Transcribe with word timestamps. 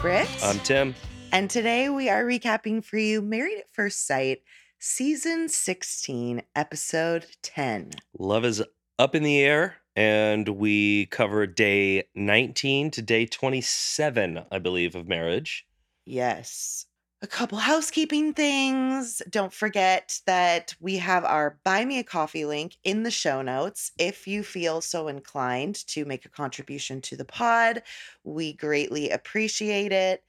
Britt. 0.00 0.28
I'm 0.44 0.60
Tim. 0.60 0.94
and 1.32 1.50
today 1.50 1.88
we 1.88 2.08
are 2.08 2.24
recapping 2.24 2.84
for 2.84 2.98
you 2.98 3.20
Married 3.20 3.58
at 3.58 3.72
First 3.72 4.06
Sight, 4.06 4.42
season 4.78 5.48
16, 5.48 6.42
episode 6.54 7.26
10. 7.42 7.90
Love 8.18 8.44
is 8.44 8.62
up 8.98 9.14
in 9.16 9.24
the 9.24 9.40
air, 9.40 9.76
and 9.96 10.48
we 10.48 11.06
cover 11.06 11.46
day 11.48 12.04
19 12.14 12.92
to 12.92 13.02
day 13.02 13.26
27, 13.26 14.44
I 14.52 14.58
believe, 14.58 14.94
of 14.94 15.08
marriage. 15.08 15.66
Yes. 16.06 16.86
A 17.20 17.26
couple 17.26 17.58
housekeeping 17.58 18.32
things. 18.32 19.20
Don't 19.28 19.52
forget 19.52 20.20
that 20.26 20.74
we 20.78 20.98
have 20.98 21.24
our 21.24 21.58
Buy 21.64 21.84
Me 21.84 21.98
a 21.98 22.04
Coffee 22.04 22.44
link 22.44 22.76
in 22.84 23.02
the 23.02 23.10
show 23.10 23.42
notes. 23.42 23.90
If 23.98 24.28
you 24.28 24.44
feel 24.44 24.80
so 24.80 25.08
inclined 25.08 25.84
to 25.88 26.04
make 26.04 26.24
a 26.24 26.28
contribution 26.28 27.00
to 27.02 27.16
the 27.16 27.24
pod, 27.24 27.82
we 28.22 28.52
greatly 28.52 29.10
appreciate 29.10 29.90
it. 29.90 30.22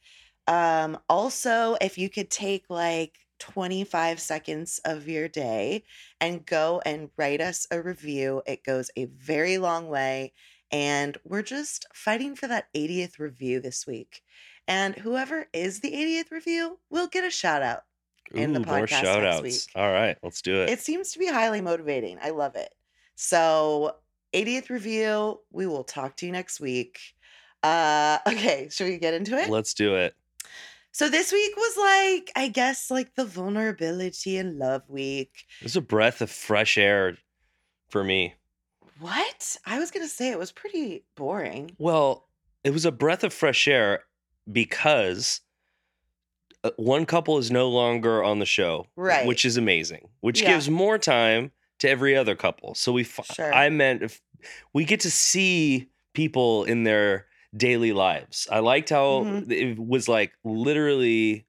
Um, 0.47 0.97
also, 1.07 1.77
if 1.79 1.99
you 1.99 2.09
could 2.09 2.31
take 2.31 2.65
like 2.69 3.19
25 3.37 4.19
seconds 4.19 4.79
of 4.83 5.07
your 5.07 5.27
day 5.27 5.83
and 6.19 6.43
go 6.43 6.81
and 6.85 7.11
write 7.17 7.39
us 7.39 7.67
a 7.69 7.79
review, 7.83 8.41
it 8.47 8.63
goes 8.63 8.89
a 8.95 9.05
very 9.05 9.59
long 9.59 9.89
way. 9.89 10.33
And 10.71 11.17
we're 11.23 11.43
just 11.43 11.85
fighting 11.93 12.35
for 12.35 12.47
that 12.47 12.67
80th 12.73 13.19
review 13.19 13.59
this 13.59 13.85
week. 13.85 14.23
And 14.69 14.95
whoever 14.95 15.47
is 15.51 15.79
the 15.79 15.91
80th 15.91 16.31
review 16.31 16.77
will 16.91 17.07
get 17.07 17.25
a 17.25 17.31
shout 17.31 17.63
out. 17.63 17.81
In 18.31 18.53
the 18.53 18.59
Ooh, 18.59 18.65
more 18.65 18.81
podcast 18.81 19.01
shout 19.01 19.23
next 19.23 19.35
outs. 19.37 19.41
week. 19.41 19.61
All 19.75 19.91
right, 19.91 20.15
let's 20.21 20.43
do 20.43 20.61
it. 20.61 20.69
It 20.69 20.79
seems 20.79 21.11
to 21.13 21.19
be 21.19 21.25
highly 21.25 21.61
motivating. 21.61 22.19
I 22.21 22.29
love 22.29 22.55
it. 22.55 22.69
So, 23.15 23.95
80th 24.33 24.69
review, 24.69 25.39
we 25.51 25.65
will 25.65 25.83
talk 25.83 26.15
to 26.17 26.27
you 26.27 26.31
next 26.31 26.59
week. 26.59 26.99
Uh 27.63 28.19
okay, 28.27 28.69
should 28.71 28.87
we 28.87 28.99
get 28.99 29.15
into 29.15 29.35
it? 29.35 29.49
let's 29.49 29.73
do 29.73 29.95
it. 29.95 30.15
So 30.91 31.09
this 31.09 31.31
week 31.31 31.55
was 31.55 31.77
like, 31.77 32.31
I 32.35 32.47
guess 32.47 32.91
like 32.91 33.15
the 33.15 33.25
vulnerability 33.25 34.37
and 34.37 34.59
love 34.59 34.83
week. 34.87 35.45
It 35.61 35.63
was 35.63 35.75
a 35.75 35.81
breath 35.81 36.21
of 36.21 36.29
fresh 36.29 36.77
air 36.77 37.17
for 37.89 38.03
me. 38.03 38.35
What? 38.99 39.57
I 39.65 39.79
was 39.79 39.91
going 39.91 40.05
to 40.05 40.11
say 40.11 40.29
it 40.29 40.39
was 40.39 40.51
pretty 40.51 41.05
boring. 41.15 41.71
Well, 41.77 42.27
it 42.63 42.71
was 42.71 42.85
a 42.85 42.91
breath 42.91 43.23
of 43.23 43.33
fresh 43.33 43.67
air 43.67 44.03
because 44.51 45.41
uh, 46.63 46.71
one 46.75 47.05
couple 47.05 47.37
is 47.37 47.49
no 47.51 47.69
longer 47.69 48.21
on 48.23 48.39
the 48.39 48.45
show, 48.45 48.85
Right. 48.97 49.25
Which 49.25 49.45
is 49.45 49.55
amazing, 49.57 50.09
which 50.19 50.41
Yeah. 50.41 50.49
gives 50.53 50.69
more 50.69 50.97
time 50.97 51.51
to 51.79 51.89
every 51.89 52.15
other 52.17 52.35
couple. 52.35 52.75
So 52.75 52.91
we, 52.91 53.03
Sure. 53.05 53.53
I 53.53 53.69
meant 53.69 54.03
if 54.03 54.21
we 54.73 54.83
get 54.83 54.99
to 55.01 55.11
see 55.11 55.87
people 56.13 56.65
in 56.65 56.83
their 56.83 57.27
daily 57.55 57.93
lives. 57.93 58.47
I 58.51 58.59
liked 58.59 58.89
how 58.89 59.23
Mhm. 59.23 59.51
it 59.51 59.79
was 59.79 60.07
like 60.09 60.33
literally 60.43 61.45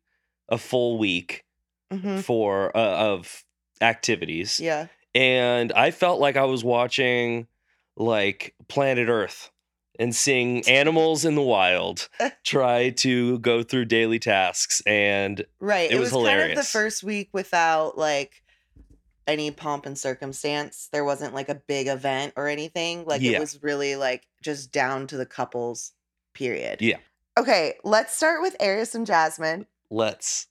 a 0.49 0.57
full 0.59 0.97
week 0.99 1.45
Mhm. 1.93 2.23
for 2.23 2.75
uh, 2.77 2.81
of 2.97 3.45
activities, 3.81 4.61
Yeah. 4.61 4.87
and 5.15 5.73
I 5.73 5.91
felt 5.91 6.21
like 6.21 6.37
I 6.37 6.45
was 6.45 6.63
watching 6.63 7.49
like 7.97 8.55
Planet 8.69 9.09
Earth 9.09 9.51
and 9.99 10.15
seeing 10.15 10.67
animals 10.69 11.25
in 11.25 11.35
the 11.35 11.43
wild 11.43 12.09
try 12.45 12.91
to 12.91 13.39
go 13.41 13.63
through 13.63 13.85
daily 13.87 14.19
tasks 14.19 14.81
and 14.87 15.45
Right. 15.61 15.91
It 15.91 15.97
It, 15.97 16.01
was 16.01 16.13
was, 16.13 16.27
kind 16.27 16.51
of 16.51 16.57
the 16.57 16.63
first 16.65 17.03
week 17.03 17.29
without 17.33 17.99
like 17.99 18.43
any 19.27 19.51
pomp 19.51 19.87
and 19.87 19.97
circumstance. 19.99 20.89
There 20.93 21.05
wasn't 21.05 21.35
like 21.35 21.49
a 21.49 21.55
big 21.55 21.87
event 21.87 22.33
or 22.37 22.49
anything. 22.49 23.05
Like 23.05 23.21
Yeah. 23.23 23.33
it 23.33 23.41
was 23.41 23.63
really 23.63 23.97
like 23.97 24.27
just 24.43 24.73
down 24.73 25.07
to 25.09 25.17
the 25.17 25.27
couples, 25.27 25.93
period. 26.35 26.81
Yeah. 26.83 26.97
Okay, 27.39 27.75
let's 27.85 28.15
start 28.17 28.43
with 28.43 28.57
Airris 28.59 28.95
and 28.95 29.07
Jasmine. 29.07 29.67
let's 29.91 30.47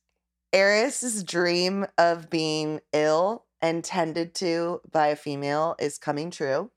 Airris's 0.53 1.23
dream 1.23 1.85
of 1.97 2.29
being 2.29 2.79
ill 2.93 3.45
and 3.61 3.83
tended 3.83 4.33
to 4.35 4.81
by 4.91 5.07
a 5.07 5.15
female 5.15 5.75
is 5.79 5.97
coming 5.97 6.31
true. 6.31 6.71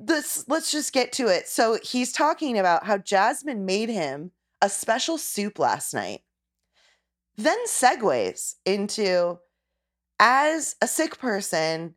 This 0.00 0.44
let's 0.48 0.70
just 0.72 0.92
get 0.92 1.12
to 1.12 1.28
it. 1.28 1.48
So 1.48 1.78
he's 1.82 2.12
talking 2.12 2.58
about 2.58 2.84
how 2.84 2.98
Jasmine 2.98 3.64
made 3.64 3.88
him 3.88 4.32
a 4.60 4.68
special 4.68 5.18
soup 5.18 5.58
last 5.58 5.94
night. 5.94 6.22
Then 7.36 7.58
segues 7.66 8.54
into 8.64 9.38
as 10.18 10.76
a 10.80 10.86
sick 10.86 11.18
person 11.18 11.94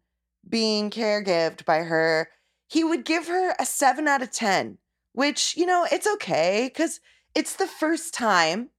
being 0.47 0.90
caregived 0.90 1.66
by 1.66 1.80
her, 1.80 2.30
he 2.68 2.84
would 2.84 3.06
give 3.06 3.28
her 3.28 3.56
a 3.59 3.66
7 3.66 4.07
out 4.07 4.22
of 4.22 4.31
10, 4.31 4.78
which, 5.13 5.56
you 5.56 5.66
know, 5.66 5.88
it's 5.91 6.07
okay 6.07 6.69
cuz 6.75 7.00
it's 7.36 7.56
the 7.56 7.68
first 7.68 8.13
time 8.13 8.69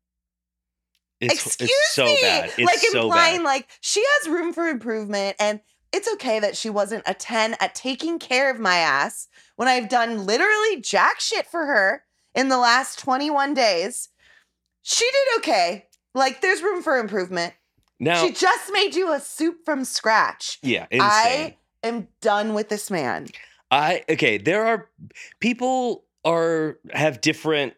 it's, 1.20 1.46
Excuse 1.46 1.70
it's 1.70 1.94
so 1.94 2.04
me. 2.04 2.18
bad. 2.20 2.50
It's 2.56 2.58
like 2.58 2.78
so 2.78 3.02
implying 3.02 3.38
bad. 3.38 3.44
like 3.44 3.68
she 3.80 4.04
has 4.04 4.28
room 4.28 4.52
for 4.52 4.68
improvement 4.68 5.36
and 5.40 5.60
it's 5.92 6.08
okay 6.14 6.38
that 6.40 6.56
she 6.56 6.70
wasn't 6.70 7.02
a 7.06 7.14
10 7.14 7.56
at 7.60 7.74
taking 7.74 8.18
care 8.18 8.50
of 8.50 8.58
my 8.60 8.76
ass 8.76 9.28
when 9.56 9.68
I've 9.68 9.88
done 9.88 10.26
literally 10.26 10.80
jack 10.80 11.20
shit 11.20 11.46
for 11.46 11.66
her 11.66 12.04
in 12.34 12.48
the 12.48 12.58
last 12.58 12.98
21 12.98 13.54
days. 13.54 14.08
She 14.82 15.04
did 15.04 15.38
okay. 15.38 15.86
Like 16.14 16.40
there's 16.40 16.62
room 16.62 16.82
for 16.82 16.98
improvement. 16.98 17.54
Now, 18.00 18.24
she 18.24 18.32
just 18.32 18.72
made 18.72 18.94
you 18.94 19.12
a 19.12 19.18
soup 19.20 19.64
from 19.64 19.84
scratch. 19.84 20.58
yeah, 20.62 20.86
insane. 20.90 21.00
I 21.02 21.56
am 21.82 22.08
done 22.20 22.54
with 22.54 22.68
this 22.68 22.90
man. 22.90 23.28
I 23.70 24.04
okay, 24.08 24.38
there 24.38 24.64
are 24.66 24.88
people 25.40 26.04
are 26.24 26.78
have 26.92 27.20
different 27.20 27.74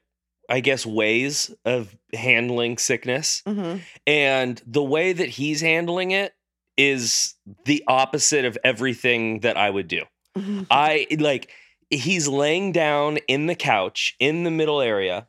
I 0.49 0.60
guess 0.60 0.84
ways 0.84 1.54
of 1.65 1.97
handling 2.12 2.76
sickness 2.78 3.43
Mhm. 3.47 3.81
and 4.06 4.60
the 4.66 4.82
way 4.82 5.12
that 5.12 5.28
he's 5.28 5.60
handling 5.60 6.10
it 6.10 6.34
is 6.81 7.35
the 7.67 7.85
opposite 7.87 8.47
of 8.47 8.57
everything 8.65 9.41
that 9.41 9.59
I 9.59 9.69
would 9.69 9.87
do. 9.87 10.03
Mm-hmm. 10.37 10.63
I 10.71 11.07
like 11.19 11.51
he's 11.91 12.27
laying 12.27 12.73
down 12.73 13.19
in 13.29 13.47
the 13.47 13.55
couch 13.55 14.17
in 14.19 14.45
the 14.45 14.51
middle 14.51 14.81
area. 14.81 15.27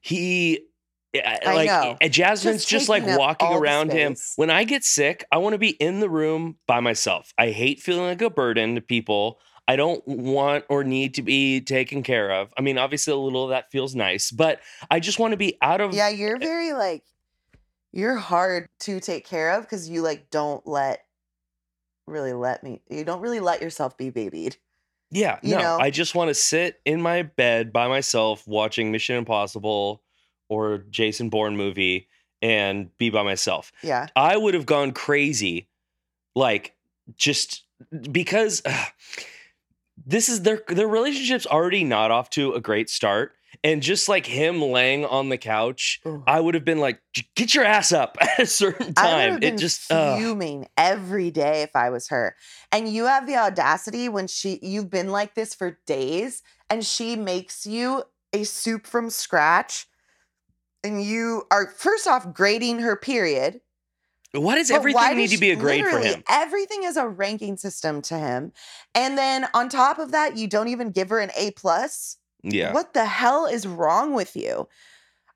He 0.00 0.60
I- 1.14 1.40
I 1.46 1.54
like 1.54 1.66
know. 1.66 1.96
uh, 2.00 2.08
Jasmine's 2.08 2.64
Just 2.64 2.68
just, 2.68 2.88
like 2.88 3.04
walking 3.06 3.52
around 3.52 3.92
him. 3.92 4.16
When 4.36 4.50
I 4.50 4.64
get 4.64 4.84
sick, 4.84 5.24
I 5.32 5.38
want 5.38 5.54
to 5.54 5.58
be 5.58 5.70
in 5.70 6.00
the 6.00 6.08
room 6.08 6.56
by 6.66 6.80
myself. 6.80 7.32
I 7.38 7.50
hate 7.50 7.80
feeling 7.80 8.04
like 8.04 8.22
a 8.22 8.30
burden 8.30 8.74
to 8.76 8.80
people. 8.80 9.40
I 9.66 9.76
don't 9.76 10.06
want 10.06 10.64
or 10.68 10.84
need 10.84 11.14
to 11.14 11.22
be 11.22 11.60
taken 11.60 12.02
care 12.02 12.30
of. 12.30 12.52
I 12.58 12.60
mean, 12.60 12.76
obviously 12.78 13.14
a 13.14 13.16
little 13.16 13.44
of 13.44 13.50
that 13.50 13.70
feels 13.70 13.94
nice, 13.94 14.30
but 14.30 14.60
I 14.90 15.00
just 15.00 15.18
want 15.18 15.32
to 15.32 15.38
be 15.38 15.56
out 15.62 15.80
of 15.80 15.94
Yeah, 15.94 16.10
you're 16.10 16.38
very 16.38 16.72
like 16.74 17.02
you're 17.94 18.16
hard 18.16 18.66
to 18.80 18.98
take 18.98 19.24
care 19.24 19.52
of 19.52 19.62
because 19.62 19.88
you 19.88 20.02
like 20.02 20.28
don't 20.30 20.66
let 20.66 21.04
really 22.06 22.32
let 22.32 22.62
me 22.62 22.82
you 22.90 23.04
don't 23.04 23.20
really 23.20 23.40
let 23.40 23.62
yourself 23.62 23.96
be 23.96 24.10
babied. 24.10 24.56
Yeah, 25.10 25.38
you 25.42 25.54
no. 25.54 25.60
know? 25.60 25.78
I 25.78 25.90
just 25.90 26.14
want 26.14 26.28
to 26.28 26.34
sit 26.34 26.80
in 26.84 27.00
my 27.00 27.22
bed 27.22 27.72
by 27.72 27.86
myself 27.86 28.46
watching 28.48 28.90
Mission 28.90 29.16
Impossible 29.16 30.02
or 30.48 30.78
Jason 30.90 31.28
Bourne 31.28 31.56
movie 31.56 32.08
and 32.42 32.96
be 32.98 33.10
by 33.10 33.22
myself. 33.22 33.70
Yeah. 33.82 34.08
I 34.16 34.36
would 34.36 34.54
have 34.54 34.66
gone 34.66 34.90
crazy, 34.90 35.68
like 36.34 36.74
just 37.14 37.62
because 38.10 38.60
ugh, 38.64 38.88
this 40.04 40.28
is 40.28 40.42
their 40.42 40.62
their 40.66 40.88
relationship's 40.88 41.46
already 41.46 41.84
not 41.84 42.10
off 42.10 42.28
to 42.30 42.54
a 42.54 42.60
great 42.60 42.90
start, 42.90 43.34
and 43.64 43.82
just 43.82 44.10
like 44.10 44.26
him 44.26 44.60
laying 44.60 45.06
on 45.06 45.30
the 45.30 45.38
couch, 45.38 46.00
Ugh. 46.04 46.22
I 46.26 46.38
would 46.38 46.54
have 46.54 46.66
been 46.66 46.78
like, 46.78 47.00
"Get 47.34 47.54
your 47.54 47.64
ass 47.64 47.90
up!" 47.90 48.16
at 48.20 48.38
a 48.38 48.46
certain 48.46 48.92
time. 48.94 49.42
It 49.42 49.56
just 49.56 49.80
fuming 49.80 50.68
every 50.76 51.30
day 51.30 51.62
if 51.62 51.74
I 51.74 51.90
was 51.90 52.08
her. 52.08 52.36
And 52.70 52.88
you 52.88 53.06
have 53.06 53.26
the 53.26 53.36
audacity 53.36 54.08
when 54.08 54.28
she 54.28 54.60
you've 54.62 54.90
been 54.90 55.10
like 55.10 55.34
this 55.34 55.54
for 55.54 55.78
days 55.86 56.42
and 56.68 56.84
she 56.84 57.16
makes 57.16 57.66
you 57.66 58.04
a 58.32 58.44
soup 58.44 58.86
from 58.86 59.10
scratch 59.10 59.86
and 60.82 61.02
you 61.02 61.44
are 61.50 61.68
first 61.68 62.06
off 62.06 62.32
grading 62.34 62.80
her 62.80 62.94
period. 62.96 63.60
Why 64.32 64.56
does 64.56 64.68
But 64.68 64.76
everything 64.76 64.96
why 64.96 65.14
need 65.14 65.28
does 65.28 65.34
to 65.34 65.38
be 65.38 65.52
a 65.52 65.56
grade 65.56 65.86
for 65.86 66.00
him? 66.00 66.22
Everything 66.28 66.82
is 66.82 66.96
a 66.96 67.08
ranking 67.08 67.56
system 67.56 68.02
to 68.02 68.18
him. 68.18 68.52
And 68.94 69.16
then 69.16 69.46
on 69.54 69.68
top 69.68 69.98
of 69.98 70.10
that, 70.10 70.36
you 70.36 70.48
don't 70.48 70.68
even 70.68 70.90
give 70.90 71.08
her 71.10 71.20
an 71.20 71.30
A 71.36 71.52
plus. 71.52 72.18
Yeah, 72.44 72.72
What 72.72 72.94
the 72.94 73.06
hell 73.06 73.46
is 73.46 73.66
wrong 73.66 74.14
with 74.14 74.36
you? 74.36 74.68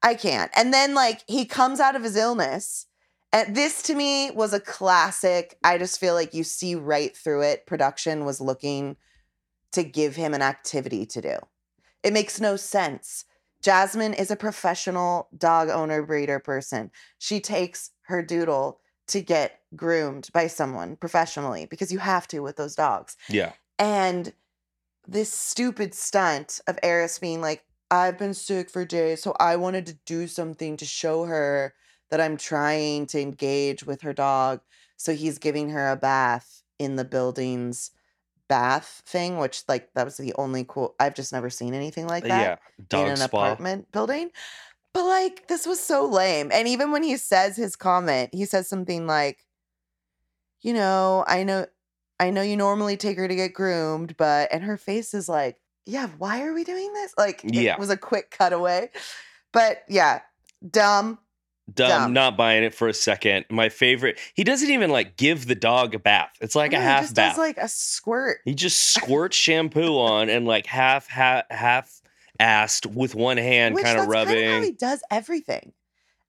I 0.02 0.14
can't. 0.14 0.50
And 0.55 0.72
then 0.72 0.94
like 0.94 1.22
he 1.26 1.44
comes 1.44 1.81
out 1.81 1.96
of 1.96 2.02
his 2.02 2.16
illness. 2.16 2.87
And 3.32 3.55
this 3.55 3.82
to 3.82 3.94
me 3.94 4.31
was 4.31 4.52
a 4.52 4.60
classic. 4.60 5.58
I 5.62 5.76
just 5.76 6.00
feel 6.00 6.14
like 6.14 6.32
you 6.32 6.44
see 6.44 6.75
right 6.75 7.14
through 7.16 7.43
it. 7.43 7.66
Production 7.66 8.25
was 8.25 8.40
looking 8.40 8.96
to 9.72 9.82
give 9.82 10.16
him 10.16 10.32
an 10.32 10.40
activity 10.43 11.05
to 11.06 11.20
do. 11.20 11.37
It 12.02 12.12
makes 12.12 12.40
no 12.40 12.56
sense. 12.56 13.25
Jasmine 13.62 14.14
is 14.14 14.31
a 14.31 14.37
professional 14.37 15.28
dog 15.37 15.69
owner 15.69 16.02
breeder 16.02 16.38
person. 16.38 16.90
She 17.19 17.40
takes 17.40 17.90
her 18.02 18.22
doodle 18.22 18.81
to 19.08 19.20
get 19.20 19.61
groomed 19.75 20.28
by 20.32 20.46
someone 20.46 20.96
professionally 20.96 21.66
because 21.66 21.93
you 21.93 21.99
have 21.99 22.28
to 22.28 22.40
with 22.40 22.56
those 22.56 22.75
dogs. 22.75 23.16
yeah. 23.28 23.52
And 23.78 24.32
this 25.08 25.32
stupid 25.32 25.94
stunt 25.94 26.60
of 26.66 26.78
Airris 26.82 27.19
being 27.20 27.40
like, 27.40 27.64
I've 27.90 28.19
been 28.19 28.34
sick 28.34 28.69
for 28.69 28.84
days, 28.84 29.22
so 29.22 29.34
I 29.40 29.56
wanted 29.56 29.87
to 29.87 29.99
do 30.05 30.26
something 30.26 30.76
to 30.76 30.84
show 30.84 31.25
her 31.25 31.75
that 32.10 32.20
I'm 32.20 32.37
trying 32.37 33.06
to 33.06 33.20
engage 33.20 33.84
with 33.84 34.02
her 34.02 34.12
dog. 34.12 34.60
So 34.99 35.14
he's 35.14 35.38
giving 35.38 35.70
her 35.70 35.90
a 35.90 35.96
bath 35.96 36.62
in 36.78 36.96
the 36.96 37.05
building's 37.05 37.90
bath 38.49 39.02
thing, 39.06 39.38
which 39.38 39.62
like 39.69 39.88
that 39.94 40.05
was 40.05 40.19
the 40.19 40.34
only 40.34 40.64
cool. 40.69 40.94
I've 41.00 41.14
just 41.14 41.32
never 41.32 41.49
seen 41.49 41.72
anything 41.75 42.06
like 42.06 42.25
uh, 42.25 42.28
that 42.28 42.61
yeah, 42.90 43.00
in 43.00 43.08
an 43.08 43.16
spa. 43.16 43.26
apartment 43.26 43.90
building. 43.93 44.31
But 44.93 45.04
like 45.04 45.49
this 45.49 45.66
was 45.66 45.81
so 45.81 46.06
lame. 46.06 46.50
And 46.52 46.69
even 46.69 46.90
when 46.90 47.02
he 47.02 47.16
says 47.16 47.56
his 47.56 47.76
comment, 47.76 48.31
he 48.34 48.44
says 48.44 48.69
something 48.69 49.06
like, 49.06 49.38
you 50.61 50.75
know, 50.75 51.25
I 51.26 51.44
know 51.44 51.66
I 52.20 52.30
know 52.30 52.42
you 52.42 52.56
normally 52.56 52.96
take 52.96 53.16
her 53.18 53.28
to 53.28 53.34
get 53.36 53.52
groomed, 53.54 54.16
but 54.16 54.48
and 54.52 54.62
her 54.64 54.76
face 54.76 55.14
is 55.14 55.28
like, 55.28 55.56
yeah, 55.86 56.08
why 56.18 56.42
are 56.42 56.52
we 56.52 56.64
doing 56.64 56.92
this? 56.92 57.14
Like 57.16 57.40
Yeah. 57.44 57.74
it 57.74 57.78
was 57.78 57.90
a 57.90 57.96
quick 57.96 58.34
cutaway. 58.36 58.90
But 59.52 59.82
yeah, 59.88 60.20
dumb. 60.68 61.18
Dumb, 61.72 61.88
Dumb. 61.90 62.12
not 62.14 62.36
buying 62.38 62.64
it 62.64 62.72
for 62.74 62.88
a 62.88 62.94
second. 62.94 63.44
My 63.50 63.68
favorite. 63.68 64.18
He 64.32 64.42
doesn't 64.42 64.70
even 64.70 64.88
like 64.90 65.18
give 65.18 65.46
the 65.46 65.54
dog 65.54 65.94
a 65.94 65.98
bath. 65.98 66.30
It's 66.40 66.54
like 66.56 66.72
No, 66.72 66.78
a 66.78 66.80
he 66.80 66.86
half 66.86 67.02
just 67.02 67.14
bath. 67.14 67.32
does 67.32 67.38
like 67.38 67.58
a 67.58 67.68
squirt. 67.68 68.38
he 68.46 68.54
just 68.54 68.80
squirts 68.94 69.36
shampoo 69.36 69.98
on 69.98 70.30
and 70.30 70.46
like 70.46 70.64
half 70.64 71.06
half 71.08 71.44
half 71.50 72.00
assed 72.40 72.86
with 72.86 73.14
one 73.14 73.36
hand, 73.36 73.74
kind 73.76 73.86
of 73.86 73.86
kind 73.86 73.98
of 73.98 74.04
how 74.06 74.10
rubbing. 74.10 74.62
he 74.62 74.70
does 74.72 75.02
everything. 75.10 75.72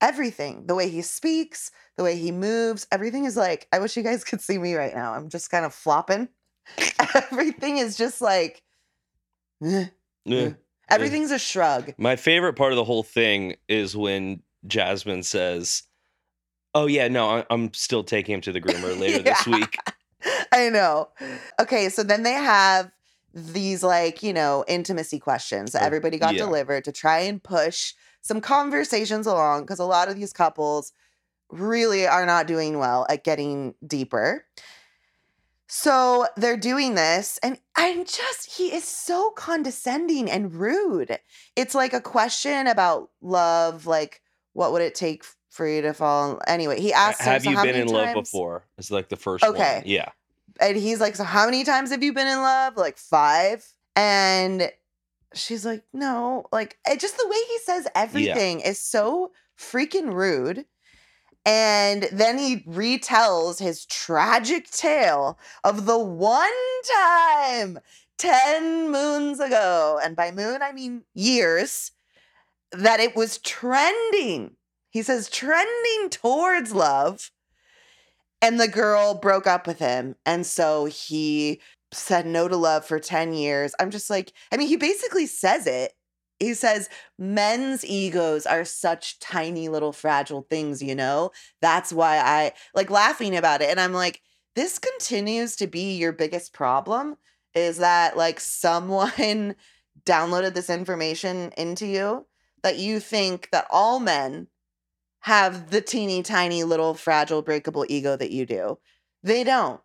Everything. 0.02 0.66
The 0.66 0.76
way 0.76 0.90
he 0.90 1.02
speaks, 1.02 1.72
the 1.98 2.04
way 2.04 2.16
he 2.16 2.32
moves, 2.32 2.88
everything 2.92 3.26
is 3.26 3.36
like, 3.36 3.68
I 3.74 3.80
wish 3.80 3.98
you 3.98 4.04
guys 4.04 4.24
could 4.26 4.42
see 4.42 4.58
me 4.58 4.76
right 4.76 4.94
now. 4.94 5.14
I'm 5.14 5.30
just 5.30 5.52
kind 5.52 5.66
of 5.66 5.74
flopping. 5.74 6.30
everything 7.14 7.78
is 7.78 7.98
just 7.98 8.22
like, 8.22 8.64
eh. 9.64 9.88
Eh. 10.28 10.52
everything's 10.90 11.32
a 11.32 11.40
shrug. 11.40 11.94
My 11.98 12.16
favorite 12.16 12.54
part 12.54 12.72
of 12.72 12.76
the 12.76 12.84
whole 12.84 13.04
thing 13.04 13.56
is 13.68 13.98
when 13.98 14.44
Jasmine 14.68 15.24
says, 15.24 15.84
"Oh 16.76 16.86
yeah, 16.86 17.08
no, 17.08 17.44
I'm 17.50 17.74
still 17.74 18.04
taking 18.04 18.36
him 18.36 18.42
to 18.42 18.52
the 18.52 18.62
groomer 18.62 18.98
later 19.00 19.24
this 19.24 19.48
week." 19.48 19.78
I 20.52 20.70
know. 20.70 21.10
Okay, 21.60 21.90
so 21.90 22.04
then 22.04 22.24
they 22.24 22.34
have 22.34 22.92
these 23.34 23.84
like, 23.84 24.24
you 24.24 24.34
know, 24.34 24.66
intimacy 24.68 25.20
questions 25.20 25.72
that 25.72 25.84
everybody 25.84 26.18
got 26.18 26.34
yeah. 26.34 26.46
delivered 26.46 26.84
to 26.86 26.92
try 26.92 27.20
and 27.20 27.42
push 27.42 27.94
some 28.22 28.42
conversations 28.42 29.26
along 29.28 29.62
because 29.62 29.80
a 29.80 29.86
lot 29.86 30.10
of 30.10 30.16
these 30.16 30.34
couples 30.34 30.92
really 31.50 32.08
are 32.08 32.26
not 32.26 32.48
doing 32.48 32.78
well 32.78 33.06
at 33.10 33.24
getting 33.24 33.74
deeper. 33.86 34.46
So 35.72 36.26
they're 36.36 36.58
doing 36.58 36.96
this, 36.96 37.38
and 37.44 37.60
I'm 37.76 38.04
just, 38.04 38.58
he 38.58 38.74
is 38.74 38.84
so 38.84 39.30
condescending 39.32 40.30
and 40.30 40.52
rude. 40.54 41.20
It's 41.56 41.76
like 41.76 41.94
a 41.94 42.02
question 42.02 42.66
about 42.66 43.12
love, 43.22 43.86
like, 43.86 44.22
what 44.54 44.72
would 44.72 44.82
it 44.82 44.96
take 44.96 45.24
for 45.52 45.68
you 45.68 45.84
to 45.84 45.94
fall? 45.94 46.32
in- 46.34 46.40
Anyway, 46.48 46.82
he 46.82 46.92
asked 46.92 47.22
Have 47.22 47.44
"So 47.44 47.52
you 47.52 47.62
been 47.62 47.76
in 47.76 47.88
love 47.88 48.08
times-" 48.14 48.32
before? 48.32 48.64
It's 48.80 48.90
like 48.90 49.10
the 49.10 49.16
first 49.16 49.46
Okay. 49.46 49.76
one. 49.76 49.84
Yeah. 49.86 50.10
And 50.60 50.76
he's 50.76 51.00
like, 51.00 51.16
So 51.16 51.24
how 51.24 51.46
many 51.46 51.64
times 51.64 51.92
have 51.92 52.02
you 52.02 52.14
been 52.14 52.28
in 52.28 52.40
love? 52.42 52.76
Like 52.76 52.98
five. 52.98 53.64
And 53.96 54.72
she's 55.34 55.66
like, 55.66 55.84
No. 55.94 56.46
Like, 56.52 56.78
it, 56.88 57.00
just 57.00 57.18
the 57.18 57.28
way 57.28 57.38
he 57.48 57.60
says 57.60 57.88
everything 57.96 58.60
is 58.62 58.82
so 58.82 59.32
freaking 59.58 60.14
rude. 60.14 60.66
And 61.46 62.08
then 62.12 62.38
he 62.38 62.58
retells 62.68 63.60
his 63.60 63.86
tragic 63.86 64.70
tale 64.70 65.40
of 65.64 65.86
the 65.86 65.98
one 65.98 66.50
time 67.08 67.80
10 68.18 68.92
moons 68.92 69.40
ago. 69.40 70.00
And 70.04 70.16
by 70.16 70.32
moon, 70.32 70.62
I 70.62 70.74
mean 70.74 71.04
years, 71.14 71.92
that 72.72 73.00
it 73.00 73.16
was 73.16 73.40
trending. 73.40 74.58
He 74.92 75.02
says, 75.02 75.30
trending 75.30 76.10
towards 76.10 76.74
love 76.74 77.32
and 78.42 78.60
the 78.60 78.68
girl 78.68 79.16
broke 79.16 79.48
up 79.48 79.68
with 79.68 79.80
him 79.80 80.16
and 80.26 80.46
so 80.46 80.86
he 80.86 81.62
said 81.92 82.26
no 82.26 82.48
to 82.48 82.56
love 82.56 82.86
for 82.86 83.00
10 83.00 83.34
years 83.34 83.74
i'm 83.80 83.90
just 83.90 84.10
like 84.10 84.32
i 84.52 84.58
mean 84.58 84.68
he 84.68 84.78
basically 84.78 85.26
says 85.26 85.66
it 85.66 85.94
he 86.40 86.54
says 86.54 86.90
men's 87.18 87.84
egos 87.86 88.46
are 88.46 88.66
such 88.66 89.20
tiny 89.20 89.70
little 89.70 89.92
fragile 89.92 90.46
things 90.50 90.82
you 90.82 90.96
know 90.96 91.32
that's 91.62 91.92
why 91.92 92.18
i 92.18 92.52
like 92.76 92.90
laughing 92.90 93.36
about 93.36 93.62
it 93.62 93.70
and 93.70 93.80
i'm 93.80 93.94
like 93.94 94.22
this 94.56 94.78
continues 94.80 95.56
to 95.56 95.68
be 95.68 95.96
your 95.98 96.12
biggest 96.12 96.54
problem 96.54 97.16
is 97.56 97.78
that 97.78 98.18
like 98.18 98.40
someone 98.40 99.56
downloaded 100.06 100.54
this 100.54 100.70
information 100.70 101.52
into 101.58 101.86
you 101.86 102.26
that 102.64 102.78
you 102.78 103.00
think 103.00 103.50
that 103.52 103.68
all 103.70 104.00
men 104.00 104.48
have 105.22 105.70
the 105.70 105.82
teeny 105.82 106.24
tiny 106.24 106.64
little 106.64 106.94
fragile 106.94 107.42
breakable 107.42 107.86
ego 107.90 108.16
that 108.16 108.32
you 108.32 108.46
do. 108.46 108.78
They 109.24 109.44
don't. 109.44 109.82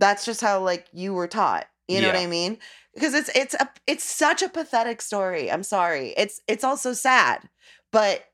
That's 0.00 0.24
just 0.24 0.40
how 0.40 0.60
like 0.64 0.86
you 0.92 1.14
were 1.14 1.28
taught. 1.28 1.66
You 1.86 2.00
know 2.00 2.08
what 2.08 2.16
I 2.16 2.26
mean? 2.26 2.58
Because 2.94 3.14
it's 3.14 3.30
it's 3.36 3.54
a 3.54 3.68
it's 3.86 4.02
such 4.04 4.42
a 4.42 4.48
pathetic 4.48 5.00
story. 5.02 5.50
I'm 5.52 5.62
sorry. 5.62 6.14
It's 6.16 6.40
it's 6.48 6.64
also 6.64 6.92
sad. 6.92 7.48
But 7.92 8.24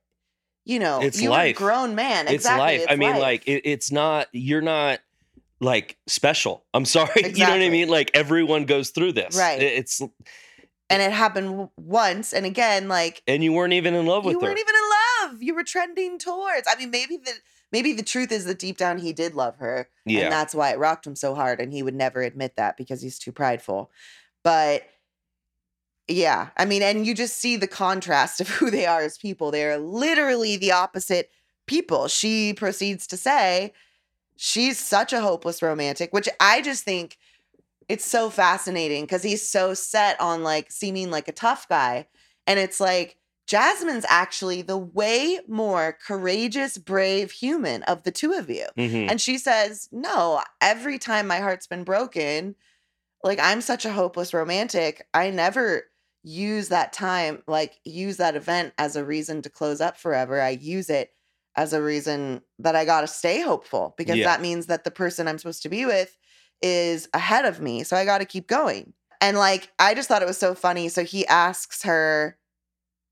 you 0.64 0.78
know, 0.78 1.00
It's 1.00 1.20
you're 1.20 1.30
life. 1.30 1.56
a 1.56 1.58
grown 1.58 1.94
man. 1.94 2.26
It's 2.26 2.34
exactly. 2.44 2.78
life. 2.78 2.86
I 2.88 2.96
mean, 2.96 3.10
life. 3.12 3.20
like 3.20 3.48
it, 3.48 3.62
it's 3.68 3.92
not. 3.92 4.28
You're 4.32 4.60
not 4.62 5.00
like 5.60 5.96
special. 6.06 6.64
I'm 6.74 6.84
sorry. 6.96 7.10
You 7.34 7.44
know 7.44 7.50
what 7.50 7.60
I 7.62 7.68
mean? 7.70 7.88
Like 7.88 8.10
everyone 8.14 8.64
goes 8.64 8.90
through 8.90 9.12
this. 9.12 9.36
Right. 9.36 9.60
It- 9.62 9.78
It's 9.78 10.00
and 10.88 11.02
it 11.02 11.10
happened 11.12 11.48
w- 11.48 11.70
once 11.76 12.32
and 12.32 12.46
again 12.46 12.86
like 12.88 13.20
and 13.26 13.42
you 13.42 13.52
weren't 13.52 13.72
even 13.72 13.94
in 13.94 14.06
love 14.06 14.24
with 14.24 14.34
you 14.34 14.40
her. 14.40 14.46
weren't 14.46 14.60
even 14.60 14.74
in 14.74 15.30
love. 15.32 15.42
You 15.42 15.54
were 15.54 15.64
trending 15.64 16.18
towards. 16.18 16.68
I 16.70 16.76
mean, 16.78 16.90
maybe 16.90 17.16
the 17.16 17.32
maybe 17.76 17.93
the 17.93 18.02
truth 18.02 18.32
is 18.32 18.46
that 18.46 18.58
deep 18.58 18.78
down 18.78 18.96
he 18.96 19.12
did 19.12 19.34
love 19.34 19.58
her. 19.58 19.87
yeah. 20.06 20.23
And 20.23 20.32
that's 20.32 20.55
why 20.55 20.70
it 20.70 20.78
rocked 20.78 21.06
him 21.06 21.14
so 21.14 21.34
hard. 21.34 21.61
And 21.61 21.75
he 21.75 21.82
would 21.82 21.94
never 21.94 22.23
admit 22.23 22.56
that 22.56 22.78
because 22.78 23.02
he's 23.02 23.19
too 23.19 23.32
prideful. 23.32 23.90
But 24.43 24.84
yeah, 26.08 26.49
I 26.56 26.64
mean, 26.64 26.81
and 26.81 27.06
you 27.06 27.14
just 27.14 27.37
see 27.37 27.56
the 27.56 27.67
contrast 27.67 28.40
of 28.40 28.49
who 28.49 28.70
they 28.70 28.87
are 28.87 29.02
as 29.02 29.19
people. 29.19 29.50
They're 29.50 29.76
literally 29.76 30.56
the 30.56 30.73
opposite 30.73 31.31
people. 31.67 32.08
She 32.08 32.55
proceeds 32.55 33.06
to 33.08 33.19
say 33.19 33.75
she's 34.38 34.78
such 34.78 35.12
a 35.12 35.20
hopeless 35.20 35.61
romantic, 35.61 36.14
which 36.14 36.30
I 36.40 36.62
just 36.62 36.83
think 36.83 37.18
it's 37.90 38.06
so 38.06 38.30
fascinating 38.30 39.04
because 39.04 39.23
he's 39.23 39.47
so 39.47 39.75
set 39.75 40.18
on 40.18 40.42
like 40.42 40.73
seeming 40.73 41.11
like 41.11 41.28
a 41.28 41.33
tough 41.33 41.68
guy. 41.68 42.06
And 42.47 42.59
it's 42.59 42.80
like, 42.80 43.18
Jasmine's 43.46 44.04
actually 44.08 44.62
the 44.62 44.76
way 44.78 45.38
more 45.48 45.96
courageous, 46.04 46.78
brave 46.78 47.30
human 47.30 47.82
of 47.84 48.02
the 48.02 48.10
two 48.10 48.32
of 48.32 48.50
you. 48.50 48.66
Mhm. 48.76 49.10
And 49.10 49.20
she 49.20 49.38
says, 49.38 49.88
No, 49.92 50.42
every 50.60 50.98
time 50.98 51.26
my 51.26 51.38
heart's 51.38 51.66
been 51.66 51.84
broken, 51.84 52.56
like 53.22 53.38
I'm 53.40 53.60
such 53.60 53.84
a 53.84 53.92
hopeless 53.92 54.34
romantic. 54.34 55.06
I 55.14 55.30
never 55.30 55.84
use 56.22 56.68
that 56.68 56.92
time, 56.92 57.42
like 57.46 57.78
use 57.84 58.16
that 58.16 58.34
event 58.36 58.74
as 58.78 58.96
a 58.96 59.04
reason 59.04 59.42
to 59.42 59.50
close 59.50 59.80
up 59.80 59.96
forever. 59.96 60.40
I 60.40 60.50
use 60.50 60.90
it 60.90 61.12
as 61.56 61.72
a 61.72 61.80
reason 61.82 62.42
that 62.58 62.74
I 62.76 62.84
got 62.84 63.02
to 63.02 63.06
stay 63.06 63.40
hopeful 63.40 63.94
because 63.96 64.16
Yeah. 64.16 64.26
that 64.26 64.42
means 64.42 64.66
that 64.66 64.84
the 64.84 64.90
person 64.90 65.28
I'm 65.28 65.38
supposed 65.38 65.62
to 65.62 65.68
be 65.68 65.86
with 65.86 66.16
is 66.62 67.08
ahead 67.14 67.44
of 67.44 67.60
me. 67.60 67.84
So 67.84 67.96
I 67.96 68.04
got 68.04 68.18
to 68.18 68.24
keep 68.24 68.48
going. 68.48 68.92
And 69.20 69.38
like, 69.38 69.70
I 69.78 69.94
just 69.94 70.08
thought 70.08 70.20
it 70.22 70.28
was 70.28 70.36
so 70.38 70.54
funny. 70.54 70.88
So 70.88 71.04
he 71.04 71.26
asks 71.26 71.82
her 71.84 72.36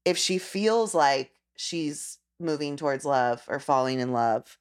if 0.04 0.18
she 0.18 0.38
feels 0.38 0.94
like 0.94 1.30
she's 1.56 2.18
moving 2.40 2.76
towards 2.76 3.04
love 3.04 3.42
or 3.48 3.58
falling 3.58 4.00
in 4.00 4.12
love, 4.12 4.58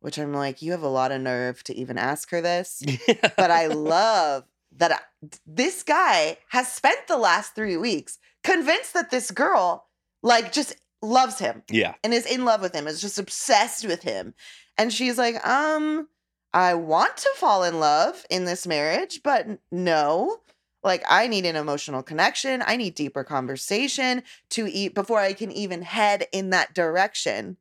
which 0.00 0.18
I'm 0.18 0.32
like, 0.32 0.62
you 0.62 0.72
have 0.72 0.82
a 0.82 0.88
lot 0.88 1.12
of 1.12 1.20
nerve 1.20 1.62
to 1.64 1.74
even 1.74 1.98
ask 1.98 2.30
her 2.30 2.40
this. 2.40 2.82
But 3.36 3.50
I 3.50 3.66
love 3.66 4.44
that 4.76 4.92
I- 4.92 5.28
this 5.46 5.82
guy 5.82 6.38
has 6.48 6.72
spent 6.72 7.06
the 7.06 7.16
last 7.16 7.54
three 7.54 7.76
weeks 7.76 8.18
convinced 8.44 8.94
that 8.94 9.10
this 9.10 9.30
girl, 9.30 9.86
like, 10.22 10.52
just 10.52 10.76
loves 11.02 11.38
him 11.38 11.62
yeah. 11.70 11.94
and 12.04 12.12
is 12.12 12.26
in 12.26 12.44
love 12.44 12.60
with 12.60 12.74
him, 12.74 12.86
is 12.86 13.00
just 13.00 13.18
obsessed 13.18 13.86
with 13.86 14.02
him. 14.02 14.34
And 14.76 14.92
she's 14.92 15.18
like, 15.18 15.44
um, 15.46 16.08
I 16.52 16.74
want 16.74 17.16
to 17.18 17.30
fall 17.36 17.64
in 17.64 17.80
love 17.80 18.24
in 18.30 18.44
this 18.44 18.66
marriage, 18.66 19.20
but 19.22 19.46
no. 19.70 20.38
Like, 20.82 21.02
I 21.08 21.26
need 21.26 21.44
an 21.44 21.56
emotional 21.56 22.02
connection. 22.02 22.62
I 22.64 22.76
need 22.76 22.94
deeper 22.94 23.24
conversation 23.24 24.22
to 24.50 24.66
eat 24.66 24.94
before 24.94 25.18
I 25.18 25.32
can 25.32 25.50
even 25.52 25.82
head 25.82 26.26
in 26.32 26.50
that 26.50 26.74
direction. 26.74 27.56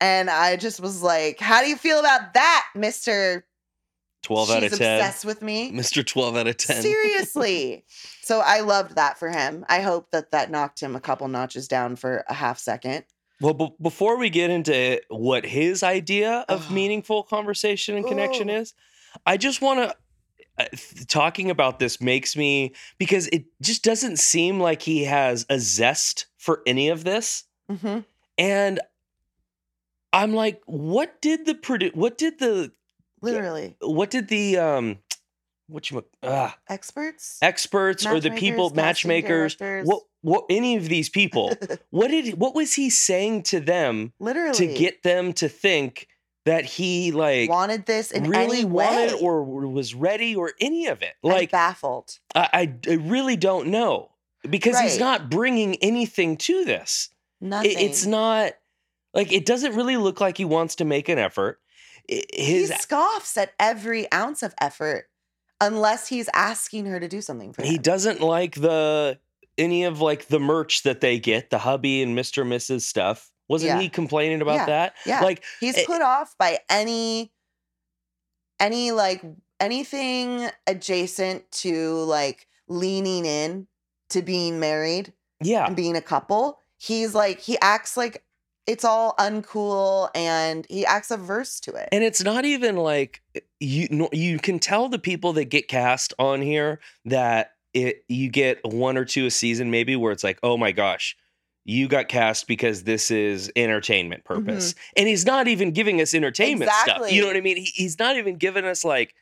And 0.00 0.28
I 0.28 0.56
just 0.56 0.80
was 0.80 1.02
like, 1.02 1.38
how 1.38 1.62
do 1.62 1.68
you 1.68 1.76
feel 1.76 2.00
about 2.00 2.34
that, 2.34 2.66
Mr. 2.76 3.42
12 4.22 4.48
She's 4.48 4.56
out 4.56 4.62
of 4.64 4.78
10. 4.78 4.98
obsessed 4.98 5.24
with 5.24 5.42
me? 5.42 5.72
Mr. 5.72 6.04
12 6.04 6.36
out 6.36 6.46
of 6.48 6.56
10. 6.56 6.76
Seriously. 6.82 7.84
so 8.22 8.40
I 8.44 8.60
loved 8.60 8.96
that 8.96 9.18
for 9.18 9.30
him. 9.30 9.64
I 9.68 9.80
hope 9.80 10.10
that 10.10 10.32
that 10.32 10.50
knocked 10.50 10.80
him 10.80 10.96
a 10.96 11.00
couple 11.00 11.28
notches 11.28 11.68
down 11.68 11.96
for 11.96 12.24
a 12.28 12.34
half 12.34 12.58
second. 12.58 13.04
Well, 13.40 13.54
b- 13.54 13.74
before 13.80 14.16
we 14.18 14.30
get 14.30 14.50
into 14.50 15.00
what 15.08 15.44
his 15.44 15.82
idea 15.82 16.44
of 16.48 16.70
meaningful 16.72 17.24
conversation 17.24 17.96
and 17.96 18.06
connection 18.06 18.48
Ugh. 18.48 18.62
is, 18.62 18.74
I 19.26 19.36
just 19.36 19.60
want 19.60 19.80
to 19.80 19.96
uh, 20.58 20.64
talking 21.08 21.50
about 21.50 21.78
this 21.78 22.00
makes 22.00 22.36
me 22.36 22.74
because 22.98 23.28
it 23.28 23.44
just 23.60 23.82
doesn't 23.82 24.18
seem 24.18 24.60
like 24.60 24.82
he 24.82 25.04
has 25.04 25.46
a 25.48 25.58
zest 25.58 26.26
for 26.38 26.62
any 26.66 26.88
of 26.88 27.04
this. 27.04 27.44
hmm 27.70 28.00
And 28.38 28.80
I'm 30.12 30.34
like, 30.34 30.60
what 30.66 31.20
did 31.22 31.46
the 31.46 31.54
produ- 31.54 31.94
what 31.94 32.18
did 32.18 32.38
the 32.38 32.72
Literally. 33.22 33.76
what 33.80 34.10
did 34.10 34.28
the 34.28 34.58
um 34.58 34.98
what 35.68 35.90
you 35.90 36.04
uh, 36.22 36.50
Experts? 36.68 37.38
experts 37.40 38.04
or 38.04 38.20
the 38.20 38.30
people 38.32 38.68
Matchmakers, 38.70 38.74
casting 38.74 39.08
matchmakers 39.08 39.54
directors. 39.54 39.86
what 39.88 40.02
what 40.20 40.44
any 40.50 40.76
of 40.76 40.88
these 40.88 41.08
people 41.08 41.54
what 41.90 42.08
did 42.08 42.38
what 42.38 42.54
was 42.54 42.74
he 42.74 42.90
saying 42.90 43.44
to 43.44 43.60
them 43.60 44.12
Literally. 44.18 44.52
to 44.54 44.66
get 44.66 45.02
them 45.02 45.32
to 45.34 45.48
think 45.48 46.08
that 46.44 46.64
he 46.64 47.12
like 47.12 47.48
wanted 47.48 47.86
this 47.86 48.10
in 48.10 48.24
really 48.24 48.58
any 48.60 48.64
wanted 48.64 49.12
or 49.20 49.44
was 49.44 49.94
ready 49.94 50.34
or 50.34 50.52
any 50.60 50.86
of 50.86 51.00
it 51.02 51.14
I'm 51.24 51.30
like 51.30 51.50
baffled. 51.50 52.18
I, 52.34 52.48
I 52.52 52.74
I 52.90 52.94
really 52.94 53.36
don't 53.36 53.68
know 53.68 54.10
because 54.48 54.78
he's 54.80 54.98
not 54.98 55.30
bringing 55.30 55.76
anything 55.76 56.36
to 56.38 56.64
this 56.64 57.08
Nothing. 57.40 57.70
It- 57.72 57.80
it's 57.80 58.06
not 58.06 58.52
like 59.14 59.32
it 59.32 59.44
doesn't 59.46 59.74
really 59.74 59.96
look 59.96 60.20
like 60.20 60.36
he 60.38 60.44
wants 60.44 60.76
to 60.76 60.84
make 60.84 61.08
an 61.08 61.18
effort 61.18 61.60
I- 62.10 62.24
he 62.32 62.66
scoffs 62.66 63.36
at 63.36 63.52
every 63.60 64.10
ounce 64.12 64.42
of 64.42 64.54
effort 64.60 65.08
unless 65.60 66.08
he's 66.08 66.28
asking 66.34 66.86
her 66.86 66.98
to 66.98 67.06
do 67.08 67.20
something 67.20 67.52
for 67.52 67.62
him. 67.62 67.70
he 67.70 67.78
doesn't 67.78 68.20
like 68.20 68.56
the 68.56 69.18
any 69.58 69.84
of 69.84 70.00
like 70.00 70.26
the 70.28 70.40
merch 70.40 70.82
that 70.84 71.00
they 71.00 71.18
get 71.18 71.50
the 71.50 71.58
hubby 71.58 72.02
and 72.02 72.16
mr 72.16 72.42
and 72.42 72.50
mrs 72.52 72.82
stuff 72.82 73.30
wasn't 73.48 73.68
Yeah. 73.70 73.80
he 73.80 73.88
complaining 73.88 74.40
about 74.42 74.54
Yeah. 74.54 74.66
that 74.66 74.94
Yeah. 75.06 75.20
like 75.20 75.42
He's 75.60 75.76
it- 75.76 75.86
put 75.86 76.02
off 76.02 76.34
by 76.38 76.58
any 76.70 77.32
any 78.60 78.92
like 78.92 79.22
anything 79.60 80.48
adjacent 80.66 81.50
to 81.50 81.96
like 82.04 82.46
leaning 82.68 83.24
in 83.26 83.66
to 84.10 84.22
being 84.22 84.60
married 84.60 85.12
yeah 85.42 85.66
and 85.66 85.76
being 85.76 85.96
a 85.96 86.00
couple. 86.02 86.58
He's 86.78 87.14
like 87.14 87.40
he 87.40 87.58
acts 87.60 87.96
like 87.96 88.24
it's 88.66 88.84
all 88.84 89.14
uncool 89.18 90.08
and 90.14 90.66
he 90.68 90.86
acts 90.86 91.10
averse 91.10 91.58
to 91.60 91.72
it. 91.74 91.88
and 91.92 92.04
it's 92.04 92.22
not 92.22 92.44
even 92.44 92.76
like 92.76 93.20
eh, 93.34 93.40
you 93.60 94.08
you 94.12 94.38
can 94.38 94.58
tell 94.58 94.88
the 94.88 94.98
people 94.98 95.32
that 95.34 95.46
get 95.46 95.66
cast 95.68 96.14
on 96.18 96.40
here 96.42 96.80
that 97.04 97.52
it 97.74 98.04
you 98.08 98.28
get 98.28 98.60
one 98.64 98.96
or 98.96 99.04
two 99.04 99.26
a 99.26 99.30
season 99.30 99.70
maybe 99.70 99.96
where 99.96 100.12
it's 100.12 100.22
like 100.24 100.38
oh 100.42 100.56
my 100.56 100.70
gosh 100.72 101.16
you 101.64 101.86
got 101.88 102.08
cast 102.08 102.46
because 102.48 102.82
this 102.84 103.10
is 103.10 103.50
entertainment 103.56 104.24
purpose 104.24 104.74
and 104.96 105.06
he's 105.06 105.24
not 105.24 105.46
even 105.48 105.70
giving 105.70 106.00
us 106.00 106.12
entertainment 106.14 106.70
stuff 106.82 106.98
you 106.98 107.04
Mm-hmm. 107.04 107.20
Know 107.20 107.26
what 107.28 107.36
i 107.36 107.40
mean 107.40 107.56
he, 107.58 107.70
he's 107.74 107.98
not 107.98 108.16
even 108.16 108.36
giving 108.36 108.64
us 108.64 108.84
like 108.84 109.14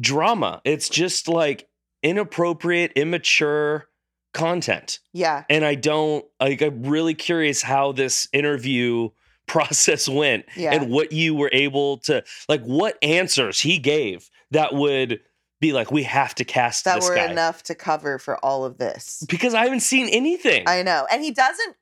drama 0.00 0.60
it's 0.64 0.88
just 0.88 1.28
like 1.28 1.68
inappropriate 2.02 2.92
immature 2.96 3.88
content 4.32 4.98
yeah. 5.12 5.44
and 5.50 5.64
i 5.64 5.74
don't 5.74 6.24
like 6.40 6.62
i'm 6.62 6.82
really 6.84 7.14
curious 7.14 7.60
how 7.62 7.92
this 7.92 8.26
interview 8.32 9.10
process 9.46 10.08
went 10.08 10.46
Yeah. 10.56 10.72
and 10.74 10.90
what 10.90 11.12
you 11.12 11.34
were 11.34 11.50
able 11.52 11.98
to 11.98 12.24
like 12.48 12.62
what 12.62 12.96
answers 13.02 13.60
he 13.60 13.78
gave 13.78 14.30
that 14.52 14.72
would 14.74 15.20
be 15.60 15.72
like 15.72 15.90
we 15.92 16.02
have 16.04 16.34
to 16.36 16.44
cast 16.44 16.84
that 16.86 17.02
were 17.02 17.14
guy 17.14 17.30
enough 17.30 17.62
to 17.64 17.74
cover 17.74 18.18
for 18.18 18.42
all 18.44 18.64
of 18.64 18.78
this. 18.78 19.24
because 19.28 19.52
i 19.54 19.64
haven't 19.64 19.80
seen 19.80 20.08
anything 20.08 20.64
I 20.66 20.82
know. 20.82 21.06
And 21.10 21.22
he 21.22 21.30
doesn't 21.30 21.76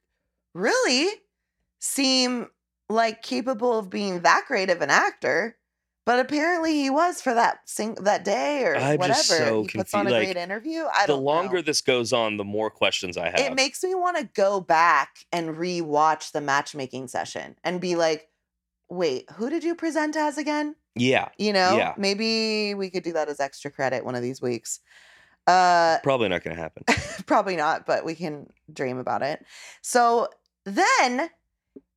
really 0.54 1.10
seem 1.78 2.48
like 2.88 3.22
capable 3.22 3.78
of 3.78 3.88
being 3.90 4.20
that 4.22 4.44
great 4.48 4.70
of 4.70 4.80
an 4.82 4.90
actor. 4.90 5.56
But 6.06 6.18
apparently 6.18 6.72
he 6.72 6.90
was 6.90 7.22
for 7.22 7.34
that 7.34 7.60
sing- 7.66 7.94
that 8.02 8.24
day 8.24 8.64
or 8.64 8.74
I'm 8.74 8.98
whatever. 8.98 9.18
just 9.18 9.28
so 9.28 9.62
he 9.62 9.78
puts 9.78 9.94
on 9.94 10.06
a 10.08 10.10
like, 10.10 10.24
great 10.24 10.36
interview. 10.36 10.84
I 10.92 11.06
the 11.06 11.14
longer 11.16 11.56
know. 11.56 11.62
this 11.62 11.82
goes 11.82 12.12
on 12.12 12.36
the 12.36 12.42
more 12.44 12.68
questions 12.70 13.16
i 13.16 13.26
have 13.28 13.38
It 13.38 13.54
makes 13.54 13.84
me 13.84 13.94
want 13.94 14.16
to 14.16 14.24
go 14.34 14.60
back 14.60 15.24
and 15.30 15.56
re-watch 15.56 16.32
the 16.32 16.40
matchmaking 16.40 17.06
session 17.06 17.54
and 17.62 17.80
be 17.80 17.94
like, 17.94 18.28
wait, 18.88 19.30
who 19.32 19.50
did 19.50 19.62
you 19.62 19.76
present 19.76 20.16
as 20.16 20.36
again? 20.36 20.74
yeah 20.96 21.28
You 21.38 21.52
know? 21.52 21.76
Yeah. 21.76 21.94
Maybe 21.96 22.74
we 22.74 22.90
could 22.90 23.04
do 23.04 23.12
that 23.12 23.28
as 23.28 23.38
extra 23.38 23.70
credit 23.70 24.04
one 24.04 24.16
of 24.16 24.22
these 24.22 24.42
weeks. 24.42 24.80
Uh 25.46 25.98
probably 26.02 26.28
not 26.28 26.42
gonna 26.42 26.56
happen 26.56 26.82
probably 27.26 27.56
not, 27.56 27.86
but 27.86 28.04
we 28.04 28.14
can 28.16 28.48
dream 28.72 28.98
about 28.98 29.22
it. 29.22 29.44
So 29.82 30.28
then 30.64 31.30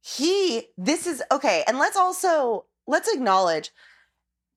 he 0.02 0.68
this 0.78 1.08
is 1.08 1.24
okay, 1.32 1.64
and 1.68 1.80
let's 1.80 1.98
also 1.98 2.66
let's 2.88 3.08
acknowledge 3.14 3.72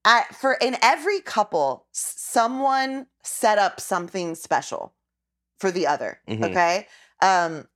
at 0.04 0.34
for 0.34 0.54
in 0.54 0.76
every 0.82 1.20
couple 1.20 1.86
someone 1.92 3.06
set 3.22 3.58
up 3.58 3.80
something 3.80 4.34
special 4.34 4.94
for 5.58 5.70
the 5.70 5.86
other, 5.86 6.20
Mhm. 6.28 6.44
okay? 6.50 6.86
Um 7.22 7.68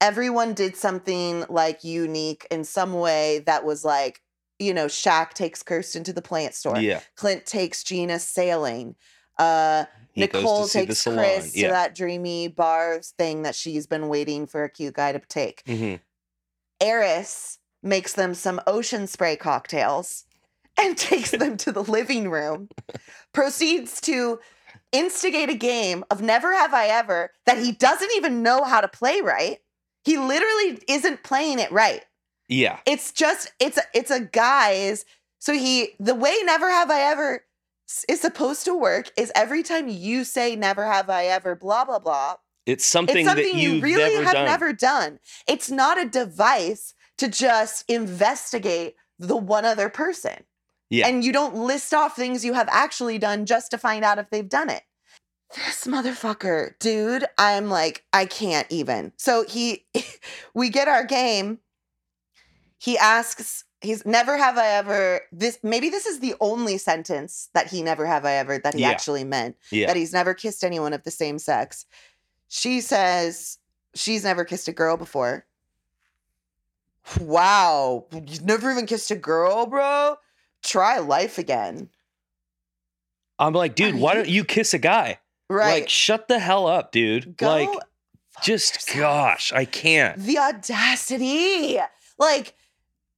everyone 0.00 0.52
did 0.54 0.76
something 0.76 1.44
like 1.48 1.84
unique 1.84 2.46
in 2.50 2.64
some 2.64 2.92
way 2.94 3.40
that 3.46 3.64
was 3.64 3.84
like 3.84 4.20
you 4.58 4.72
know, 4.72 4.86
Shaq 4.86 5.30
takes 5.32 5.60
Kirsten 5.62 6.04
to 6.04 6.12
the 6.12 6.22
plant 6.22 6.54
store. 6.54 6.78
yeah 6.78 7.00
Clint 7.16 7.46
takes 7.46 7.82
Gina 7.82 8.18
sailing. 8.20 8.94
Uh 9.38 9.86
he 10.12 10.26
goes 10.26 10.42
Nicole 10.42 10.62
to 10.64 10.68
see 10.68 10.80
the 10.80 10.86
takes 10.86 11.04
Chris 11.04 11.52
to 11.52 11.68
that 11.68 11.94
dreamy 11.94 12.48
bar 12.48 13.00
thing 13.18 13.42
that 13.42 13.54
she's 13.54 13.86
been 13.86 14.08
waiting 14.08 14.46
for 14.46 14.64
a 14.64 14.68
cute 14.70 14.94
guy 14.94 15.12
to 15.12 15.18
take. 15.20 15.64
Mhm. 15.64 16.00
Airris 16.80 17.58
makes 17.82 18.12
them 18.14 18.34
some 18.34 18.60
ocean 18.66 19.06
spray 19.06 19.36
cocktails 19.36 20.24
and 20.80 20.96
takes 20.96 21.30
them 21.32 21.56
to 21.58 21.72
the 21.72 21.82
living 21.82 22.30
room, 22.30 22.68
proceeds 23.32 24.00
to 24.02 24.40
instigate 24.90 25.48
a 25.48 25.54
game 25.54 26.04
of 26.10 26.20
Never 26.20 26.52
Have 26.54 26.74
I 26.74 26.86
Ever 26.88 27.32
that 27.46 27.58
he 27.58 27.72
doesn't 27.72 28.10
even 28.16 28.42
know 28.42 28.64
how 28.64 28.80
to 28.80 28.88
play 28.88 29.20
right. 29.20 29.58
He 30.04 30.18
literally 30.18 30.80
isn't 30.88 31.22
playing 31.22 31.58
it 31.58 31.70
right 31.70 32.04
yeah 32.48 32.78
it's 32.86 33.12
just 33.12 33.50
it's 33.58 33.78
a, 33.78 33.82
it's 33.94 34.10
a 34.10 34.20
guy's 34.20 35.04
so 35.38 35.52
he 35.52 35.90
the 35.98 36.14
way 36.14 36.36
never 36.44 36.68
have 36.68 36.90
i 36.90 37.00
ever 37.00 37.44
is 38.08 38.20
supposed 38.20 38.64
to 38.64 38.74
work 38.74 39.10
is 39.16 39.32
every 39.34 39.62
time 39.62 39.88
you 39.88 40.24
say 40.24 40.56
never 40.56 40.84
have 40.86 41.10
i 41.10 41.26
ever 41.26 41.54
blah 41.54 41.84
blah 41.84 41.98
blah 41.98 42.36
it's 42.66 42.84
something, 42.84 43.18
it's 43.18 43.28
something 43.28 43.44
that 43.44 43.54
you 43.60 43.80
really 43.80 44.14
never 44.14 44.24
have 44.24 44.32
done. 44.34 44.44
never 44.46 44.72
done. 44.72 45.18
It's 45.48 45.70
not 45.70 46.00
a 46.00 46.08
device 46.08 46.94
to 47.18 47.28
just 47.28 47.84
investigate 47.88 48.94
the 49.18 49.36
one 49.36 49.64
other 49.64 49.88
person. 49.88 50.44
Yeah. 50.90 51.08
and 51.08 51.24
you 51.24 51.32
don't 51.32 51.56
list 51.56 51.94
off 51.94 52.14
things 52.14 52.44
you 52.44 52.52
have 52.52 52.68
actually 52.70 53.16
done 53.16 53.46
just 53.46 53.70
to 53.70 53.78
find 53.78 54.04
out 54.04 54.18
if 54.18 54.28
they've 54.28 54.48
done 54.48 54.68
it. 54.68 54.82
This 55.54 55.86
motherfucker 55.86 56.78
dude 56.80 57.24
i'm 57.38 57.70
like 57.70 58.04
i 58.12 58.26
can't 58.26 58.66
even. 58.70 59.12
So 59.16 59.44
he 59.44 59.86
we 60.54 60.68
get 60.68 60.88
our 60.88 61.04
game. 61.04 61.58
He 62.78 62.98
asks 62.98 63.64
he's 63.82 64.04
never 64.06 64.36
have 64.38 64.56
i 64.58 64.66
ever 64.68 65.20
this 65.32 65.58
maybe 65.62 65.88
this 65.90 66.06
is 66.06 66.20
the 66.20 66.34
only 66.40 66.78
sentence 66.78 67.48
that 67.54 67.68
he 67.68 67.82
never 67.82 68.06
have 68.06 68.24
i 68.24 68.32
ever 68.32 68.58
that 68.58 68.74
he 68.74 68.80
Yeah. 68.80 68.90
actually 68.90 69.24
meant 69.24 69.56
yeah. 69.70 69.86
that 69.86 69.96
he's 69.96 70.12
never 70.12 70.34
kissed 70.34 70.62
anyone 70.64 70.92
of 70.92 71.02
the 71.02 71.10
same 71.10 71.38
sex. 71.38 71.84
She 72.48 72.80
says 72.80 73.58
she's 73.94 74.24
never 74.24 74.44
kissed 74.44 74.68
a 74.68 74.72
girl 74.72 74.96
before. 74.96 75.46
Wow. 77.20 78.06
You've 78.12 78.44
never 78.44 78.70
even 78.70 78.86
kissed 78.86 79.10
a 79.10 79.16
girl 79.16 79.66
bro? 79.66 80.16
Try 80.62 80.98
life 80.98 81.38
again. 81.38 81.88
I'm 83.38 83.52
like 83.54 83.74
dude 83.74 83.96
why 83.96 84.14
don't 84.14 84.28
you 84.28 84.44
kiss 84.44 84.74
a 84.74 84.78
guy? 84.78 85.18
Right. 85.48 85.80
like 85.82 85.88
shut 85.88 86.28
the 86.28 86.38
hell 86.38 86.66
up 86.66 86.92
dude. 86.92 87.36
Go 87.36 87.48
like 87.48 87.68
just 88.42 88.74
yourself. 88.74 88.98
gosh 88.98 89.52
i 89.52 89.64
can't. 89.64 90.18
The 90.18 90.38
audacity. 90.38 91.78
Like 92.18 92.54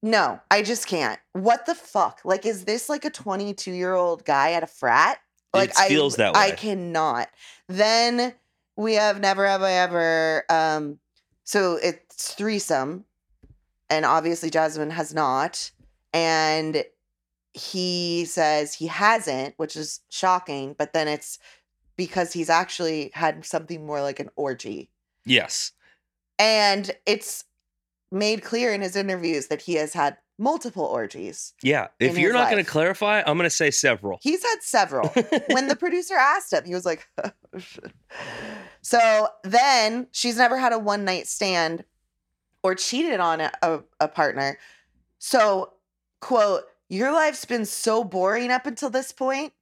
no 0.04 0.40
i 0.50 0.62
just 0.62 0.86
can't. 0.86 1.18
What 1.32 1.66
the 1.66 1.74
fuck? 1.74 2.20
Like 2.24 2.46
is 2.46 2.64
this 2.64 2.88
like 2.88 3.04
a 3.04 3.10
22 3.10 3.72
year 3.72 3.94
old 3.94 4.24
guy 4.24 4.52
at 4.52 4.62
a 4.62 4.66
frat? 4.66 5.18
Like 5.52 5.70
It 5.70 5.88
feels 5.88 6.18
I, 6.18 6.24
that 6.24 6.36
i 6.36 6.50
cannot. 6.52 7.28
Then 7.68 8.34
we 8.76 8.94
have 8.94 9.20
never 9.20 9.46
have 9.46 9.62
i 9.62 9.72
ever 9.72 10.44
um 10.50 10.98
so 11.44 11.78
it's 11.82 12.32
threesome 12.32 13.04
and 13.88 14.04
obviously 14.04 14.50
jasmine 14.50 14.90
has 14.90 15.14
not 15.14 15.70
and 16.12 16.84
he 17.52 18.24
says 18.24 18.74
he 18.74 18.88
hasn't 18.88 19.54
which 19.58 19.76
is 19.76 20.00
shocking 20.08 20.74
but 20.76 20.92
then 20.92 21.06
it's 21.06 21.38
because 21.96 22.32
he's 22.32 22.50
actually 22.50 23.10
had 23.14 23.44
something 23.44 23.86
more 23.86 24.00
like 24.02 24.20
an 24.20 24.30
orgy. 24.36 24.90
Yes. 25.24 25.72
And 26.38 26.90
it's 27.06 27.44
made 28.14 28.42
clear 28.42 28.72
in 28.72 28.80
his 28.80 28.96
interviews 28.96 29.48
that 29.48 29.60
he 29.62 29.74
has 29.74 29.92
had 29.92 30.16
multiple 30.38 30.84
orgies. 30.84 31.52
yeah 31.62 31.88
if 32.00 32.16
you're 32.18 32.32
not 32.32 32.50
going 32.50 32.64
to 32.64 32.68
clarify 32.68 33.20
i'm 33.20 33.36
going 33.36 33.48
to 33.48 33.50
say 33.50 33.70
several 33.70 34.18
He's 34.22 34.42
had 34.42 34.56
several. 34.62 35.08
when 35.50 35.68
the 35.68 35.76
producer 35.78 36.14
asked 36.14 36.52
him, 36.52 36.64
he 36.64 36.74
was 36.74 36.84
like, 36.86 37.06
oh, 37.24 37.30
So 38.82 39.28
then 39.44 40.08
she's 40.12 40.36
never 40.36 40.58
had 40.58 40.72
a 40.72 40.78
one 40.78 41.04
night 41.04 41.26
stand 41.26 41.84
or 42.62 42.74
cheated 42.74 43.20
on 43.20 43.40
a, 43.40 43.52
a, 43.62 43.80
a 44.00 44.08
partner. 44.08 44.58
So, 45.18 45.72
quote, 46.20 46.64
your 46.88 47.12
life's 47.12 47.44
been 47.44 47.64
so 47.66 48.04
boring 48.04 48.50
up 48.50 48.66
until 48.66 48.90
this 48.90 49.12
point. 49.12 49.52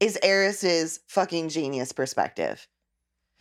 is 0.00 0.18
Airris's 0.22 1.00
fucking 1.08 1.48
genius 1.48 1.92
perspective. 1.92 2.68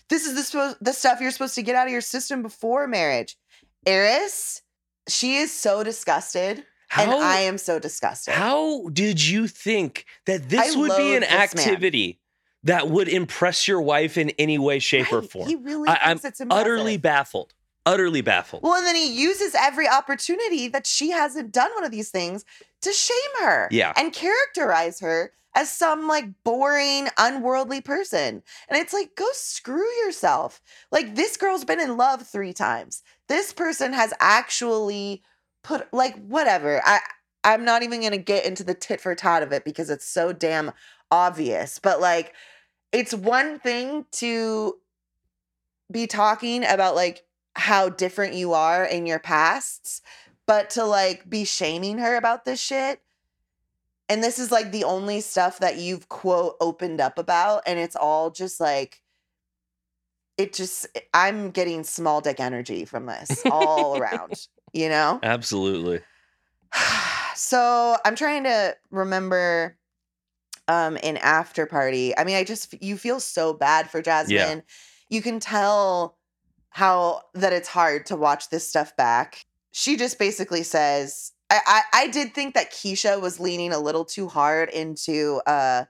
This 0.09 0.25
is 0.25 0.51
the, 0.51 0.77
the 0.81 0.93
stuff 0.93 1.19
you're 1.19 1.31
supposed 1.31 1.55
to 1.55 1.63
get 1.63 1.75
out 1.75 1.87
of 1.87 1.91
your 1.91 2.01
system 2.01 2.41
before 2.41 2.87
marriage. 2.87 3.37
Airris, 3.85 4.61
she 5.07 5.37
is 5.37 5.51
so 5.51 5.83
disgusted, 5.83 6.65
and 6.95 7.11
I 7.11 7.41
am 7.41 7.57
so 7.57 7.79
disgusted. 7.79 8.33
How 8.33 8.89
did 8.89 9.25
you 9.25 9.47
think 9.47 10.05
that 10.25 10.49
this 10.49 10.75
I 10.75 10.79
would 10.79 10.95
be 10.97 11.15
an 11.15 11.21
this 11.21 11.29
man. 11.29 11.39
activity 11.39 12.19
that 12.63 12.89
would 12.89 13.07
impress 13.07 13.67
your 13.67 13.81
wife 13.81 14.17
in 14.17 14.31
any 14.31 14.57
way, 14.57 14.79
shape, 14.79 15.11
or 15.11 15.21
form? 15.21 15.47
He 15.47 15.55
really 15.55 15.89
I- 15.89 16.11
impressive. 16.11 16.47
Utterly 16.49 16.97
baffled. 16.97 17.53
Utterly 17.87 18.21
baffled. 18.21 18.63
Well, 18.63 18.73
and 18.73 18.85
then 18.87 18.95
he 18.95 19.11
uses 19.13 19.53
every 19.53 19.87
opportunity 19.87 20.67
that 20.69 20.87
she 20.87 21.11
hasn't 21.11 21.51
done 21.51 21.69
one 21.75 21.83
of 21.83 21.91
these 21.91 22.09
things 22.09 22.43
to 22.81 22.91
shame 22.91 23.15
her. 23.41 23.67
Yeah. 23.69 23.93
And 23.95 24.11
characterize 24.11 24.99
her 25.01 25.33
as 25.53 25.71
some 25.71 26.07
like 26.07 26.25
boring, 26.43 27.09
unworldly 27.17 27.81
person. 27.81 28.41
And 28.69 28.81
it's 28.81 28.91
like, 28.91 29.15
go 29.15 29.27
screw 29.33 29.87
yourself. 30.03 30.61
Like, 30.91 31.13
this 31.15 31.37
girl's 31.37 31.63
been 31.63 31.79
in 31.79 31.95
love 31.95 32.27
three 32.27 32.53
times. 32.53 33.03
This 33.27 33.53
person 33.53 33.93
has 33.93 34.13
actually 34.19 35.23
put, 35.63 35.91
like, 35.93 36.15
whatever. 36.25 36.81
I, 36.83 36.99
I'm 37.43 37.63
not 37.63 37.83
even 37.83 37.99
going 37.99 38.11
to 38.11 38.17
get 38.17 38.45
into 38.45 38.63
the 38.63 38.73
tit 38.73 38.99
for 38.99 39.13
tat 39.15 39.43
of 39.43 39.51
it 39.51 39.63
because 39.63 39.89
it's 39.89 40.07
so 40.07 40.33
damn 40.33 40.71
obvious. 41.11 41.79
But 41.79 42.01
like, 42.01 42.33
it's 42.91 43.13
one 43.13 43.59
thing 43.59 44.05
to 44.13 44.77
be 45.91 46.07
talking 46.07 46.65
about 46.65 46.95
like 46.95 47.23
how 47.55 47.89
different 47.89 48.33
you 48.33 48.53
are 48.53 48.83
in 48.83 49.05
your 49.05 49.19
pasts, 49.19 50.01
but 50.47 50.71
to 50.71 50.83
like 50.83 51.29
be 51.29 51.45
shaming 51.45 51.99
her 51.99 52.15
about 52.15 52.45
this 52.45 52.59
shit. 52.59 53.01
And 54.09 54.23
this 54.23 54.39
is 54.39 54.51
like 54.51 54.71
the 54.71 54.83
only 54.83 55.21
stuff 55.21 55.59
that 55.59 55.77
you've 55.77 56.09
quote 56.09 56.55
opened 56.59 57.01
up 57.01 57.17
about. 57.17 57.63
And 57.65 57.79
it's 57.79 57.95
all 57.95 58.31
just 58.31 58.59
like, 58.59 59.01
it 60.37 60.53
just, 60.53 60.87
I'm 61.13 61.51
getting 61.51 61.83
small 61.83 62.21
dick 62.21 62.39
energy 62.39 62.85
from 62.85 63.05
this 63.05 63.43
all 63.45 63.97
around, 63.97 64.33
you 64.73 64.89
know? 64.89 65.19
Absolutely. 65.23 66.01
so 67.35 67.97
I'm 68.05 68.15
trying 68.15 68.43
to 68.43 68.75
remember 68.91 69.77
um 70.67 70.97
in 70.97 71.17
after 71.17 71.65
party. 71.65 72.17
I 72.17 72.23
mean, 72.23 72.35
I 72.35 72.43
just 72.43 72.81
you 72.81 72.97
feel 72.97 73.19
so 73.19 73.53
bad 73.53 73.89
for 73.89 74.01
Jasmine. 74.01 74.63
You 75.09 75.21
can 75.21 75.39
tell 75.39 76.17
how 76.69 77.21
that 77.33 77.53
it's 77.53 77.69
hard 77.69 78.07
to 78.07 78.15
watch 78.15 78.49
this 78.49 78.67
stuff 78.67 78.95
back. 78.97 79.45
She 79.71 79.97
just 79.97 80.17
basically 80.17 80.63
says, 80.63 81.31
I, 81.49 81.59
I 81.65 81.81
I 81.93 82.07
did 82.07 82.33
think 82.33 82.55
that 82.55 82.71
Keisha 82.71 83.21
was 83.21 83.39
leaning 83.39 83.71
a 83.71 83.79
little 83.79 84.05
too 84.05 84.27
hard 84.27 84.69
into 84.69 85.41
uh 85.45 85.85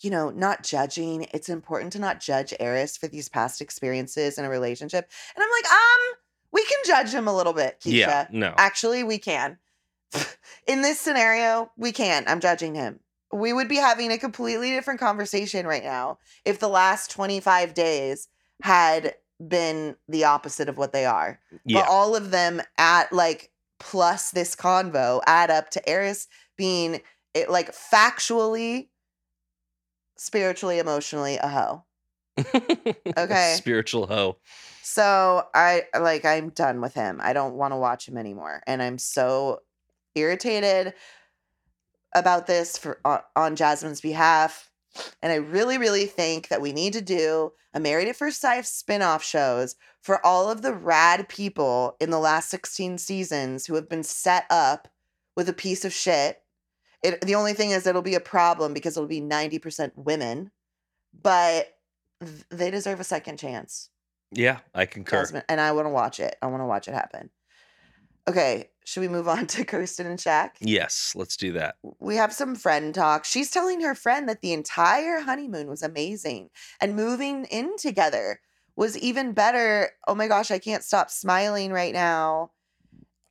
you 0.00 0.10
know, 0.10 0.30
not 0.30 0.62
judging. 0.62 1.26
It's 1.32 1.48
important 1.48 1.92
to 1.94 1.98
not 1.98 2.20
judge 2.20 2.54
Airris 2.60 2.98
for 2.98 3.08
these 3.08 3.28
past 3.28 3.60
experiences 3.60 4.38
in 4.38 4.44
a 4.44 4.50
relationship. 4.50 5.10
And 5.34 5.42
I'm 5.42 5.50
like, 5.50 5.70
um, 5.70 6.18
we 6.52 6.64
can 6.64 6.78
judge 6.86 7.12
him 7.12 7.28
a 7.28 7.34
little 7.34 7.52
bit, 7.52 7.80
Keisha. 7.80 7.92
Yeah. 7.92 8.26
No. 8.30 8.54
Actually, 8.56 9.02
we 9.02 9.18
can. 9.18 9.58
In 10.66 10.82
this 10.82 11.00
scenario, 11.00 11.70
we 11.76 11.92
can. 11.92 12.24
I'm 12.26 12.40
judging 12.40 12.74
him. 12.74 13.00
We 13.32 13.52
would 13.52 13.68
be 13.68 13.76
having 13.76 14.10
a 14.10 14.18
completely 14.18 14.70
different 14.70 15.00
conversation 15.00 15.66
right 15.66 15.84
now 15.84 16.18
if 16.46 16.58
the 16.58 16.68
last 16.68 17.10
25 17.10 17.74
days 17.74 18.28
had 18.62 19.14
been 19.46 19.96
the 20.08 20.24
opposite 20.24 20.68
of 20.68 20.78
what 20.78 20.92
they 20.92 21.04
are. 21.04 21.38
Yeah. 21.64 21.80
But 21.80 21.90
all 21.90 22.16
of 22.16 22.30
them 22.30 22.62
at 22.78 23.12
like 23.12 23.50
plus 23.78 24.30
this 24.30 24.56
convo 24.56 25.20
add 25.26 25.50
up 25.50 25.70
to 25.70 25.82
Airris 25.86 26.26
being 26.56 27.00
it 27.34 27.50
like 27.50 27.72
factually, 27.72 28.88
spiritually, 30.18 30.78
emotionally 30.78 31.36
a 31.36 31.48
hoe. 31.48 31.84
okay. 33.16 33.54
Spiritual 33.56 34.06
hoe. 34.06 34.36
So 34.82 35.46
I 35.54 35.84
like 35.98 36.24
I'm 36.24 36.50
done 36.50 36.80
with 36.80 36.94
him. 36.94 37.20
I 37.22 37.32
don't 37.32 37.54
want 37.54 37.72
to 37.72 37.76
watch 37.76 38.08
him 38.08 38.16
anymore, 38.16 38.62
and 38.66 38.82
I'm 38.82 38.98
so 38.98 39.60
irritated 40.14 40.94
about 42.14 42.46
this 42.46 42.78
for 42.78 43.00
on, 43.04 43.20
on 43.36 43.56
Jasmine's 43.56 44.00
behalf. 44.00 44.70
And 45.22 45.32
I 45.32 45.36
really, 45.36 45.78
really 45.78 46.06
think 46.06 46.48
that 46.48 46.60
we 46.60 46.72
need 46.72 46.94
to 46.94 47.02
do 47.02 47.52
a 47.74 47.80
Married 47.80 48.08
at 48.08 48.16
First 48.16 48.40
Sight 48.40 48.66
spin-off 48.66 49.22
shows 49.22 49.76
for 50.00 50.24
all 50.24 50.50
of 50.50 50.62
the 50.62 50.72
rad 50.72 51.28
people 51.28 51.96
in 52.00 52.10
the 52.10 52.18
last 52.18 52.48
16 52.48 52.98
seasons 52.98 53.66
who 53.66 53.74
have 53.74 53.88
been 53.88 54.02
set 54.02 54.46
up 54.48 54.88
with 55.36 55.48
a 55.48 55.52
piece 55.52 55.84
of 55.84 55.92
shit. 55.92 56.42
It, 57.02 57.20
the 57.20 57.34
only 57.34 57.52
thing 57.52 57.70
is 57.70 57.86
it'll 57.86 58.02
be 58.02 58.14
a 58.14 58.20
problem 58.20 58.74
because 58.74 58.96
it'll 58.96 59.08
be 59.08 59.20
90% 59.20 59.92
women, 59.96 60.50
but 61.12 61.68
th- 62.20 62.44
they 62.50 62.70
deserve 62.70 63.00
a 63.00 63.04
second 63.04 63.38
chance. 63.38 63.90
Yeah, 64.32 64.58
I 64.74 64.86
concur. 64.86 65.22
Jasmine, 65.22 65.44
and 65.48 65.60
I 65.60 65.72
want 65.72 65.86
to 65.86 65.90
watch 65.90 66.20
it. 66.20 66.36
I 66.42 66.46
want 66.46 66.60
to 66.60 66.66
watch 66.66 66.88
it 66.88 66.94
happen. 66.94 67.30
Okay, 68.28 68.68
should 68.84 69.00
we 69.00 69.08
move 69.08 69.28
on 69.28 69.46
to 69.48 69.64
Kirsten 69.64 70.06
and 70.06 70.18
Shaq? 70.18 70.50
Yes, 70.60 71.14
let's 71.16 71.36
do 71.36 71.52
that. 71.52 71.76
We 71.98 72.16
have 72.16 72.32
some 72.32 72.54
friend 72.54 72.94
talk. 72.94 73.24
She's 73.24 73.50
telling 73.50 73.80
her 73.80 73.94
friend 73.94 74.28
that 74.28 74.42
the 74.42 74.52
entire 74.52 75.20
honeymoon 75.20 75.68
was 75.68 75.82
amazing 75.82 76.50
and 76.80 76.96
moving 76.96 77.46
in 77.46 77.76
together 77.76 78.40
was 78.76 78.98
even 78.98 79.32
better. 79.32 79.90
Oh 80.06 80.14
my 80.14 80.28
gosh, 80.28 80.50
I 80.50 80.58
can't 80.58 80.84
stop 80.84 81.10
smiling 81.10 81.72
right 81.72 81.92
now. 81.92 82.50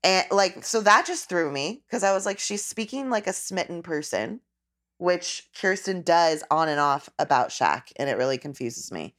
And 0.03 0.25
like, 0.31 0.63
so 0.63 0.81
that 0.81 1.05
just 1.05 1.27
threw 1.27 1.51
me 1.51 1.83
because 1.87 2.03
I 2.03 2.13
was 2.13 2.25
like, 2.25 2.39
she's 2.39 2.63
speaking 2.63 3.09
like 3.09 3.27
a 3.27 3.33
smitten 3.33 3.81
person, 3.81 4.41
which 4.97 5.49
Kirsten 5.59 6.01
does 6.01 6.43
on 6.51 6.69
and 6.69 6.79
off 6.79 7.09
about 7.19 7.49
Shaq, 7.49 7.91
and 7.97 8.09
it 8.09 8.17
really 8.17 8.37
confuses 8.37 8.91
me. 8.91 9.15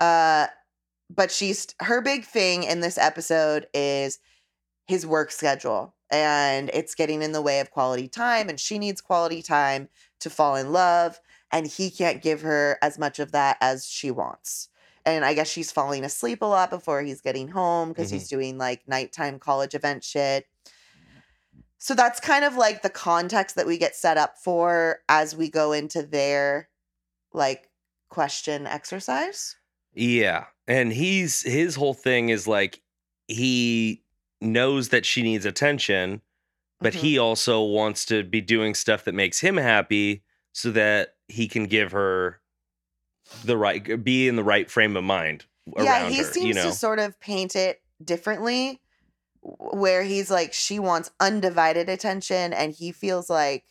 Uh, 0.00 0.46
but 1.14 1.30
she's 1.30 1.68
her 1.80 2.00
big 2.00 2.24
thing 2.24 2.62
in 2.62 2.80
this 2.80 2.98
episode 2.98 3.66
is 3.74 4.18
his 4.86 5.06
work 5.06 5.30
schedule 5.30 5.94
and 6.10 6.70
it's 6.74 6.94
getting 6.94 7.22
in 7.22 7.32
the 7.32 7.42
way 7.42 7.60
of 7.60 7.70
quality 7.70 8.08
time 8.08 8.48
and 8.48 8.58
she 8.58 8.78
needs 8.78 9.00
quality 9.00 9.42
time 9.42 9.88
to 10.20 10.30
fall 10.30 10.56
in 10.56 10.72
love 10.72 11.20
and 11.50 11.66
he 11.66 11.90
can't 11.90 12.22
give 12.22 12.40
her 12.40 12.78
as 12.82 12.98
much 12.98 13.18
of 13.18 13.32
that 13.32 13.56
as 13.60 13.86
she 13.86 14.10
wants 14.10 14.68
and 15.04 15.24
i 15.24 15.34
guess 15.34 15.48
she's 15.48 15.72
falling 15.72 16.04
asleep 16.04 16.42
a 16.42 16.46
lot 16.46 16.70
before 16.70 17.02
he's 17.02 17.20
getting 17.20 17.48
home 17.48 17.88
because 17.88 18.10
Mhm. 18.10 18.14
he's 18.14 18.28
doing 18.28 18.58
like 18.58 18.86
nighttime 18.86 19.38
college 19.38 19.74
event 19.74 20.04
shit 20.04 20.46
so 21.78 21.94
that's 21.94 22.20
kind 22.20 22.44
of 22.44 22.54
like 22.56 22.82
the 22.82 22.90
context 22.90 23.56
that 23.56 23.66
we 23.66 23.76
get 23.76 23.96
set 23.96 24.16
up 24.16 24.38
for 24.38 25.00
as 25.08 25.34
we 25.34 25.50
go 25.50 25.72
into 25.72 26.02
their 26.02 26.68
like 27.32 27.68
question 28.08 28.66
exercise 28.66 29.56
Yeah. 29.94 30.44
And 30.68 30.92
he's 30.92 31.42
his 31.42 31.74
whole 31.74 31.94
thing 31.94 32.28
is 32.28 32.46
like 32.46 32.80
he 33.26 34.04
knows 34.40 34.90
that 34.90 35.04
she 35.06 35.22
needs 35.22 35.44
attention, 35.44 36.20
but 36.80 36.92
Mhm. 36.92 36.98
he 36.98 37.18
also 37.18 37.62
wants 37.62 38.04
to 38.06 38.22
be 38.22 38.40
doing 38.40 38.74
stuff 38.74 39.04
that 39.04 39.14
makes 39.14 39.40
him 39.40 39.56
happy 39.56 40.22
so 40.52 40.70
that 40.72 41.16
he 41.28 41.48
can 41.48 41.64
give 41.64 41.92
her 41.92 42.40
the 43.44 43.56
right 43.56 44.02
be 44.04 44.28
in 44.28 44.36
the 44.36 44.44
right 44.44 44.70
frame 44.70 44.96
of 44.96 45.04
mind 45.04 45.44
around 45.76 45.84
yeah 45.84 46.08
he 46.08 46.18
her, 46.18 46.24
seems 46.24 46.46
you 46.46 46.54
know. 46.54 46.64
to 46.64 46.72
sort 46.72 46.98
of 46.98 47.18
paint 47.20 47.56
it 47.56 47.80
differently 48.04 48.80
where 49.42 50.02
he's 50.02 50.30
like 50.30 50.52
she 50.52 50.78
wants 50.78 51.10
undivided 51.20 51.88
attention 51.88 52.52
and 52.52 52.72
he 52.72 52.92
feels 52.92 53.28
like 53.28 53.64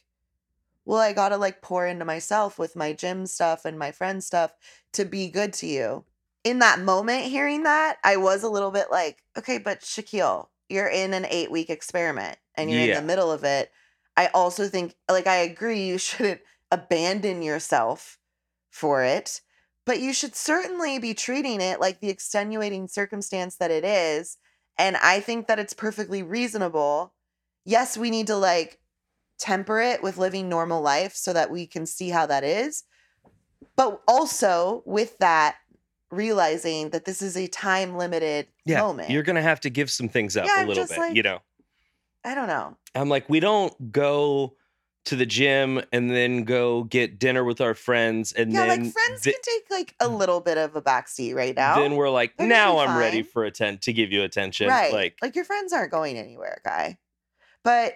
well 0.86 1.00
i 1.00 1.14
gotta 1.14 1.38
like 1.38 1.62
pour 1.62 1.86
into 1.86 2.06
myself 2.06 2.60
with 2.60 2.76
my 2.76 2.92
gym 2.92 3.26
stuff 3.26 3.66
and 3.66 3.80
my 3.80 3.92
friend 3.92 4.24
stuff 4.24 4.54
to 4.94 5.06
be 5.06 5.30
good 5.30 5.54
to 5.54 5.68
you. 5.68 6.04
In 6.44 6.60
that 6.60 6.80
moment 6.80 7.24
hearing 7.26 7.64
that 7.64 7.98
i 8.04 8.18
was 8.18 8.44
a 8.44 8.50
little 8.50 8.72
bit 8.72 8.88
like 8.92 9.24
okay 9.38 9.58
but 9.58 9.82
shaquille 9.82 10.48
you're 10.70 10.88
in 10.88 11.14
an 11.14 11.26
eight 11.30 11.52
week 11.52 11.70
experiment 11.70 12.38
and 12.56 12.70
you're 12.70 12.82
in 12.82 12.94
the 12.94 13.02
middle 13.02 13.32
of 13.32 13.44
it. 13.44 13.72
I 14.18 14.28
also 14.28 14.68
think 14.68 14.96
like 15.10 15.28
i 15.28 15.38
agree 15.38 15.86
you 15.86 15.98
shouldn't 16.00 16.42
abandon 16.72 17.42
yourself 17.42 18.18
for 18.72 19.04
it 19.04 19.42
but 19.86 20.00
you 20.00 20.14
should 20.14 20.36
certainly 20.36 21.00
be 21.00 21.14
treating 21.14 21.60
it 21.60 21.80
like 21.80 22.00
the 22.00 22.10
extenuating 22.10 22.88
circumstance 22.88 23.56
that 23.58 23.72
it 23.72 23.84
is. 23.84 24.38
And 24.78 24.98
I 24.98 25.20
think 25.20 25.48
that 25.48 25.60
it's 25.60 25.74
perfectly 25.74 26.24
reasonable. 26.24 27.14
Yes, 27.66 27.98
we 27.98 28.10
need 28.10 28.28
to 28.28 28.36
like 28.36 28.80
temper 29.40 29.80
it 29.82 30.04
with 30.04 30.18
living 30.18 30.48
normal 30.48 30.82
life 30.82 31.16
so 31.16 31.34
that 31.34 31.50
we 31.50 31.66
can 31.66 31.86
see 31.86 32.10
how 32.10 32.26
that 32.28 32.44
is. 32.44 32.84
But 33.76 34.02
also 34.08 34.84
with 34.86 35.18
that, 35.18 35.58
realizing 36.12 36.90
that 36.90 37.06
this 37.06 37.22
is 37.22 37.38
a 37.38 37.48
time 37.48 37.96
limited 37.96 38.48
yeah, 38.66 38.82
moment. 38.82 39.10
you're 39.10 39.24
gonna 39.24 39.42
have 39.42 39.62
to 39.62 39.70
give 39.70 39.90
some 39.90 40.10
things 40.10 40.36
up 40.36 40.46
Yeah, 40.46 40.66
a 40.66 40.68
little 40.68 40.86
bit, 40.86 40.98
like- 40.98 41.16
you 41.16 41.24
know. 41.24 41.40
I 42.24 42.36
don't 42.36 42.48
know. 42.48 42.78
I'm 42.94 43.10
like, 43.10 43.28
we 43.30 43.40
don't 43.40 43.92
go 43.92 44.56
to 45.06 45.16
the 45.16 45.26
gym 45.26 45.82
and 45.92 46.12
then 46.12 46.44
go 46.44 46.84
get 46.84 47.18
dinner 47.18 47.44
with 47.44 47.60
our 47.60 47.74
friends 47.74 48.32
and 48.34 48.52
Yeah, 48.54 48.68
then 48.68 48.84
like 48.84 48.94
friends 48.94 49.24
can 49.24 49.34
take 49.42 49.64
like 49.72 49.96
a 50.00 50.08
little 50.08 50.40
bit 50.42 50.58
of 50.60 50.76
a 50.76 50.82
backseat 50.82 51.34
right 51.36 51.56
now. 51.56 51.76
then 51.80 51.96
we're 51.96 52.10
like, 52.10 52.38
They're 52.38 52.48
now 52.48 52.78
I'm 52.78 52.98
ready 52.98 53.24
fine. 53.24 53.32
for 53.32 53.46
atten- 53.46 53.80
to 53.80 53.94
give 53.94 54.12
you 54.12 54.22
attention. 54.24 54.68
right. 54.68 54.94
Like, 54.94 55.16
like 55.22 55.36
your 55.36 55.46
friends 55.46 55.74
aren't 55.74 55.92
going 55.92 56.18
anywhere, 56.18 56.62
guy. 56.64 56.98
But 57.64 57.96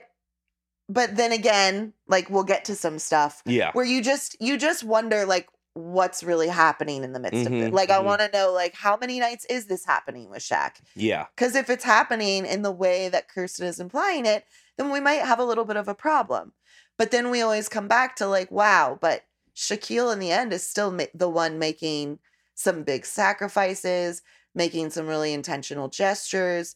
but 0.87 1.15
then 1.15 1.31
again, 1.31 1.93
like 2.07 2.29
we'll 2.29 2.43
get 2.43 2.65
to 2.65 2.75
some 2.75 2.99
stuff 2.99 3.41
Yeah. 3.45 3.71
where 3.73 3.85
you 3.85 4.01
just 4.01 4.35
you 4.39 4.57
just 4.57 4.83
wonder 4.83 5.25
like 5.25 5.47
what's 5.73 6.23
really 6.23 6.47
happening 6.47 7.03
in 7.03 7.11
the 7.11 7.19
midst 7.19 7.45
of 7.45 7.51
Mhm, 7.51 7.67
it. 7.67 7.73
Like 7.73 7.89
I 7.89 7.97
mhm. 7.99 8.05
want 8.05 8.21
to 8.21 8.29
know 8.31 8.51
like 8.53 8.73
how 8.75 8.95
many 8.97 9.19
nights 9.19 9.45
is 9.49 9.65
this 9.65 9.85
happening 9.85 10.29
with 10.29 10.39
Shaq? 10.41 10.75
Yeah. 10.95 11.25
Because 11.35 11.53
if 11.55 11.69
it's 11.69 11.83
happening 11.83 12.45
in 12.45 12.61
the 12.61 12.71
way 12.71 13.09
that 13.09 13.27
Kirsten 13.27 13.67
is 13.67 13.79
implying 13.79 14.25
it, 14.25 14.45
then 14.77 14.89
we 14.91 14.99
might 15.01 15.21
have 15.21 15.39
a 15.39 15.43
little 15.45 15.65
bit 15.65 15.75
of 15.77 15.87
a 15.87 15.95
problem. 15.95 16.53
But 16.97 17.11
then 17.11 17.29
we 17.29 17.41
always 17.41 17.69
come 17.69 17.87
back 17.87 18.15
to 18.17 18.27
like, 18.27 18.51
wow, 18.51 18.97
but 19.01 19.23
Shaquille 19.55 20.11
in 20.13 20.19
the 20.19 20.31
end 20.31 20.53
is 20.53 20.67
still 20.67 20.91
ma- 20.91 21.05
the 21.13 21.29
one 21.29 21.59
making 21.59 22.19
some 22.55 22.83
big 22.83 23.05
sacrifices, 23.05 24.21
making 24.53 24.89
some 24.89 25.07
really 25.07 25.33
intentional 25.33 25.89
gestures. 25.89 26.75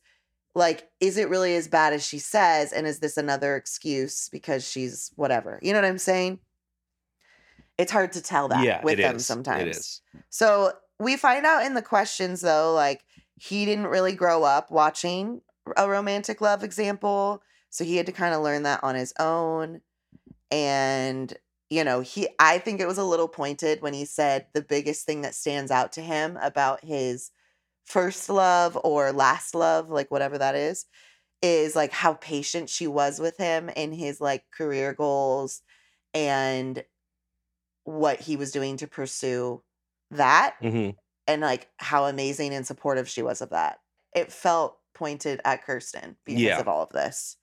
Like, 0.56 0.90
is 1.00 1.18
it 1.18 1.30
really 1.30 1.56
as 1.56 1.68
bad 1.68 1.94
as 1.94 2.06
she 2.06 2.20
says? 2.20 2.74
And 2.74 2.86
is 2.86 3.00
this 3.00 3.18
another 3.18 3.56
excuse 3.56 4.30
because 4.30 4.68
she's 4.68 5.12
whatever? 5.16 5.60
You 5.62 5.74
know 5.74 5.80
what 5.80 5.88
I'm 5.88 5.98
saying? 5.98 6.40
It's 7.78 7.92
hard 7.92 8.12
to 8.14 8.22
tell 8.22 8.50
that 8.50 8.66
yeah. 8.66 8.84
with 8.84 9.00
it 9.00 9.04
them 9.04 9.18
is. 9.18 9.26
sometimes. 9.26 9.62
It 9.62 9.70
is. 9.70 10.02
So 10.30 10.74
we 11.00 11.16
find 11.16 11.46
out 11.46 11.66
in 11.66 11.76
the 11.76 11.82
questions 11.82 12.42
though, 12.42 12.74
like 12.74 13.06
he 13.38 13.66
didn't 13.66 13.88
really 13.88 14.14
grow 14.14 14.44
up 14.44 14.70
watching 14.70 15.42
a 15.78 15.88
romantic 15.88 16.42
love 16.42 16.64
example. 16.64 17.42
So 17.70 17.86
he 17.86 17.96
had 17.96 18.08
to 18.08 18.12
kind 18.12 18.34
of 18.34 18.42
learn 18.42 18.64
that 18.64 18.84
on 18.84 18.96
his 18.96 19.14
own. 19.20 19.82
And, 20.52 21.36
you 21.70 21.84
know, 21.84 22.02
he, 22.02 22.30
I 22.40 22.60
think 22.60 22.80
it 22.80 22.88
was 22.88 22.98
a 22.98 23.04
little 23.04 23.28
pointed 23.28 23.82
when 23.82 23.94
he 23.94 24.06
said 24.06 24.48
the 24.54 24.62
biggest 24.64 25.06
thing 25.06 25.22
that 25.22 25.36
stands 25.36 25.72
out 25.72 25.92
to 25.94 26.02
him 26.02 26.38
about 26.38 26.84
his 26.84 27.32
first 27.86 28.30
love 28.30 28.78
or 28.84 29.12
last 29.14 29.56
love, 29.56 29.90
like 29.90 30.12
whatever 30.12 30.38
that 30.38 30.56
is, 30.56 30.86
is 31.42 31.76
like 31.76 31.92
how 31.94 32.16
patient 32.16 32.70
she 32.70 32.88
was 32.88 33.20
with 33.20 33.38
him 33.38 33.70
in 33.70 33.94
his 33.94 34.22
like 34.22 34.46
career 34.52 34.94
goals 34.94 35.62
and 36.14 36.86
what 37.84 38.20
he 38.20 38.36
was 38.36 38.52
doing 38.52 38.78
to 38.78 38.88
pursue 38.88 39.64
that 40.12 40.58
hmm 40.62 40.92
and 41.28 41.42
like 41.42 41.70
how 41.80 42.06
amazing 42.06 42.54
and 42.54 42.68
supportive 42.68 43.10
she 43.10 43.22
was 43.24 43.42
of 43.42 43.50
that. 43.52 43.80
It 44.16 44.32
felt 44.32 44.80
pointed 44.96 45.42
at 45.46 45.64
Kirsten 45.64 46.18
because 46.26 46.58
Yeah. 46.58 46.60
of 46.60 46.68
all 46.68 46.84
of 46.84 46.90
this. 46.92 47.38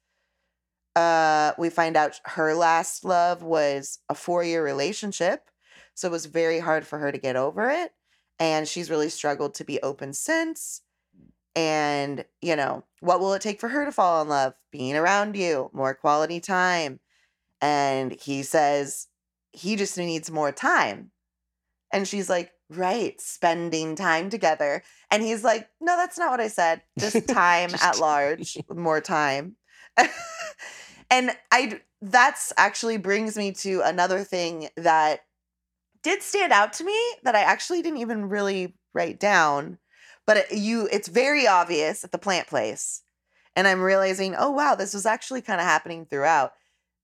Uh, 0.97 1.53
we 1.59 1.69
find 1.69 1.95
out 1.95 2.19
her 2.25 2.55
last 2.55 3.05
love 3.05 3.43
was 3.43 3.99
a 4.09 4.15
four 4.15 4.43
year 4.43 4.65
relationship. 4.65 5.51
So 5.95 6.09
it 6.09 6.13
was 6.13 6.27
very 6.27 6.59
hard 6.59 6.87
for 6.87 6.99
her 6.99 7.13
to 7.13 7.19
get 7.19 7.37
over 7.37 7.71
it. 7.71 7.93
And 8.39 8.67
she's 8.67 8.91
really 8.91 9.11
struggled 9.11 9.55
to 9.55 9.65
be 9.65 9.81
open 9.83 10.15
since. 10.15 10.81
And, 11.55 12.25
you 12.41 12.57
know, 12.57 12.85
what 13.01 13.21
will 13.21 13.35
it 13.35 13.43
take 13.43 13.61
for 13.61 13.69
her 13.69 13.85
to 13.85 13.93
fall 13.93 14.23
in 14.23 14.29
love? 14.29 14.55
Being 14.73 14.97
around 14.97 15.37
you, 15.37 15.71
more 15.73 15.95
quality 15.95 16.41
time. 16.41 17.01
And 17.61 18.13
he 18.13 18.43
says 18.43 19.09
he 19.53 19.77
just 19.77 19.97
needs 19.97 20.31
more 20.31 20.53
time. 20.53 21.13
And 21.93 22.09
she's 22.09 22.29
like, 22.29 22.53
right, 22.69 23.19
spending 23.21 23.97
time 23.97 24.29
together. 24.29 24.83
And 25.11 25.23
he's 25.23 25.45
like, 25.45 25.69
no, 25.81 25.97
that's 25.97 26.19
not 26.19 26.31
what 26.31 26.41
I 26.41 26.49
said. 26.49 26.83
Just 26.99 27.29
time 27.29 27.71
at 27.83 27.99
large, 27.99 28.59
more 28.75 29.01
time. 29.01 29.57
and 31.11 31.31
I 31.53 31.81
that's 32.03 32.53
actually 32.57 32.99
brings 32.99 33.37
me 33.37 33.53
to 33.53 33.81
another 33.85 34.23
thing 34.25 34.69
that 34.77 35.21
did 36.03 36.23
stand 36.23 36.53
out 36.53 36.73
to 36.75 36.85
me 36.85 36.99
that 37.25 37.35
I 37.35 37.41
actually 37.41 37.83
didn't 37.83 37.99
even 38.01 38.29
really 38.29 38.77
write 38.95 39.19
down, 39.19 39.79
but 40.27 40.37
it, 40.39 40.53
you 40.53 40.89
it's 40.93 41.09
very 41.09 41.47
obvious 41.47 42.05
at 42.05 42.13
the 42.13 42.19
plant 42.19 42.47
place. 42.49 43.03
And 43.55 43.67
I'm 43.67 43.81
realizing, 43.81 44.35
oh 44.39 44.51
wow, 44.51 44.75
this 44.75 44.95
was 44.95 45.07
actually 45.07 45.43
kind 45.43 45.61
of 45.61 45.67
happening 45.67 46.07
throughout. 46.07 46.53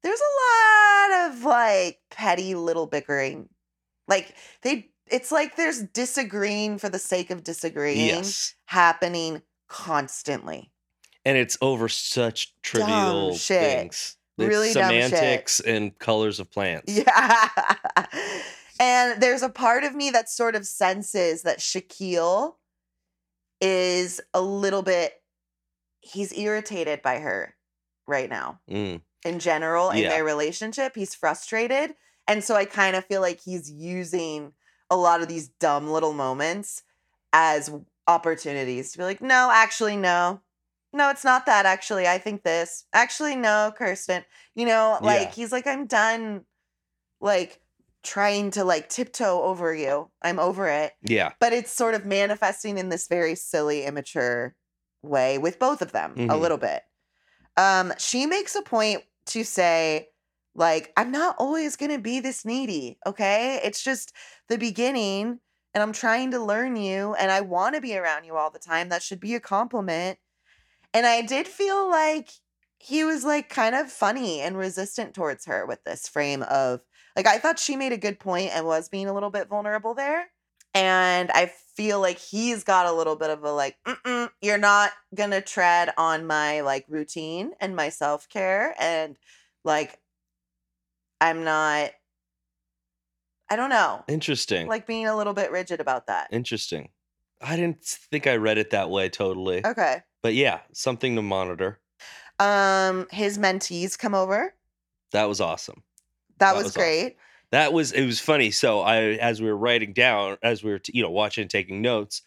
There's 0.02 0.20
a 0.20 1.10
lot 1.12 1.30
of 1.30 1.44
like 1.44 2.00
petty 2.10 2.54
little 2.54 2.86
bickering. 2.86 3.48
Like 4.08 4.34
they 4.62 4.90
it's 5.06 5.32
like 5.32 5.56
there's 5.56 5.82
disagreeing 5.82 6.78
for 6.78 6.88
the 6.88 6.98
sake 6.98 7.30
of 7.30 7.44
disagreeing 7.44 8.08
Yes. 8.08 8.54
happening 8.66 9.42
constantly. 9.68 10.71
And 11.24 11.37
it's 11.38 11.56
over 11.61 11.88
such 11.88 12.54
trivial 12.62 13.35
shit. 13.37 13.61
things. 13.61 14.16
It's 14.38 14.48
Really 14.48 14.72
dumb 14.72 14.90
shit. 14.90 15.04
semantics 15.11 15.61
and 15.61 15.96
colors 15.98 16.40
of 16.40 16.50
plants. 16.50 16.92
Yeah. 16.92 17.48
and 18.80 19.20
there's 19.22 19.42
a 19.42 19.48
part 19.48 19.85
of 19.85 19.94
me 19.94 20.11
that 20.11 20.28
sort 20.28 20.56
of 20.56 20.66
senses 20.66 21.42
that 21.42 21.58
Shaquille 21.58 22.54
is 23.61 24.20
a 24.35 24.40
little 24.40 24.82
bit 24.82 25.14
he's 26.00 26.37
irritated 26.37 27.00
by 27.02 27.20
her 27.20 27.54
right 28.08 28.28
now. 28.28 28.58
Mm. 28.68 29.00
In 29.24 29.38
general, 29.38 29.90
in 29.90 29.98
Yeah. 29.98 30.08
their 30.08 30.24
relationship, 30.24 30.96
he's 30.96 31.14
frustrated. 31.14 31.94
And 32.26 32.42
so 32.42 32.56
I 32.56 32.64
kind 32.64 32.96
of 32.96 33.04
feel 33.04 33.20
like 33.20 33.38
he's 33.40 33.70
using 33.70 34.52
a 34.90 34.96
lot 34.96 35.22
of 35.22 35.28
these 35.28 35.46
dumb 35.46 35.88
little 35.88 36.12
moments 36.12 36.82
as 37.32 37.70
opportunities 38.08 38.90
to 38.92 38.98
be 38.98 39.04
like, 39.04 39.22
no, 39.22 39.50
actually, 39.52 39.96
no. 39.96 40.40
No, 40.92 41.09
it's 41.11 41.24
not 41.24 41.46
that 41.46 41.66
actually. 41.66 42.07
I 42.07 42.18
think 42.18 42.42
this. 42.42 42.85
Actually, 42.92 43.37
no, 43.37 43.72
Kirsten. 43.76 44.24
You 44.55 44.66
know, 44.66 44.98
like 45.02 45.20
Yeah. 45.20 45.31
he's 45.31 45.52
like, 45.52 45.66
I'm 45.66 45.87
done 45.87 46.44
like 47.20 47.61
trying 48.02 48.50
to 48.52 48.64
like 48.64 48.88
tiptoe 48.88 49.42
over 49.42 49.74
you. 49.74 50.11
I'm 50.22 50.38
over 50.38 50.68
it. 50.68 50.92
Yeah. 51.02 51.33
But 51.38 51.52
it's 51.52 51.70
sort 51.70 51.94
of 51.94 52.05
manifesting 52.05 52.78
in 52.78 52.88
this 52.88 53.07
very 53.09 53.35
silly, 53.37 53.85
immature 53.85 54.55
way 55.02 55.38
with 55.38 55.59
both 55.59 55.83
of 55.83 55.92
them 55.92 56.12
a 56.16 56.16
Mhm. 56.35 56.40
little 56.40 56.59
bit. 56.59 56.83
Um, 57.57 57.92
she 57.98 58.26
makes 58.26 58.55
a 58.55 58.62
point 58.62 59.05
to 59.26 59.44
say, 59.44 60.09
like, 60.55 60.92
I'm 60.96 61.11
not 61.11 61.37
always 61.38 61.76
gonna 61.76 61.98
be 61.98 62.20
this 62.20 62.44
needy, 62.44 62.98
okay? 63.07 63.61
It's 63.62 63.83
just 63.83 64.12
the 64.48 64.59
beginning, 64.59 65.40
and 65.74 65.83
I'm 65.83 65.92
trying 65.92 66.31
to 66.33 66.38
learn 66.40 66.76
you, 66.76 67.14
and 67.14 67.31
I 67.31 67.40
want 67.40 67.74
to 67.74 67.81
be 67.81 67.96
around 67.96 68.24
you 68.24 68.37
all 68.37 68.50
the 68.50 68.59
time. 68.59 68.88
That 68.88 69.02
should 69.02 69.20
be 69.20 69.35
a 69.35 69.40
compliment. 69.40 70.18
And 70.94 71.07
I 71.07 71.22
did 71.22 71.48
feel 71.48 71.88
like 71.90 72.31
he 72.78 73.05
was 73.05 73.24
like 73.24 73.48
kind 73.48 73.74
of 73.74 73.90
funny 73.90 74.40
and 74.40 74.57
resistant 74.57 75.14
towards 75.14 75.46
her 75.46 75.64
with 75.66 75.85
this 75.85 76.09
frame 76.09 76.42
of 76.42 76.81
like 77.16 77.26
I 77.26 77.38
thought 77.38 77.59
she 77.59 77.76
made 77.76 77.92
a 77.92 77.96
good 77.98 78.18
point 78.18 78.50
and 78.55 78.66
was 78.66 78.88
being 78.88 79.07
a 79.07 79.14
little 79.14 79.31
bit 79.31 79.48
vulnerable 79.48 79.94
there. 79.94 80.26
And 80.74 81.31
I 81.33 81.52
feel 81.76 82.00
like 82.00 82.18
he's 82.18 82.64
got 82.64 82.87
a 82.87 82.92
little 82.92 83.16
bit 83.16 83.31
of 83.31 83.44
a 83.44 83.52
like, 83.52 83.76
Mm-mm, 83.87 84.31
you're 84.40 84.59
not 84.59 84.92
gonna 85.14 85.40
tread 85.40 85.90
on 85.98 86.26
my 86.26 86.62
like 86.62 86.87
routine 86.88 87.52
and 87.61 87.76
my 87.76 87.88
self 87.90 88.28
care. 88.28 88.74
And 88.78 89.16
like, 89.64 89.98
I'm 91.20 91.44
not, 91.44 91.90
I 93.50 93.57
don't 93.57 93.70
know, 93.70 94.02
Interesting. 94.09 94.66
like 94.66 94.87
being 94.87 95.07
a 95.07 95.16
little 95.16 95.35
bit 95.35 95.50
rigid 95.52 95.81
about 95.81 96.07
that. 96.07 96.28
Interesting. 96.33 96.90
I 97.40 97.57
didn't 97.57 97.83
think 97.85 98.26
I 98.26 98.37
read 98.37 98.59
it 98.59 98.70
that 98.70 98.88
way 98.88 99.09
totally. 99.09 99.64
Okay. 99.64 100.02
But 100.22 100.35
yeah, 100.35 100.61
something 100.72 101.16
to 101.16 101.22
monitor. 101.22 101.78
Um, 102.38 103.06
his 103.11 103.38
mentees 103.38 103.98
come 103.98 104.14
over. 104.14 104.54
That 105.12 105.24
was 105.24 105.40
awesome. 105.40 105.82
That, 106.38 106.52
That 106.52 106.54
was, 106.56 106.64
was 106.64 106.72
awesome. 106.72 106.80
great. 106.82 107.16
That 107.50 107.72
was 107.72 107.92
it 107.92 108.06
was 108.06 108.18
funny. 108.18 108.50
So 108.50 108.80
I 108.80 108.96
as 109.18 109.42
we 109.42 109.48
were 109.48 109.56
writing 109.56 109.92
down, 109.92 110.38
as 110.42 110.64
we 110.64 110.70
were 110.70 110.80
you 110.88 111.02
know 111.02 111.11
watching 111.11 111.42
and 111.42 111.50
taking 111.50 111.82
notes, 111.82 112.22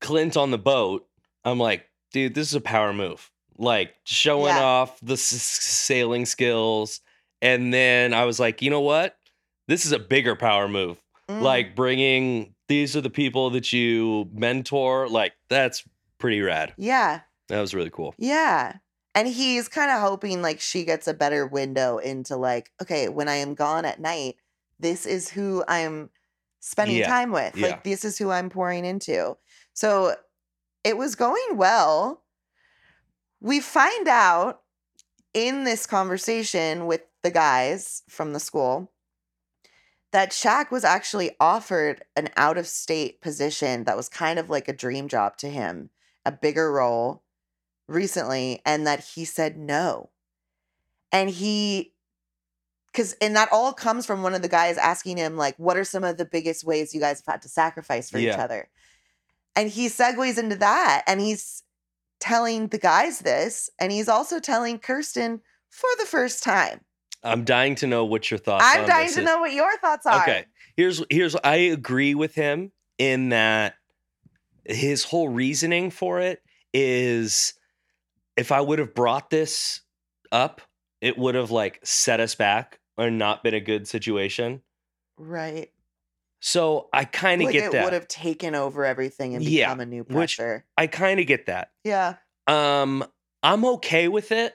Clint 0.00 0.36
on 0.36 0.50
the 0.50 0.58
boat, 0.58 1.06
I'm 1.44 1.58
like, 1.58 1.86
dude, 2.12 2.34
this 2.34 2.48
is 2.48 2.54
a 2.54 2.60
power 2.60 2.92
move. 2.92 3.30
Like 3.56 3.94
showing 4.04 4.54
Yeah. 4.54 4.62
off 4.62 4.98
the 5.00 5.14
s- 5.14 5.24
sailing 5.28 6.26
skills, 6.26 7.00
and 7.40 7.72
then 7.72 8.12
I 8.12 8.24
was 8.26 8.38
like, 8.38 8.60
you 8.60 8.68
know 8.70 8.80
what? 8.82 9.16
This 9.66 9.86
is 9.86 9.92
a 9.92 9.98
bigger 9.98 10.36
power 10.36 10.68
move. 10.68 11.00
Mm. 11.28 11.40
Like 11.40 11.74
bringing 11.74 12.54
these 12.68 12.94
are 12.96 13.00
the 13.00 13.10
people 13.10 13.50
that 13.50 13.72
you 13.72 14.28
mentor. 14.32 15.08
Like 15.08 15.32
that's 15.48 15.82
pretty 16.20 16.40
rad. 16.40 16.74
yeah, 16.76 17.22
That 17.48 17.60
was 17.60 17.74
really 17.74 17.90
cool. 17.90 18.14
yeah. 18.18 18.76
And 19.12 19.26
he's 19.26 19.66
kind 19.66 19.90
of 19.90 20.00
hoping 20.00 20.40
like 20.40 20.60
she 20.60 20.84
gets 20.84 21.08
a 21.08 21.14
better 21.14 21.44
window 21.44 21.98
into 21.98 22.36
like, 22.36 22.70
okay, 22.80 23.08
when 23.08 23.28
I 23.28 23.34
am 23.36 23.54
gone 23.54 23.84
at 23.84 23.98
night, 24.00 24.36
this 24.78 25.04
is 25.04 25.28
who 25.28 25.64
I'm 25.66 26.10
spending 26.60 26.98
Yeah, 26.98 27.08
time 27.08 27.32
with. 27.32 27.56
yeah. 27.56 27.66
Like 27.68 27.82
this 27.82 28.04
is 28.04 28.18
who 28.18 28.30
I'm 28.30 28.50
pouring 28.50 28.84
into. 28.84 29.36
So 29.72 30.14
it 30.84 30.96
was 30.96 31.16
going 31.16 31.56
well. 31.56 32.22
We 33.40 33.58
find 33.58 34.06
out 34.06 34.60
in 35.34 35.64
this 35.64 35.86
conversation 35.86 36.86
with 36.86 37.02
the 37.24 37.30
guys 37.32 38.02
from 38.08 38.32
the 38.32 38.40
school 38.40 38.92
that 40.12 40.30
Shaq 40.30 40.70
was 40.70 40.84
actually 40.84 41.32
offered 41.40 42.04
an 42.16 42.28
out 42.36 42.58
of 42.58 42.66
state 42.66 43.20
position 43.20 43.84
that 43.84 43.96
was 43.96 44.08
kind 44.08 44.38
of 44.38 44.48
like 44.50 44.68
a 44.68 44.72
dream 44.72 45.08
job 45.08 45.36
to 45.38 45.48
him, 45.48 45.90
a 46.24 46.32
bigger 46.32 46.70
role 46.72 47.22
recently, 47.88 48.60
and 48.64 48.86
that 48.86 49.00
he 49.00 49.24
said 49.24 49.56
no. 49.56 50.10
And 51.12 51.28
he, 51.30 51.92
because, 52.92 53.14
and 53.20 53.34
that 53.36 53.48
all 53.52 53.72
comes 53.72 54.06
from 54.06 54.22
one 54.22 54.34
of 54.34 54.42
the 54.42 54.48
guys 54.48 54.78
asking 54.78 55.16
him, 55.16 55.36
like, 55.36 55.56
what 55.58 55.76
are 55.76 55.84
some 55.84 56.04
of 56.04 56.16
the 56.16 56.24
biggest 56.24 56.64
ways 56.64 56.94
you 56.94 57.00
guys 57.00 57.22
have 57.24 57.34
had 57.34 57.42
to 57.42 57.48
sacrifice 57.48 58.10
for 58.10 58.18
each 58.18 58.30
other? 58.30 58.68
And 59.56 59.68
he 59.68 59.86
segues 59.88 60.38
into 60.38 60.56
that 60.56 61.02
and 61.06 61.20
he's 61.20 61.64
telling 62.20 62.68
the 62.68 62.78
guys 62.78 63.20
this, 63.20 63.70
and 63.80 63.90
he's 63.90 64.08
also 64.08 64.38
telling 64.38 64.78
Kirsten 64.78 65.40
for 65.68 65.88
the 65.98 66.04
first 66.04 66.44
time. 66.44 66.82
I'm 67.24 67.44
dying 67.44 67.74
to 67.76 67.86
know 67.86 68.04
what 68.04 68.30
your 68.30 68.38
thoughts. 68.38 68.64
I'm 68.66 68.86
dying 68.86 69.10
to 69.12 69.20
is. 69.20 69.26
know 69.26 69.40
what 69.40 69.52
your 69.52 69.76
thoughts 69.78 70.06
are. 70.06 70.22
Okay. 70.22 70.44
Here's 70.76 71.02
here's 71.10 71.36
I 71.36 71.56
agree 71.56 72.14
with 72.14 72.34
him 72.34 72.72
in 72.98 73.30
that 73.30 73.74
his 74.64 75.04
whole 75.04 75.28
reasoning 75.28 75.90
for 75.90 76.20
it 76.20 76.42
is 76.72 77.54
if 78.36 78.52
I 78.52 78.60
would 78.60 78.78
have 78.78 78.94
brought 78.94 79.30
this 79.30 79.80
up, 80.32 80.60
it 81.00 81.18
would 81.18 81.34
have 81.34 81.50
like 81.50 81.80
set 81.82 82.20
us 82.20 82.34
back 82.34 82.78
or 82.96 83.10
not 83.10 83.42
been 83.42 83.54
a 83.54 83.60
good 83.60 83.88
situation. 83.88 84.62
Right. 85.18 85.70
So 86.40 86.88
I 86.92 87.04
kind 87.04 87.42
of 87.42 87.46
Like 87.46 87.52
get 87.52 87.64
it 87.66 87.72
that. 87.72 87.84
would 87.84 87.92
have 87.92 88.08
taken 88.08 88.54
over 88.54 88.84
everything 88.84 89.34
and 89.34 89.44
Yeah, 89.44 89.66
become 89.66 89.80
a 89.80 89.86
new 89.86 90.04
pressure. 90.04 90.64
I 90.76 90.86
kind 90.86 91.20
of 91.20 91.26
get 91.26 91.46
that. 91.46 91.70
yeah. 91.84 92.14
Um, 92.46 93.04
I'm 93.42 93.64
okay 93.64 94.08
with 94.08 94.32
it. 94.32 94.54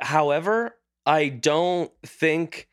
However, 0.00 0.76
I 1.04 1.28
don't 1.28 1.90
think 2.04 2.68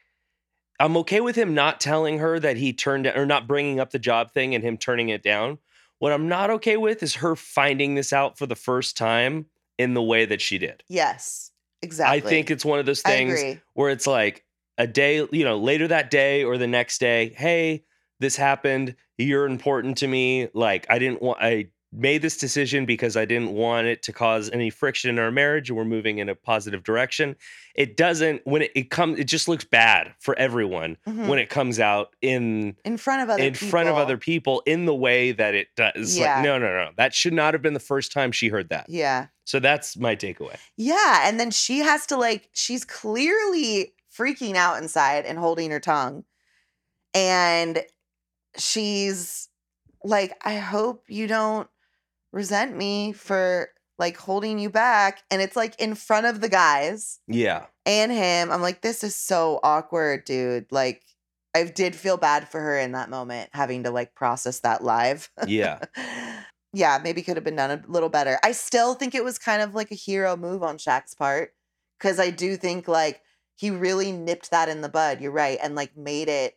I'm 0.79 0.95
okay 0.97 1.21
with 1.21 1.35
him 1.35 1.53
not 1.55 1.79
telling 1.81 2.19
her 2.19 2.39
that 2.39 2.57
he 2.57 2.71
turned 2.73 3.07
or 3.07 3.25
not 3.25 3.47
bringing 3.47 3.79
up 3.79 3.89
the 3.91 3.99
job 3.99 4.31
thing 4.31 4.53
and 4.53 4.63
him 4.63 4.77
turning 4.77 5.09
it 5.09 5.23
down. 5.23 5.57
What 5.99 6.11
I'm 6.11 6.27
not 6.27 6.49
okay 6.51 6.77
with 6.77 7.01
is 7.03 7.15
her 7.15 7.35
finding 7.35 7.95
this 7.95 8.13
out 8.13 8.37
for 8.37 8.45
the 8.45 8.55
first 8.55 8.97
time 8.97 9.47
in 9.77 9.93
the 9.93 10.01
way 10.01 10.25
that 10.25 10.41
she 10.41 10.57
did. 10.57 10.83
Yes. 10.87 11.51
Exactly. 11.81 12.17
I 12.17 12.19
think 12.21 12.49
it's 12.49 12.65
one 12.65 12.79
of 12.79 12.85
those 12.85 13.01
things 13.01 13.59
where 13.73 13.89
it's 13.89 14.07
like 14.07 14.43
a 14.77 14.87
day, 14.87 15.27
you 15.31 15.43
know, 15.43 15.57
later 15.57 15.87
that 15.87 16.09
day 16.09 16.43
or 16.43 16.57
the 16.57 16.67
next 16.67 16.99
day, 16.99 17.33
hey, 17.37 17.83
this 18.19 18.35
happened. 18.35 18.95
You're 19.17 19.45
important 19.45 19.97
to 19.99 20.07
me. 20.07 20.49
Like, 20.53 20.87
I 20.89 20.99
didn't 20.99 21.21
want, 21.21 21.39
I 21.41 21.67
made 21.93 22.21
this 22.21 22.35
decision 22.37 22.85
because 22.85 23.15
I 23.15 23.23
didn't 23.23 23.51
want 23.53 23.87
it 23.87 24.03
to 24.03 24.13
cause 24.13 24.49
any 24.51 24.69
friction 24.69 25.09
in 25.09 25.17
our 25.19 25.31
marriage. 25.31 25.69
and 25.69 25.77
We're 25.77 25.85
moving 25.85 26.17
in 26.19 26.27
a 26.27 26.35
positive 26.35 26.83
direction. 26.83 27.37
It 27.75 27.95
doesn't, 27.95 28.41
when 28.45 28.63
it, 28.63 28.71
it 28.75 28.89
comes, 28.89 29.17
it 29.19 29.23
just 29.23 29.47
looks 29.47 29.63
bad 29.63 30.13
for 30.19 30.37
everyone 30.37 30.97
Mhm. 31.07 31.27
when 31.27 31.39
it 31.39 31.49
comes 31.49 31.79
out 31.79 32.13
in, 32.21 32.75
in 32.83 32.97
front 32.97 33.21
of 33.23 33.29
other 33.29 33.41
in 33.41 33.53
front 33.53 33.87
of 33.87 33.95
other 33.95 34.17
people 34.17 34.61
in 34.65 34.85
the 34.85 34.93
way 34.93 35.31
that 35.31 35.55
it 35.55 35.69
does. 35.77 36.17
Yeah. 36.17 36.35
Like, 36.35 36.43
no, 36.43 36.57
no, 36.57 36.67
no. 36.67 36.89
That 36.97 37.13
should 37.13 37.33
not 37.33 37.53
have 37.53 37.61
been 37.61 37.73
the 37.73 37.79
first 37.79 38.11
time 38.11 38.33
she 38.33 38.49
heard 38.49 38.67
that. 38.69 38.87
Yeah. 38.89 39.27
So 39.45 39.59
that's 39.61 39.95
my 39.95 40.15
takeaway. 40.15 40.57
Yeah. 40.75 41.21
And 41.27 41.39
then 41.39 41.51
she 41.51 41.79
has 41.79 42.05
to, 42.07 42.17
like, 42.17 42.49
she's 42.51 42.83
clearly 42.83 43.93
freaking 44.13 44.55
out 44.55 44.81
inside 44.81 45.25
and 45.25 45.37
holding 45.39 45.71
her 45.71 45.79
tongue. 45.79 46.25
And 47.13 47.81
she's 48.57 49.47
like, 50.03 50.33
I 50.43 50.57
hope 50.57 51.05
you 51.07 51.27
don't 51.27 51.69
resent 52.31 52.75
me 52.75 53.11
for 53.13 53.69
like 53.99 54.17
holding 54.17 54.59
you 54.59 54.69
back. 54.69 55.19
And 55.31 55.41
it's 55.41 55.55
like 55.55 55.79
in 55.79 55.95
front 55.95 56.25
of 56.27 56.41
the 56.41 56.49
guys 56.49 57.19
Yeah. 57.27 57.65
and 57.85 58.11
him. 58.11 58.51
I'm 58.51 58.61
like, 58.61 58.81
this 58.81 59.03
is 59.03 59.15
so 59.15 59.59
awkward, 59.63 60.23
dude. 60.25 60.71
Like, 60.71 61.03
I 61.55 61.63
did 61.63 61.95
feel 61.95 62.17
bad 62.17 62.47
for 62.47 62.59
her 62.61 62.77
in 62.77 62.91
that 62.91 63.09
moment, 63.09 63.49
having 63.53 63.83
to 63.83 63.89
like 63.91 64.13
process 64.13 64.59
that 64.59 64.83
live. 64.83 65.31
Yeah. 65.47 65.79
yeah, 66.73 66.99
maybe 67.03 67.23
could 67.23 67.37
have 67.37 67.43
been 67.43 67.55
done 67.55 67.71
a 67.71 67.91
little 67.91 68.09
better. 68.09 68.37
I 68.43 68.51
still 68.51 68.93
think 68.93 69.15
it 69.15 69.23
was 69.23 69.39
kind 69.39 69.61
of 69.63 69.73
like 69.73 69.89
a 69.91 69.95
hero 69.95 70.35
move 70.37 70.61
on 70.61 70.77
Shaq's 70.77 71.15
part 71.15 71.53
because 71.97 72.19
I 72.19 72.29
do 72.29 72.55
think 72.57 72.87
like 72.87 73.21
he 73.55 73.71
really 73.71 74.11
nipped 74.11 74.51
that 74.51 74.69
in 74.69 74.81
the 74.81 74.89
bud. 74.89 75.19
You're 75.21 75.31
right, 75.31 75.57
and 75.63 75.73
like 75.73 75.97
made 75.97 76.29
it. 76.29 76.55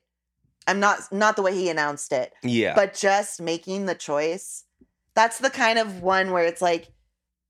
I'm 0.67 0.81
not 0.81 1.11
not 1.11 1.37
the 1.37 1.43
way 1.43 1.55
he 1.55 1.71
announced 1.71 2.13
it, 2.13 2.35
Yeah. 2.43 2.75
but 2.75 2.93
just 2.93 3.41
making 3.41 3.87
the 3.87 3.95
choice. 3.95 4.65
That's 5.21 5.39
the 5.39 5.51
kind 5.51 5.79
of 5.79 6.01
one 6.01 6.31
where 6.31 6.45
it's 6.45 6.63
like 6.63 6.89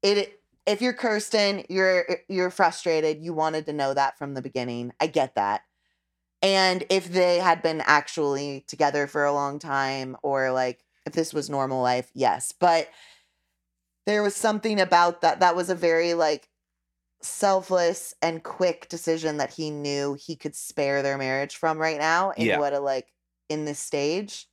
it. 0.02 0.40
If 0.66 0.82
you're 0.82 0.92
Kirsten, 0.92 1.64
you're 1.68 2.04
you're 2.28 2.50
frustrated. 2.50 3.22
You 3.22 3.32
wanted 3.32 3.66
to 3.66 3.72
know 3.72 3.94
that 3.94 4.18
from 4.18 4.34
the 4.34 4.42
beginning. 4.42 4.92
I 4.98 5.06
get 5.06 5.36
that. 5.36 5.60
And 6.42 6.84
if 6.90 7.12
they 7.12 7.38
had 7.38 7.62
been 7.62 7.80
actually 7.86 8.64
together 8.66 9.06
for 9.06 9.24
a 9.24 9.32
long 9.32 9.60
time, 9.60 10.16
or 10.24 10.50
like 10.50 10.84
if 11.06 11.12
this 11.12 11.32
was 11.32 11.48
normal 11.48 11.80
life, 11.80 12.10
yes. 12.12 12.52
But 12.58 12.88
there 14.04 14.24
was 14.24 14.34
something 14.34 14.80
about 14.80 15.20
that 15.20 15.38
that 15.38 15.54
was 15.54 15.70
a 15.70 15.76
very 15.76 16.14
like 16.14 16.48
selfless 17.22 18.14
and 18.20 18.42
quick 18.42 18.88
decision 18.88 19.36
that 19.36 19.52
he 19.54 19.70
knew 19.70 20.16
he 20.18 20.34
could 20.34 20.56
spare 20.56 21.02
their 21.02 21.18
marriage 21.18 21.54
from 21.54 21.78
right 21.78 21.98
now 21.98 22.30
in 22.30 22.48
Yeah. 22.48 22.58
what 22.58 22.72
a 22.72 22.80
like 22.80 23.12
in 23.48 23.64
this 23.64 23.78
stage. 23.78 24.48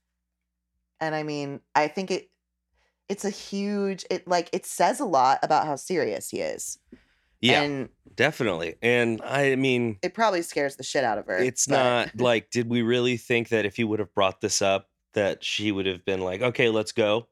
And 0.99 1.15
I 1.15 1.23
mean, 1.23 1.61
I 1.73 1.87
think 1.87 2.11
it 2.11 2.29
it's 3.09 3.25
a 3.25 3.29
huge 3.29 4.05
it 4.09 4.27
like 4.27 4.49
it 4.53 4.65
says 4.65 4.99
a 4.99 5.05
lot 5.05 5.39
about 5.43 5.65
how 5.65 5.75
serious 5.75 6.29
he 6.29 6.39
is. 6.41 6.77
yeah. 7.41 7.61
And 7.61 7.89
Definitely. 8.15 8.75
And 8.81 9.21
I 9.21 9.55
mean, 9.55 9.99
it 10.01 10.15
probably 10.15 10.41
scares 10.41 10.75
the 10.75 10.83
shit 10.83 11.03
out 11.03 11.19
of 11.19 11.27
her. 11.27 11.37
it's 11.37 11.67
but- 11.67 11.75
not 11.75 12.19
like, 12.19 12.49
did 12.49 12.67
we 12.67 12.81
really 12.81 13.15
think 13.17 13.49
that 13.49 13.65
if 13.65 13.75
he 13.75 13.83
would 13.83 13.99
have 13.99 14.13
brought 14.15 14.41
this 14.41 14.61
up, 14.61 14.89
that 15.13 15.43
she 15.43 15.71
would 15.71 15.85
have 15.85 16.03
been 16.03 16.21
like, 16.21 16.41
okay, 16.41 16.69
let's 16.69 16.91
go. 16.91 17.27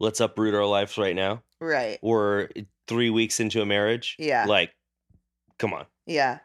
Let's 0.00 0.20
uproot 0.20 0.54
our 0.54 0.66
lives 0.66 0.98
right 0.98 1.14
now. 1.16 1.42
right. 1.60 1.98
Or 2.02 2.50
eh, 2.56 2.62
three 2.88 3.10
weeks 3.10 3.40
into 3.40 3.62
a 3.62 3.66
marriage. 3.66 4.16
Yeah. 4.18 4.44
Like, 4.46 4.74
come 5.58 5.72
on. 5.72 5.86
Yeah. 6.06 6.38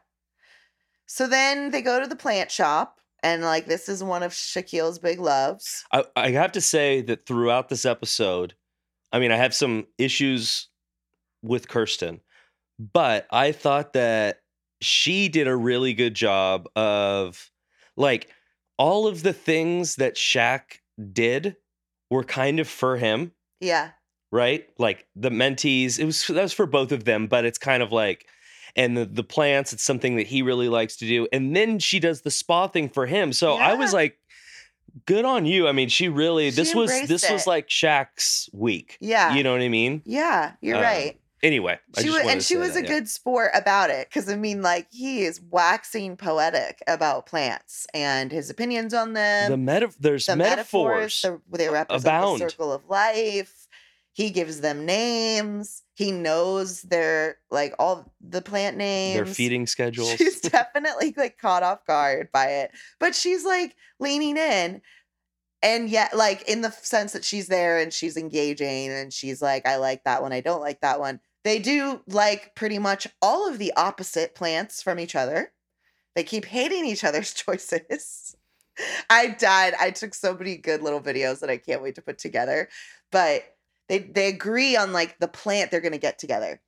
So 1.05 1.27
then 1.27 1.71
they 1.71 1.81
go 1.81 1.99
to 1.99 2.07
the 2.07 2.15
plant 2.15 2.51
shop 2.51 3.00
and 3.23 3.43
like 3.43 3.65
this 3.67 3.87
is 3.89 4.03
one 4.03 4.23
of 4.23 4.31
Shaquille's 4.31 4.99
big 4.99 5.19
loves. 5.19 5.83
I, 5.91 6.03
I 6.15 6.31
have 6.31 6.51
to 6.53 6.61
say 6.61 7.01
that 7.03 7.25
throughout 7.25 7.69
this 7.69 7.85
episode, 7.85 8.55
I 9.11 9.19
mean, 9.19 9.31
I 9.31 9.37
have 9.37 9.53
some 9.53 9.87
issues 9.97 10.69
with 11.43 11.67
Kirsten, 11.67 12.21
but 12.79 13.27
I 13.31 13.51
thought 13.51 13.93
that 13.93 14.39
she 14.81 15.27
did 15.29 15.47
a 15.47 15.55
really 15.55 15.93
good 15.93 16.13
job 16.15 16.67
of 16.75 17.51
like 17.97 18.29
all 18.77 19.07
of 19.07 19.21
the 19.23 19.33
things 19.33 19.95
that 19.97 20.15
Shaq 20.15 20.79
did 21.13 21.55
were 22.09 22.23
kind 22.23 22.59
of 22.59 22.67
for 22.67 22.97
him, 22.97 23.31
Yeah. 23.59 23.91
right? 24.31 24.67
Like 24.79 25.05
the 25.15 25.29
mentees, 25.29 25.99
it 25.99 26.05
was 26.05 26.25
that 26.27 26.41
was 26.41 26.53
for 26.53 26.65
both 26.65 26.91
of 26.91 27.03
them, 27.05 27.27
but 27.27 27.45
it's 27.45 27.57
kind 27.59 27.83
of 27.83 27.91
like 27.91 28.25
and 28.75 28.95
the, 28.97 29.05
the 29.05 29.23
plants, 29.23 29.73
it's 29.73 29.83
something 29.83 30.15
that 30.17 30.27
he 30.27 30.41
really 30.41 30.69
likes 30.69 30.95
to 30.97 31.07
do. 31.07 31.27
And 31.31 31.55
then 31.55 31.79
she 31.79 31.99
does 31.99 32.21
the 32.21 32.31
spa 32.31 32.67
thing 32.67 32.89
for 32.89 33.05
him. 33.05 33.33
So 33.33 33.53
I 33.53 33.73
was 33.73 33.93
like, 33.93 34.17
good 35.05 35.25
on 35.25 35.45
you. 35.45 35.67
I 35.67 35.71
mean, 35.71 35.89
she 35.89 36.09
really 36.09 36.51
She 36.51 36.55
this 36.55 36.75
was 36.75 36.89
this 37.07 37.29
was 37.29 37.47
like 37.47 37.67
Shaq's 37.67 38.49
week. 38.53 38.97
Yeah. 38.99 39.33
You 39.33 39.43
know 39.43 39.51
what 39.53 39.61
I 39.61 39.69
mean? 39.69 40.01
Yeah, 40.05 40.53
you're 40.61 40.77
Um, 40.77 40.83
right. 40.83 41.17
Anyway, 41.43 41.79
I 41.97 42.01
She 42.01 42.07
just 42.07 42.23
was, 42.23 42.31
and 42.33 42.43
she 42.43 42.55
was 42.55 42.73
that, 42.75 42.81
a 42.81 42.83
yeah. 42.83 42.89
good 42.99 43.09
sport 43.09 43.49
about 43.55 43.89
it 43.89 44.07
because 44.07 44.29
I 44.29 44.35
mean, 44.35 44.61
like 44.61 44.85
he 44.91 45.23
is 45.23 45.41
waxing 45.49 46.15
poetic 46.15 46.83
about 46.87 47.25
plants 47.25 47.87
and 47.95 48.31
his 48.31 48.51
opinions 48.51 48.93
on 48.93 49.13
them. 49.13 49.49
the 49.49 49.57
meta 49.57 49.89
there's 49.99 50.27
the 50.27 50.35
metaphors. 50.35 51.23
metaphors, 51.23 51.41
the, 51.51 51.57
they 51.57 51.67
represent 51.69 52.05
abound. 52.05 52.41
the 52.41 52.49
circle 52.51 52.71
of 52.71 52.87
life. 52.87 53.60
He 54.13 54.29
gives 54.29 54.59
them 54.61 54.85
names. 54.85 55.83
He 55.95 56.11
knows 56.11 56.81
their 56.81 57.37
like 57.49 57.73
all 57.79 58.13
the 58.19 58.41
plant 58.41 58.77
names. 58.77 59.15
their 59.15 59.25
feeding 59.25 59.65
schedules. 59.67 60.15
She's 60.15 60.41
definitely 60.41 61.13
like 61.15 61.37
caught 61.37 61.63
off 61.63 61.85
guard 61.85 62.29
by 62.31 62.47
it, 62.47 62.71
but 62.99 63.15
she's 63.15 63.45
like 63.45 63.75
leaning 63.99 64.37
in. 64.37 64.81
And 65.63 65.89
yet, 65.89 66.17
like 66.17 66.41
in 66.49 66.61
the 66.61 66.71
sense 66.71 67.13
that 67.13 67.23
she's 67.23 67.47
there 67.47 67.77
and 67.77 67.93
she's 67.93 68.17
engaging 68.17 68.91
and 68.91 69.13
she's 69.13 69.41
like, 69.41 69.67
I 69.67 69.77
like 69.77 70.03
that 70.05 70.21
one, 70.21 70.33
I 70.33 70.41
don't 70.41 70.61
like 70.61 70.81
that 70.81 70.99
one. 70.99 71.19
They 71.43 71.59
do 71.59 72.01
like 72.07 72.55
pretty 72.55 72.79
much 72.79 73.07
all 73.21 73.47
of 73.47 73.59
the 73.59 73.71
opposite 73.77 74.35
plants 74.35 74.81
from 74.81 74.99
each 74.99 75.15
other. 75.15 75.53
They 76.15 76.23
keep 76.23 76.45
hating 76.45 76.85
each 76.85 77.03
other's 77.03 77.33
choices. 77.35 78.35
I 79.09 79.27
died. 79.27 79.73
I 79.79 79.91
took 79.91 80.13
so 80.13 80.35
many 80.35 80.57
good 80.57 80.81
little 80.81 81.01
videos 81.01 81.39
that 81.39 81.49
I 81.49 81.57
can't 81.57 81.81
wait 81.81 81.95
to 81.95 82.01
put 82.01 82.17
together. 82.17 82.69
But 83.11 83.43
they 83.91 83.99
they 83.99 84.29
agree 84.29 84.77
on 84.77 84.93
like 84.93 85.19
the 85.19 85.27
plant 85.27 85.69
they're 85.69 85.81
gonna 85.81 85.97
get 85.97 86.17
together. 86.17 86.61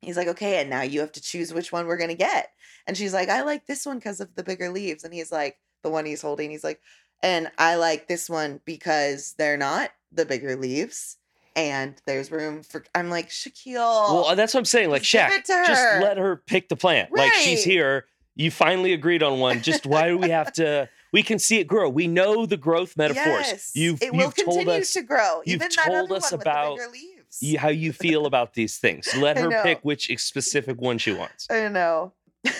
He's 0.00 0.16
like, 0.16 0.28
okay, 0.28 0.62
and 0.62 0.70
now 0.70 0.80
you 0.80 1.00
have 1.00 1.12
to 1.12 1.20
choose 1.20 1.52
which 1.52 1.70
one 1.70 1.86
we're 1.86 1.98
gonna 1.98 2.14
get. 2.14 2.52
And 2.86 2.96
she's 2.96 3.12
like, 3.12 3.28
I 3.28 3.42
like 3.42 3.66
this 3.66 3.84
one 3.84 3.98
because 3.98 4.18
of 4.18 4.34
the 4.34 4.42
bigger 4.42 4.70
leaves. 4.70 5.04
And 5.04 5.12
he's 5.12 5.30
like, 5.30 5.58
the 5.82 5.90
one 5.90 6.06
he's 6.06 6.22
holding, 6.22 6.50
he's 6.50 6.64
like, 6.64 6.80
and 7.22 7.50
I 7.58 7.76
like 7.76 8.08
this 8.08 8.30
one 8.30 8.60
because 8.64 9.34
they're 9.36 9.58
not 9.58 9.90
the 10.10 10.24
bigger 10.24 10.56
leaves. 10.56 11.18
And 11.54 12.00
there's 12.06 12.32
room 12.32 12.62
for 12.62 12.82
I'm 12.94 13.10
like, 13.10 13.28
Shaquille. 13.28 13.76
well, 13.76 14.34
that's 14.34 14.54
what 14.54 14.60
I'm 14.60 14.64
saying. 14.64 14.88
Like 14.88 15.02
Shaq, 15.02 15.44
just 15.46 16.00
let 16.00 16.16
her 16.16 16.36
pick 16.46 16.70
the 16.70 16.76
plant. 16.76 17.10
Like 17.12 17.34
she's 17.34 17.62
here. 17.62 18.06
You 18.36 18.50
finally 18.50 18.94
agreed 18.94 19.22
on 19.22 19.38
one. 19.38 19.60
Just 19.60 19.84
why 19.84 20.08
do 20.08 20.16
we 20.16 20.30
have 20.30 20.50
to? 20.54 20.88
We 21.14 21.22
can 21.22 21.38
see 21.38 21.60
it 21.60 21.68
grow. 21.68 21.88
We 21.88 22.08
know 22.08 22.44
the 22.44 22.56
growth 22.56 22.96
metaphors. 22.96 23.46
Yes, 23.46 23.70
You've 23.72 24.02
it 24.02 24.12
will 24.12 24.32
continue 24.32 24.68
us 24.72 24.92
to 24.94 25.02
grow. 25.02 25.42
you've 25.46 25.62
Even 25.62 25.70
told 25.70 26.10
us 26.10 26.32
about 26.32 26.72
with 26.72 26.82
the 26.82 26.88
bigger 26.88 27.14
leaves. 27.52 27.60
how 27.62 27.68
you 27.68 27.92
feel 27.92 28.26
about 28.30 28.54
these 28.54 28.78
things. 28.78 29.14
Let 29.16 29.38
her 29.38 29.62
pick 29.62 29.78
which 29.82 30.10
specific 30.18 30.80
one 30.80 30.98
she 30.98 31.12
wants. 31.12 31.46
I 31.48 31.68
know. 31.68 32.14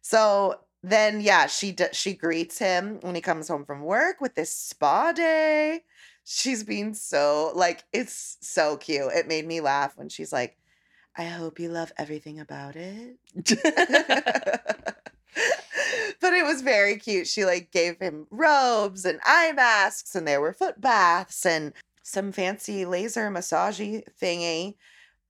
so 0.00 0.54
then, 0.82 1.20
yeah, 1.20 1.48
she 1.48 1.72
d- 1.72 1.84
she 1.92 2.14
greets 2.14 2.56
him 2.56 2.98
when 3.02 3.14
he 3.14 3.20
comes 3.20 3.46
home 3.46 3.66
from 3.66 3.82
work 3.82 4.22
with 4.22 4.34
this 4.34 4.50
spa 4.50 5.12
day. 5.12 5.82
She's 6.24 6.64
being 6.64 6.94
so 6.94 7.52
like 7.54 7.84
it's 7.92 8.38
so 8.40 8.78
cute. 8.78 9.12
It 9.12 9.28
made 9.28 9.46
me 9.46 9.60
laugh 9.60 9.98
when 9.98 10.08
she's 10.08 10.32
like, 10.32 10.56
I 11.14 11.24
hope 11.24 11.60
you 11.60 11.68
love 11.68 11.92
everything 11.98 12.40
about 12.40 12.74
it. 12.74 13.18
but 16.20 16.32
it 16.32 16.44
was 16.44 16.62
very 16.62 16.96
cute. 16.96 17.26
She 17.26 17.44
like 17.44 17.70
gave 17.70 17.98
him 17.98 18.26
robes 18.30 19.04
and 19.04 19.20
eye 19.24 19.52
masks, 19.52 20.14
and 20.14 20.26
there 20.26 20.40
were 20.40 20.52
foot 20.52 20.80
baths 20.80 21.44
and 21.46 21.72
some 22.02 22.32
fancy 22.32 22.84
laser 22.84 23.30
massagey 23.30 24.02
thingy. 24.20 24.74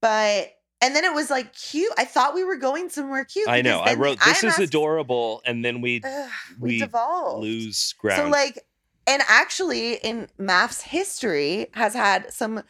But 0.00 0.52
and 0.80 0.94
then 0.94 1.04
it 1.04 1.14
was 1.14 1.30
like 1.30 1.54
cute. 1.54 1.92
I 1.96 2.04
thought 2.04 2.34
we 2.34 2.44
were 2.44 2.56
going 2.56 2.90
somewhere 2.90 3.24
cute. 3.24 3.48
I 3.48 3.62
know. 3.62 3.80
I 3.80 3.94
wrote 3.94 4.18
this 4.24 4.44
is 4.44 4.58
adorable, 4.58 5.40
and 5.46 5.64
then 5.64 5.80
we 5.80 6.02
Ugh, 6.04 6.30
we, 6.60 6.70
we 6.70 6.78
devolved. 6.80 7.42
lose 7.42 7.94
ground. 7.98 8.22
So 8.22 8.28
like, 8.28 8.58
and 9.06 9.22
actually, 9.28 9.94
in 9.94 10.28
MAFS 10.38 10.82
history, 10.82 11.68
has 11.72 11.94
had 11.94 12.32
some 12.32 12.62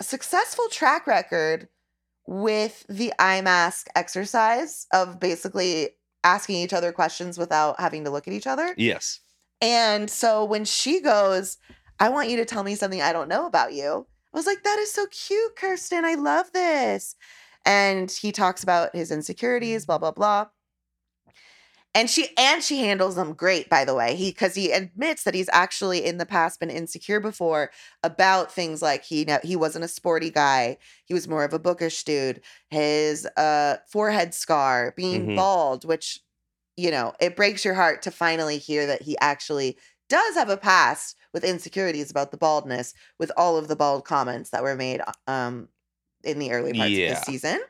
successful 0.00 0.68
track 0.70 1.06
record 1.06 1.68
with 2.28 2.84
the 2.88 3.12
eye 3.18 3.40
mask 3.40 3.88
exercise 3.96 4.86
of 4.92 5.18
basically 5.18 5.90
asking 6.24 6.56
each 6.56 6.72
other 6.72 6.92
questions 6.92 7.38
without 7.38 7.80
having 7.80 8.04
to 8.04 8.10
look 8.10 8.26
at 8.28 8.34
each 8.34 8.46
other. 8.46 8.74
yes. 8.76 9.20
And 9.60 10.08
so 10.08 10.44
when 10.44 10.64
she 10.64 11.00
goes, 11.00 11.58
I 11.98 12.10
want 12.10 12.30
you 12.30 12.36
to 12.36 12.44
tell 12.44 12.62
me 12.62 12.76
something 12.76 13.02
I 13.02 13.12
don't 13.12 13.28
know 13.28 13.46
about 13.46 13.72
you. 13.74 14.06
I 14.32 14.36
was 14.36 14.46
like, 14.46 14.62
that 14.62 14.78
is 14.78 14.92
so 14.92 15.06
cute, 15.06 15.56
Kirsten. 15.56 16.04
I 16.04 16.14
love 16.14 16.52
this. 16.52 17.16
And 17.64 18.10
he 18.10 18.30
talks 18.30 18.62
about 18.62 18.94
his 18.94 19.10
insecurities, 19.10 19.82
mm-hmm. 19.82 19.86
blah, 19.86 19.98
blah, 19.98 20.12
blah. 20.12 20.46
And 21.98 22.08
she 22.08 22.28
and 22.38 22.62
she 22.62 22.78
handles 22.78 23.16
them 23.16 23.32
great, 23.32 23.68
by 23.68 23.84
the 23.84 23.92
way. 23.94 24.14
He 24.14 24.30
because 24.30 24.54
he 24.54 24.70
admits 24.70 25.24
that 25.24 25.34
he's 25.34 25.48
actually 25.52 26.04
in 26.04 26.18
the 26.18 26.26
past 26.26 26.60
been 26.60 26.70
insecure 26.70 27.18
before 27.18 27.72
about 28.04 28.52
things 28.52 28.80
like 28.80 29.02
he 29.02 29.24
know 29.24 29.40
he 29.42 29.56
wasn't 29.56 29.84
a 29.84 29.88
sporty 29.88 30.30
guy. 30.30 30.78
He 31.06 31.14
was 31.14 31.26
more 31.26 31.42
of 31.42 31.52
a 31.52 31.58
bookish 31.58 32.04
dude. 32.04 32.40
His 32.70 33.26
uh 33.36 33.78
forehead 33.88 34.32
scar, 34.32 34.94
being 34.96 35.26
Mhm. 35.26 35.34
bald, 35.34 35.84
which 35.84 36.20
you 36.76 36.92
know, 36.92 37.14
it 37.20 37.34
breaks 37.34 37.64
your 37.64 37.74
heart 37.74 38.02
to 38.02 38.12
finally 38.12 38.58
hear 38.58 38.86
that 38.86 39.02
he 39.02 39.18
actually 39.18 39.76
does 40.08 40.36
have 40.36 40.50
a 40.50 40.56
past 40.56 41.16
with 41.34 41.42
insecurities 41.44 42.10
about 42.12 42.30
the 42.30 42.36
baldness, 42.38 42.94
with 43.18 43.32
all 43.36 43.56
of 43.56 43.66
the 43.68 43.76
bald 43.76 44.04
comments 44.04 44.50
that 44.50 44.62
were 44.62 44.76
made 44.76 45.00
um, 45.26 45.68
in 46.24 46.38
the 46.38 46.52
early 46.52 46.74
parts 46.74 46.98
of 46.98 47.06
the 47.06 47.16
season. 47.16 47.60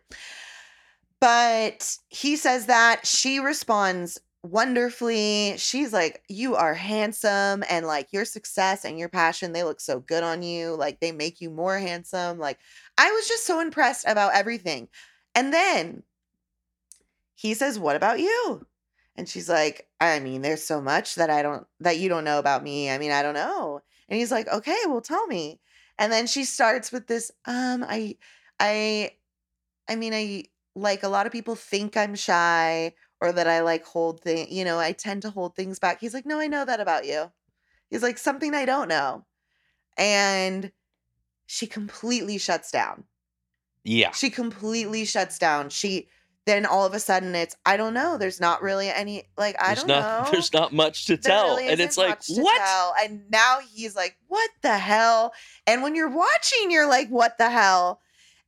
But 1.20 1.96
he 2.08 2.36
says 2.36 2.66
that 2.66 3.06
she 3.06 3.38
responds 3.40 4.18
wonderfully. 4.42 5.56
She's 5.58 5.92
like, 5.92 6.22
You 6.28 6.54
are 6.56 6.74
handsome, 6.74 7.64
and 7.68 7.86
like 7.86 8.12
your 8.12 8.24
success 8.24 8.84
and 8.84 8.98
your 8.98 9.08
passion, 9.08 9.52
they 9.52 9.64
look 9.64 9.80
so 9.80 10.00
good 10.00 10.22
on 10.22 10.42
you. 10.42 10.74
Like 10.76 11.00
they 11.00 11.12
make 11.12 11.40
you 11.40 11.50
more 11.50 11.78
handsome. 11.78 12.38
Like 12.38 12.58
I 12.96 13.10
was 13.10 13.26
just 13.28 13.46
so 13.46 13.60
impressed 13.60 14.06
about 14.06 14.34
everything. 14.34 14.88
And 15.34 15.52
then 15.52 16.02
he 17.34 17.54
says, 17.54 17.78
What 17.78 17.96
about 17.96 18.20
you? 18.20 18.66
And 19.16 19.28
she's 19.28 19.48
like, 19.48 19.88
I 20.00 20.20
mean, 20.20 20.42
there's 20.42 20.62
so 20.62 20.80
much 20.80 21.16
that 21.16 21.30
I 21.30 21.42
don't 21.42 21.66
that 21.80 21.98
you 21.98 22.08
don't 22.08 22.24
know 22.24 22.38
about 22.38 22.62
me. 22.62 22.90
I 22.90 22.98
mean, 22.98 23.10
I 23.12 23.22
don't 23.22 23.34
know. 23.34 23.82
And 24.08 24.18
he's 24.18 24.30
like, 24.32 24.48
Okay, 24.48 24.78
well, 24.86 25.00
tell 25.00 25.26
me. 25.26 25.60
And 25.98 26.12
then 26.12 26.26
she 26.26 26.44
starts 26.44 26.92
with 26.92 27.06
this, 27.06 27.30
um, 27.46 27.84
I 27.88 28.16
I 28.60 29.12
I 29.88 29.96
mean, 29.96 30.14
I 30.14 30.44
like 30.78 31.02
a 31.02 31.08
lot 31.08 31.26
of 31.26 31.32
people 31.32 31.54
think 31.56 31.96
I'm 31.96 32.14
shy 32.14 32.94
or 33.20 33.32
that 33.32 33.48
I 33.48 33.60
like 33.60 33.84
hold 33.84 34.20
things, 34.22 34.50
you 34.50 34.64
know, 34.64 34.78
I 34.78 34.92
tend 34.92 35.22
to 35.22 35.30
hold 35.30 35.56
things 35.56 35.78
back. 35.78 36.00
He's 36.00 36.14
like, 36.14 36.26
No, 36.26 36.38
I 36.40 36.46
know 36.48 36.64
that 36.64 36.80
about 36.80 37.06
you. 37.06 37.30
He's 37.90 38.02
like, 38.02 38.18
something 38.18 38.54
I 38.54 38.64
don't 38.66 38.88
know. 38.88 39.24
And 39.96 40.72
she 41.46 41.66
completely 41.66 42.38
shuts 42.38 42.70
down 42.70 43.04
Yeah. 43.84 44.12
she 44.12 44.30
completely 44.30 45.04
shuts 45.04 45.38
down. 45.38 45.70
She 45.70 46.08
then 46.46 46.64
all 46.66 46.86
of 46.86 46.94
a 46.94 47.00
sudden 47.00 47.34
it's 47.34 47.56
I 47.66 47.76
don't 47.76 47.94
know. 47.94 48.18
There's 48.18 48.40
not 48.40 48.62
really 48.62 48.88
any 48.90 49.24
like 49.36 49.56
I 49.60 49.68
There's 49.68 49.80
don't 49.84 49.88
not 49.88 50.02
know. 50.26 50.30
there's 50.32 50.52
not 50.52 50.72
much 50.72 51.06
to 51.06 51.16
There 51.16 51.32
tell. 51.32 51.56
really 51.56 51.68
and 51.68 51.80
it's 51.80 51.98
like, 51.98 52.20
what? 52.28 52.58
tell. 52.58 52.94
And 53.02 53.22
now 53.30 53.58
he's 53.74 53.96
like, 53.96 54.16
what 54.28 54.50
the 54.62 54.78
hell? 54.78 55.32
And 55.66 55.82
when 55.82 55.94
you're 55.94 56.10
watching, 56.10 56.70
you're 56.70 56.88
like, 56.88 57.08
what 57.08 57.38
the 57.38 57.50
hell? 57.50 58.00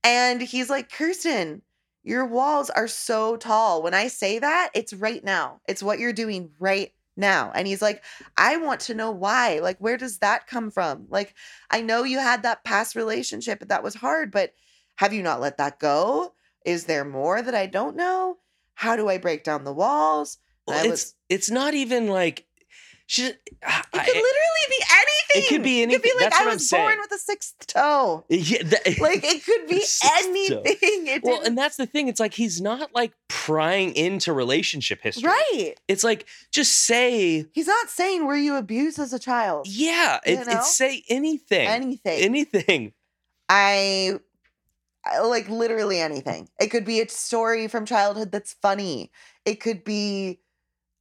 And 0.04 0.40
he's 0.40 0.70
like, 0.70 0.90
Kirsten, 0.92 1.62
your 2.02 2.26
walls 2.26 2.70
are 2.70 2.88
so 2.88 3.36
tall. 3.36 3.82
When 3.82 3.94
I 3.94 4.08
say 4.08 4.38
that, 4.38 4.70
it's 4.74 4.92
right 4.92 5.22
now. 5.22 5.60
It's 5.68 5.82
what 5.82 5.98
you're 5.98 6.12
doing 6.12 6.50
right 6.58 6.92
now. 7.16 7.52
And 7.54 7.66
he's 7.66 7.82
like, 7.82 8.02
I 8.36 8.56
want 8.56 8.80
to 8.82 8.94
know 8.94 9.10
why. 9.10 9.58
Like, 9.58 9.78
where 9.78 9.96
does 9.96 10.18
that 10.18 10.46
come 10.46 10.70
from? 10.70 11.06
Like, 11.10 11.34
I 11.70 11.82
know 11.82 12.02
you 12.04 12.18
had 12.18 12.42
that 12.42 12.64
past 12.64 12.96
relationship 12.96 13.58
but 13.58 13.68
that 13.68 13.82
was 13.82 13.94
hard, 13.94 14.30
but 14.30 14.54
have 14.96 15.12
you 15.12 15.22
not 15.22 15.40
let 15.40 15.58
that 15.58 15.78
go? 15.78 16.34
Is 16.64 16.84
there 16.84 17.04
more 17.04 17.40
that 17.40 17.54
I 17.54 17.66
don't 17.66 17.96
know? 17.96 18.38
How 18.74 18.96
do 18.96 19.08
I 19.08 19.18
break 19.18 19.44
down 19.44 19.64
the 19.64 19.72
walls? 19.72 20.38
Well, 20.66 20.78
it's 20.78 20.88
was- 20.88 21.14
it's 21.28 21.50
not 21.50 21.74
even 21.74 22.08
like 22.08 22.46
she 23.10 23.24
It 23.26 23.36
could 23.92 24.06
literally 24.06 24.66
be 24.68 24.84
anything. 24.92 25.32
be 25.32 25.38
It 25.40 25.48
could 25.48 25.62
be 25.62 25.82
anything. 25.82 26.12
like 26.20 26.30
That's 26.30 26.40
I 26.40 26.46
was 26.46 26.70
born 26.70 26.98
with 27.00 27.10
a 27.12 27.18
sixth 27.18 27.66
toe. 27.66 28.24
yeah, 28.28 28.62
that- 28.62 28.98
Like 29.00 29.24
it 29.24 29.44
could 29.44 29.66
be 29.66 29.82
anything. 30.16 31.06
It 31.08 31.24
well, 31.24 31.42
and 31.42 31.58
that's 31.58 31.76
the 31.76 31.86
thing. 31.86 32.06
It's 32.06 32.20
like 32.20 32.34
he's 32.34 32.60
not 32.60 32.94
like 32.94 33.12
prying 33.28 33.94
into 33.96 34.32
relationship 34.32 35.00
history. 35.02 35.28
right. 35.28 35.74
It's 35.88 36.04
like 36.04 36.26
just 36.52 36.72
say, 36.86 37.46
He's 37.52 37.66
not 37.66 37.88
saying 37.90 38.26
were 38.26 38.36
you 38.36 38.54
abused 38.54 39.00
as 39.00 39.12
a 39.12 39.18
child. 39.18 39.66
yeah. 39.68 40.20
It, 40.24 40.46
it's 40.46 40.76
say 40.76 41.02
anything. 41.08 41.66
Anything. 41.66 42.20
Anything. 42.22 42.92
I 43.48 44.20
I- 45.04 45.18
like 45.20 45.48
literally 45.48 45.98
anything. 45.98 46.48
It 46.60 46.68
could 46.68 46.84
be 46.84 47.00
a 47.00 47.08
story 47.08 47.66
from 47.66 47.86
childhood 47.86 48.30
that's 48.30 48.52
funny. 48.62 49.10
It 49.44 49.60
could 49.60 49.82
be 49.82 50.38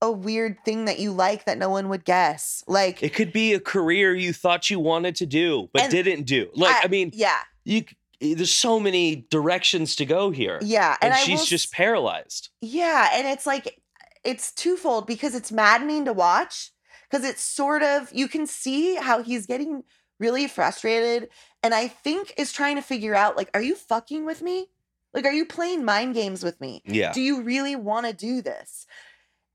a 0.02 0.12
weird 0.12 0.58
thing 0.64 0.86
that 0.86 1.00
you 1.00 1.12
like 1.12 1.46
that 1.46 1.58
no 1.58 1.70
one 1.70 1.90
would 1.90 2.06
guess. 2.06 2.64
Like 2.68 3.04
It 3.04 3.14
could 3.14 3.34
be 3.34 3.54
a 3.54 3.60
career 3.60 4.16
you 4.16 4.34
thought 4.34 4.70
you 4.70 4.80
wanted 4.80 5.16
to 5.18 5.26
do 5.26 5.70
but 5.74 5.84
And 5.84 5.92
didn't 5.92 6.24
do. 6.24 6.50
Like 6.56 6.84
I, 6.84 6.88
mean, 6.88 7.12
yeah, 7.14 7.40
you 7.66 7.84
eh, 8.22 8.36
there's 8.36 8.54
so 8.54 8.80
many 8.80 9.28
directions 9.30 9.96
to 9.98 10.06
go 10.06 10.32
here. 10.32 10.60
yeah, 10.62 10.96
And, 11.02 11.14
I 11.14 11.18
she's 11.18 11.40
will 11.40 11.46
just 11.46 11.72
paralyzed. 11.74 12.50
Yeah, 12.62 13.10
and 13.14 13.28
it's 13.28 13.46
like 13.46 13.82
it's 14.24 14.52
twofold 14.52 15.08
because 15.08 15.36
it's 15.36 15.52
maddening 15.52 16.06
to 16.06 16.14
watch 16.14 16.72
because 17.10 17.26
it's 17.26 17.42
sort 17.42 17.84
of 17.84 18.12
you 18.14 18.28
can 18.28 18.46
see 18.46 18.96
how 18.96 19.24
he's 19.24 19.46
getting 19.46 19.84
really 20.20 20.48
frustrated 20.48 21.30
and 21.64 21.74
I 21.74 21.88
think 21.88 22.34
is 22.38 22.52
trying 22.52 22.76
to 22.76 22.82
figure 22.82 23.16
out 23.16 23.38
like 23.38 23.50
are 23.54 23.62
you 23.62 23.76
fucking 23.76 24.26
with 24.26 24.42
me? 24.42 24.68
Like 25.14 25.26
are 25.26 25.34
you 25.34 25.46
playing 25.46 25.84
mind 25.86 26.14
games 26.14 26.44
with 26.44 26.60
me? 26.62 26.84
Yeah. 26.86 27.12
Do 27.12 27.22
you 27.22 27.42
really 27.42 27.76
want 27.76 28.06
to 28.06 28.14
do 28.14 28.42
this? 28.42 28.86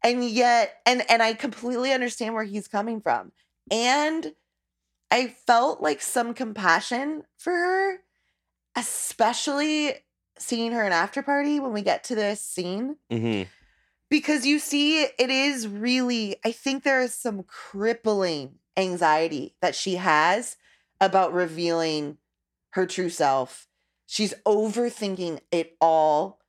And 0.05 0.25
yet 0.25 0.77
and 0.87 1.03
and 1.11 1.23
I 1.23 1.35
completely 1.35 1.93
understand 1.93 2.35
where 2.35 2.45
he's 2.45 2.69
coming 2.69 3.01
from. 3.01 3.33
And 3.71 4.35
I 5.11 5.35
felt 5.47 5.81
like 5.81 6.01
some 6.01 6.35
compassion 6.35 7.25
for 7.39 7.53
her, 7.53 7.99
especially 8.77 9.95
seeing 10.39 10.73
her 10.73 10.85
in 10.85 10.93
after 10.93 11.23
party 11.23 11.59
when 11.59 11.73
we 11.73 11.83
get 11.83 12.05
to 12.05 12.15
this 12.15 12.41
scene. 12.41 12.97
Hmm 13.11 13.43
because 14.11 14.47
you 14.47 14.59
see 14.59 15.03
it 15.03 15.31
is 15.31 15.67
really 15.67 16.37
i 16.45 16.53
think 16.53 16.85
there 16.85 17.01
is 17.01 17.15
some 17.15 17.43
crippling 17.43 18.57
anxiety 18.77 19.55
that 19.63 19.75
she 19.75 19.97
has 19.97 20.57
about 21.01 21.33
revealing 21.33 22.19
her 22.71 22.87
true 22.87 23.11
self. 23.11 23.69
She's 24.07 24.35
overthinking 24.47 25.41
it 25.51 25.77
all. 25.81 26.41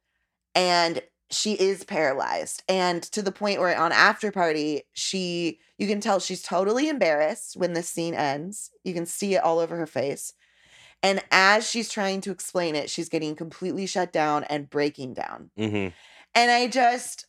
And 0.53 1.01
she 1.31 1.53
is 1.53 1.83
paralyzed 1.83 2.63
and 2.69 3.01
to 3.01 3.21
the 3.21 3.31
point 3.31 3.59
where 3.59 3.77
on 3.77 3.91
after 3.91 4.31
party 4.31 4.83
she 4.93 5.59
you 5.77 5.87
can 5.87 5.99
tell 5.99 6.19
she's 6.19 6.43
totally 6.43 6.87
embarrassed 6.87 7.57
when 7.57 7.73
this 7.73 7.89
scene 7.89 8.13
ends. 8.13 8.71
You 8.83 8.93
can 8.93 9.05
see 9.05 9.35
it 9.35 9.43
all 9.43 9.59
over 9.59 9.75
her 9.75 9.87
face 9.87 10.33
and 11.01 11.23
as 11.31 11.69
she's 11.69 11.89
trying 11.89 12.21
to 12.21 12.31
explain 12.31 12.75
it 12.75 12.89
she's 12.89 13.09
getting 13.09 13.35
completely 13.35 13.85
shut 13.85 14.13
down 14.13 14.43
and 14.45 14.69
breaking 14.69 15.13
down. 15.13 15.49
Hmm 15.57 15.87
and 16.35 16.51
I 16.51 16.67
just, 16.67 17.25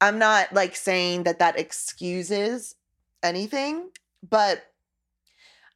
I'm 0.00 0.18
not 0.18 0.52
like 0.52 0.74
saying 0.74 1.24
that 1.24 1.38
that 1.38 1.58
excuses 1.58 2.74
anything, 3.22 3.90
but 4.28 4.64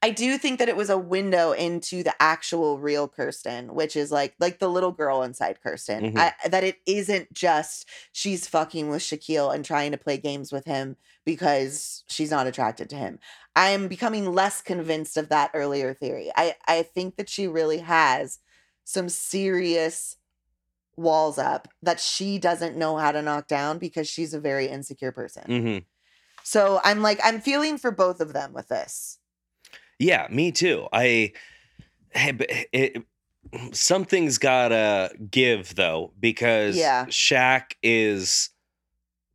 I 0.05 0.11
do 0.11 0.37
think 0.37 0.59
that 0.59 0.69
it 0.69 0.77
was 0.77 0.91
a 0.91 0.99
window 0.99 1.53
into 1.53 2.03
the 2.03 2.15
actual 2.21 2.79
real 2.79 3.07
Kirsten, 3.09 3.73
which 3.75 3.95
is 3.95 4.11
like 4.11 4.35
like 4.41 4.59
the 4.59 4.69
little 4.69 4.91
girl 4.91 5.23
inside 5.23 5.61
Kirsten. 5.63 6.09
Mhm. 6.13 6.19
I, 6.19 6.33
that 6.49 6.65
it 6.65 6.79
isn't 6.87 7.33
just 7.33 7.89
she's 8.13 8.49
fucking 8.49 8.89
with 8.89 9.03
Shaquille 9.03 9.55
and 9.55 9.65
trying 9.65 9.93
to 9.93 9.99
play 9.99 10.17
games 10.19 10.51
with 10.53 10.65
him 10.65 10.97
because 11.25 12.03
she's 12.09 12.33
not 12.33 12.49
attracted 12.49 12.91
to 12.91 12.97
him. 12.97 13.21
I'm 13.55 13.87
becoming 13.87 14.33
less 14.33 14.61
convinced 14.61 15.17
of 15.17 15.29
that 15.29 15.53
earlier 15.55 15.95
theory. 15.95 16.31
I 16.37 16.57
I 16.67 16.83
think 16.83 17.17
that 17.17 17.29
she 17.29 17.47
really 17.47 17.79
has 17.79 18.41
some 18.85 19.09
serious 19.09 20.17
walls 20.97 21.39
up 21.39 21.69
that 21.83 22.01
she 22.01 22.39
doesn't 22.39 22.77
know 22.77 22.97
how 22.97 23.13
to 23.13 23.23
knock 23.23 23.49
down 23.49 23.79
because 23.79 24.09
she's 24.09 24.35
a 24.35 24.41
very 24.41 24.67
insecure 24.69 25.13
person. 25.13 25.45
hmm 25.47 25.79
So 26.45 26.81
I'm 26.85 27.03
like, 27.03 27.21
I'm 27.25 27.41
feeling 27.41 27.79
for 27.79 27.91
both 27.91 28.21
of 28.21 28.33
them 28.33 28.53
with 28.53 28.69
this. 28.69 29.19
Yeah, 29.99 30.27
me 30.31 30.53
too. 30.53 30.89
I, 30.93 31.33
but 32.15 32.47
eh, 32.51 32.65
it, 32.73 33.03
something's 33.73 34.39
gotta 34.39 35.11
give 35.31 35.75
though, 35.75 36.13
because 36.19 36.77
Yeah. 36.77 37.07
Shaq 37.07 37.73
is 37.83 38.51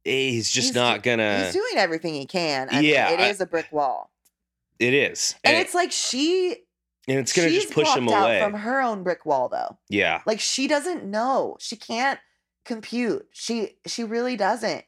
eh, 0.05 0.29
he's 0.31 0.49
just 0.51 0.67
He's 0.69 0.75
not 0.75 1.03
do- 1.03 1.11
gonna 1.11 1.43
He's 1.45 1.53
doing 1.53 1.77
everything 1.77 2.13
he 2.13 2.25
can. 2.25 2.69
I 2.71 2.79
Yeah, 2.81 3.09
mean, 3.09 3.19
it 3.19 3.23
I- 3.23 3.27
is 3.29 3.41
a 3.41 3.45
brick 3.45 3.71
wall, 3.71 4.11
it 4.79 4.93
is. 4.93 5.35
and 5.43 5.55
And, 5.55 5.65
it's 5.65 5.73
like 5.73 5.91
she 5.91 6.57
and 7.07 7.19
it's 7.19 7.31
gonna 7.33 7.49
just 7.49 7.71
push 7.71 7.93
him 7.95 8.07
away. 8.07 8.39
from 8.41 8.53
her 8.53 8.81
own 8.81 9.03
brick 9.03 9.25
wall, 9.25 9.47
though. 9.49 9.77
yeah. 9.89 10.21
Like 10.25 10.39
she 10.39 10.67
doesn't 10.67 11.05
know. 11.05 11.55
She 11.59 11.75
can't 11.77 12.19
compute. 12.65 13.27
She 13.31 13.77
she 13.85 14.03
really 14.03 14.35
doesn't. 14.35 14.83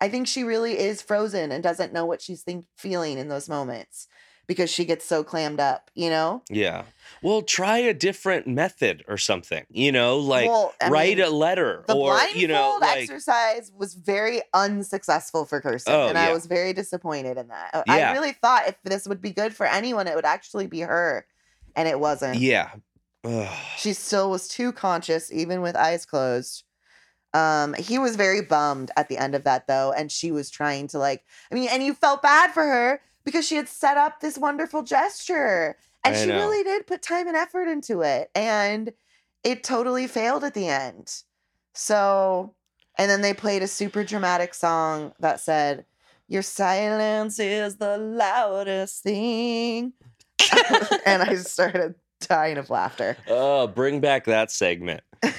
I 0.00 0.08
think 0.10 0.28
she 0.28 0.44
really 0.44 0.78
is 0.78 1.00
frozen 1.02 1.50
and 1.50 1.62
doesn't 1.62 1.92
know 1.92 2.04
what 2.04 2.20
she's 2.22 2.42
think 2.42 2.66
feeling 2.76 3.18
in 3.18 3.28
those 3.28 3.48
moments 3.48 4.06
because 4.46 4.70
she 4.70 4.84
gets 4.84 5.04
so 5.04 5.24
clammed 5.24 5.60
up, 5.60 5.90
you 5.94 6.08
know? 6.08 6.42
Yeah. 6.48 6.84
Well, 7.22 7.42
try 7.42 7.78
a 7.78 7.94
different 7.94 8.46
method 8.46 9.04
or 9.08 9.16
something. 9.16 9.64
You 9.70 9.92
know, 9.92 10.18
like 10.18 10.48
well, 10.48 10.74
write 10.88 11.18
mean, 11.18 11.26
a 11.26 11.30
letter 11.30 11.84
the 11.86 11.94
or 11.94 12.10
blindfold 12.10 12.40
you 12.40 12.48
know, 12.48 12.78
like 12.80 12.98
exercise 12.98 13.72
was 13.76 13.94
very 13.94 14.42
unsuccessful 14.54 15.44
for 15.44 15.60
Kirsten, 15.60 15.92
Oh, 15.94 16.08
and 16.08 16.18
I 16.18 16.32
was 16.32 16.46
very 16.46 16.72
disappointed 16.72 17.36
in 17.38 17.48
that. 17.48 17.70
Yeah. 17.86 18.10
I 18.10 18.12
really 18.12 18.32
thought 18.32 18.68
if 18.68 18.76
this 18.84 19.06
would 19.06 19.20
be 19.20 19.32
good 19.32 19.54
for 19.54 19.66
anyone, 19.66 20.06
it 20.06 20.14
would 20.14 20.24
actually 20.24 20.66
be 20.66 20.80
her, 20.80 21.26
and 21.74 21.88
it 21.88 21.98
wasn't. 21.98 22.38
yeah. 22.38 22.70
Ugh. 23.24 23.52
She 23.76 23.92
still 23.92 24.30
was 24.30 24.46
too 24.46 24.70
conscious, 24.70 25.32
even 25.32 25.60
with 25.60 25.74
eyes 25.74 26.06
closed. 26.06 26.62
Um, 27.34 27.74
he 27.74 27.98
was 27.98 28.14
very 28.16 28.40
bummed 28.40 28.90
at 28.96 29.08
the 29.08 29.18
end 29.18 29.34
of 29.34 29.44
that 29.44 29.66
though, 29.66 29.92
and 29.92 30.10
she 30.12 30.30
was 30.30 30.48
trying 30.48 30.88
to 30.88 30.98
like, 30.98 31.24
I 31.50 31.54
mean, 31.54 31.68
and 31.70 31.82
you 31.82 31.92
felt 31.92 32.22
bad 32.22 32.52
for 32.52 32.62
her 32.62 33.00
because 33.26 33.46
she 33.46 33.56
had 33.56 33.68
set 33.68 33.98
up 33.98 34.20
this 34.20 34.38
wonderful 34.38 34.82
gesture. 34.82 35.76
And 36.04 36.14
I 36.14 36.18
she 36.18 36.26
know. 36.28 36.36
really 36.36 36.62
did 36.62 36.86
put 36.86 37.02
time 37.02 37.26
and 37.26 37.36
effort 37.36 37.66
into 37.68 38.00
it. 38.00 38.30
And 38.34 38.92
it 39.42 39.64
totally 39.64 40.06
failed 40.06 40.44
at 40.44 40.54
the 40.54 40.68
end. 40.68 41.12
So, 41.74 42.54
and 42.96 43.10
then 43.10 43.20
they 43.20 43.34
played 43.34 43.62
a 43.62 43.66
super 43.66 44.04
dramatic 44.04 44.54
song 44.54 45.12
that 45.18 45.40
said, 45.40 45.84
Your 46.28 46.42
silence 46.42 47.40
is 47.40 47.76
the 47.76 47.98
loudest 47.98 49.02
thing. 49.02 49.92
and 51.04 51.22
I 51.22 51.34
started 51.34 51.96
dying 52.20 52.58
of 52.58 52.70
laughter. 52.70 53.16
Oh, 53.28 53.66
bring 53.66 54.00
back 54.00 54.24
that 54.24 54.50
segment. 54.50 55.02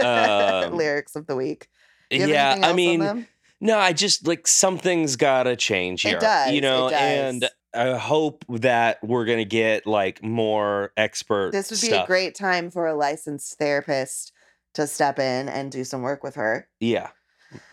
Um, 0.00 0.76
Lyrics 0.76 1.16
of 1.16 1.26
the 1.26 1.34
week. 1.34 1.66
Yeah, 2.10 2.60
I 2.62 2.72
mean? 2.72 3.26
No, 3.60 3.78
I 3.78 3.92
just 3.92 4.26
like 4.26 4.46
something's 4.48 5.16
gotta 5.16 5.56
change 5.56 6.04
It 6.04 6.10
here. 6.10 6.18
does, 6.18 6.50
you 6.52 6.58
it 6.58 6.62
know, 6.62 6.90
does. 6.90 7.00
and 7.00 7.48
I 7.74 7.96
hope 7.98 8.44
that 8.48 8.98
we're 9.02 9.24
gonna 9.26 9.44
get 9.44 9.86
like 9.86 10.22
more 10.22 10.92
expert. 10.96 11.52
this 11.52 11.70
would 11.70 11.80
be 11.80 11.88
stuff. 11.88 12.04
a 12.04 12.06
great 12.06 12.34
time 12.34 12.70
for 12.70 12.86
a 12.86 12.94
licensed 12.94 13.58
therapist 13.58 14.32
to 14.74 14.86
step 14.86 15.18
in 15.18 15.48
and 15.48 15.70
do 15.72 15.84
some 15.84 16.02
work 16.02 16.22
with 16.24 16.34
her. 16.36 16.68
Yeah, 16.80 17.10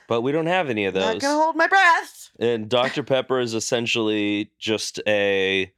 but 0.07 0.21
we 0.21 0.31
don't 0.31 0.45
have 0.47 0.69
any 0.69 0.85
of 0.85 0.93
those. 0.93 1.03
Not 1.03 1.19
gonna 1.21 1.41
hold 1.43 1.55
my 1.55 1.67
breath. 1.67 2.29
And 2.39 2.69
Dr. 2.69 3.01
Pepper 3.03 3.39
is 3.39 3.53
essentially 3.55 4.51
just 4.59 4.99
a. 5.07 5.71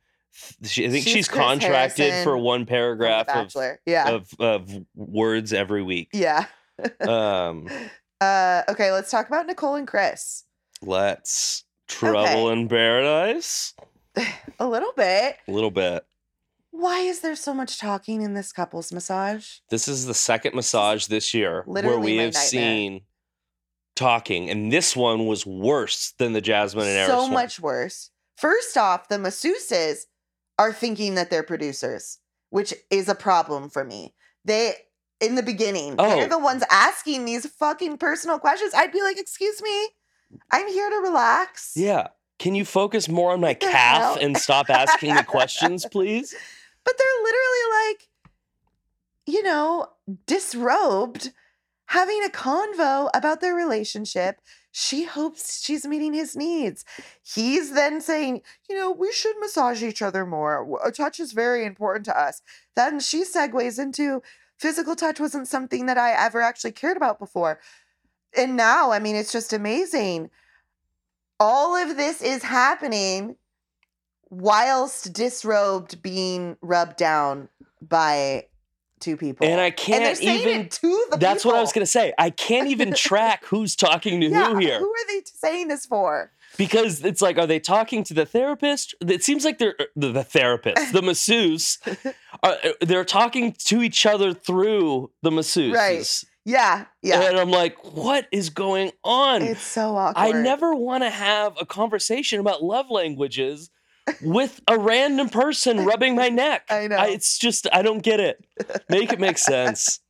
She, 0.64 0.86
I 0.86 0.90
think 0.90 1.04
She's 1.04 1.14
she's, 1.14 1.28
contracted 1.28 2.24
for 2.24 2.38
one 2.38 2.66
paragraph 2.66 3.28
of, 3.30 3.54
Yeah. 3.86 4.10
of 4.10 4.30
of 4.40 4.70
words 4.96 5.52
every 5.54 5.84
week. 5.84 6.10
yeah. 6.14 6.46
Um, 7.02 7.68
Uh, 8.22 8.64
okay, 8.70 8.92
let's 8.92 9.10
talk 9.12 9.28
about 9.28 9.48
Nicole 9.48 9.76
and 9.76 9.88
Chris. 9.88 10.44
let's 10.82 11.64
trouble 11.88 12.20
Okay. 12.48 12.52
in 12.62 12.68
paradise 12.68 13.74
A 14.60 14.68
little 14.68 14.92
bit. 14.96 15.38
a 15.48 15.52
little 15.52 15.72
bit. 15.72 16.06
Why 16.72 17.00
is 17.00 17.22
there 17.22 17.36
so 17.36 17.54
much 17.54 17.80
talking 17.80 18.22
in 18.22 18.34
this 18.36 18.52
couple's 18.52 18.92
massage? 18.92 19.58
This 19.70 19.88
is 19.88 20.06
the 20.06 20.14
second 20.14 20.54
massage 20.56 21.08
this 21.08 21.34
year 21.34 21.64
where 21.66 21.98
we 22.00 22.18
have 22.18 22.34
nightmare. 22.34 22.42
seen 22.44 23.02
talking, 23.96 24.50
and 24.50 24.72
this 24.72 24.96
one 24.96 25.26
was 25.26 25.46
worse 25.46 26.14
than 26.20 26.34
the 26.34 26.42
Jasmine 26.42 26.88
and 26.88 26.98
Airris 26.98 27.08
so 27.08 27.22
one. 27.24 27.34
much 27.34 27.60
worse. 27.60 28.12
First 28.38 28.78
off, 28.78 29.08
the 29.10 29.18
masseuses 29.18 30.04
are 30.58 30.72
thinking 30.74 31.16
that 31.16 31.30
they're 31.30 31.44
producers, 31.44 32.20
which 32.50 32.74
is 32.92 33.10
a 33.10 33.16
problem 33.16 33.70
for 33.70 33.84
me. 33.84 34.14
They 34.46 34.74
in 35.22 35.36
the 35.36 35.44
beginning, 35.44 35.96
Oh. 36.00 36.08
they're 36.10 36.28
the 36.28 36.40
ones 36.40 36.64
asking 36.70 37.26
these 37.26 37.46
fucking 37.46 37.98
personal 37.98 38.40
questions. 38.40 38.74
I'd 38.74 38.92
be 38.92 39.02
like, 39.02 39.18
"Excuse 39.20 39.62
me, 39.62 39.90
I'm 40.52 40.68
here 40.68 40.90
to 40.90 40.98
relax." 40.98 41.74
Yeah. 41.76 42.08
Can 42.40 42.56
you 42.56 42.64
focus 42.64 43.10
more 43.10 43.34
on 43.34 43.42
my 43.42 43.54
calf 43.54 44.18
and 44.22 44.38
stop 44.38 44.70
asking 44.70 45.16
the 45.16 45.24
questions, 45.24 45.86
please? 45.92 46.34
But 46.86 46.96
they're 46.98 47.24
literally 47.24 47.88
like, 47.92 48.10
you 49.26 49.44
know, 49.44 49.88
disrobed, 50.26 51.32
having 51.88 52.24
a 52.24 52.30
convo 52.30 53.10
about 53.14 53.42
their 53.42 53.54
relationship. 53.54 54.40
She 54.72 55.04
hopes 55.04 55.62
she's 55.64 55.86
meeting 55.86 56.14
his 56.14 56.36
needs. 56.36 56.86
He's 57.24 57.74
then 57.74 58.00
saying, 58.02 58.42
you 58.70 58.76
know, 58.78 58.92
we 58.92 59.12
should 59.12 59.36
massage 59.40 59.82
each 59.84 60.02
other 60.02 60.26
more. 60.26 60.80
Uh, 60.86 60.92
Touch 60.92 61.20
is 61.20 61.32
very 61.34 61.66
important 61.66 62.06
to 62.06 62.18
us. 62.18 62.42
Then 62.76 63.00
she 63.00 63.24
segues 63.24 63.80
into 63.80 64.22
physical 64.60 64.96
touch 64.96 65.20
wasn't 65.20 65.48
something 65.48 65.86
that 65.88 65.98
I 65.98 66.12
ever 66.12 66.42
actually 66.42 66.74
cared 66.74 66.98
about 66.98 67.18
before. 67.20 67.60
And 68.38 68.56
now, 68.56 68.92
I 68.92 69.00
mean, 69.00 69.16
it's 69.16 69.32
just 69.32 69.54
amazing. 69.54 70.30
All 71.40 71.76
of 71.76 71.96
this 71.98 72.22
is 72.22 72.44
happening 72.44 73.38
whilst 74.30 75.14
disrobed 75.14 76.02
being 76.02 76.58
rubbed 76.62 76.98
down 76.98 77.50
by 77.82 78.46
two 79.00 79.18
people. 79.18 79.48
And 79.48 79.60
I 79.62 79.72
can't 79.72 80.18
saying 80.18 80.48
even. 80.48 80.70
to 80.70 81.06
the 81.12 81.18
That's 81.18 81.46
what 81.46 81.56
I 81.56 81.62
was 81.62 81.72
going 81.72 81.86
to 81.86 81.92
say. 81.92 82.14
I 82.18 82.30
can't 82.30 82.68
even 82.68 82.94
track 82.94 83.46
who's 83.46 83.76
talking 83.76 84.20
to 84.22 84.28
yeah, 84.30 84.52
who 84.52 84.58
here 84.58 84.80
Who 84.80 84.90
are 84.90 85.08
they 85.08 85.22
saying 85.26 85.70
this 85.70 85.86
for? 85.86 86.32
Because 86.60 87.06
it's 87.06 87.22
like, 87.22 87.38
are 87.38 87.48
they 87.48 87.60
talking 87.62 88.04
to 88.04 88.14
the 88.14 88.26
therapist? 88.26 88.94
It 89.00 89.24
seems 89.24 89.46
like 89.46 89.60
they're 89.60 89.76
the, 89.96 90.12
the 90.12 90.26
therapist, 90.26 90.92
the 90.92 91.02
masseuse. 91.10 91.80
Are, 92.44 92.58
they're 92.82 93.06
talking 93.06 93.56
to 93.60 93.82
each 93.82 94.06
other 94.06 94.34
through 94.34 95.10
the 95.22 95.32
masseuse. 95.32 95.74
Right. 95.74 96.24
Yeah, 96.44 96.86
yeah. 97.02 97.30
And 97.30 97.40
I'm 97.40 97.50
like, 97.50 97.78
what 97.94 98.28
is 98.34 98.50
going 98.50 98.92
on? 99.06 99.42
It's 99.42 99.62
so 99.62 99.96
awkward. 99.96 100.22
I 100.22 100.32
never 100.32 100.76
want 100.76 101.04
to 101.04 101.10
have 101.10 101.56
a 101.62 101.66
conversation 101.66 102.42
about 102.42 102.62
love 102.62 102.90
languages 102.90 103.70
with 104.22 104.60
a 104.68 104.78
random 104.78 105.30
person 105.30 105.86
rubbing 105.86 106.14
my 106.14 106.28
neck. 106.28 106.64
I 106.70 106.88
know. 106.88 107.02
it's 107.04 107.38
just 107.38 107.68
I 107.72 107.84
don't 107.84 108.04
get 108.04 108.20
it. 108.20 108.44
Make 108.90 109.14
it 109.14 109.20
make 109.20 109.38
sense. 109.38 110.02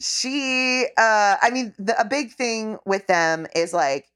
she 0.00 0.86
uh 0.96 1.36
i 1.42 1.50
mean 1.52 1.74
the, 1.76 2.00
a 2.00 2.04
big 2.04 2.30
thing 2.30 2.78
with 2.86 3.04
them 3.08 3.48
is 3.56 3.72
like 3.72 4.06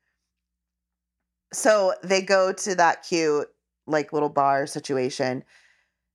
so 1.52 1.94
they 2.02 2.22
go 2.22 2.52
to 2.52 2.74
that 2.74 3.02
cute 3.02 3.48
like 3.86 4.12
little 4.12 4.28
bar 4.28 4.66
situation 4.66 5.44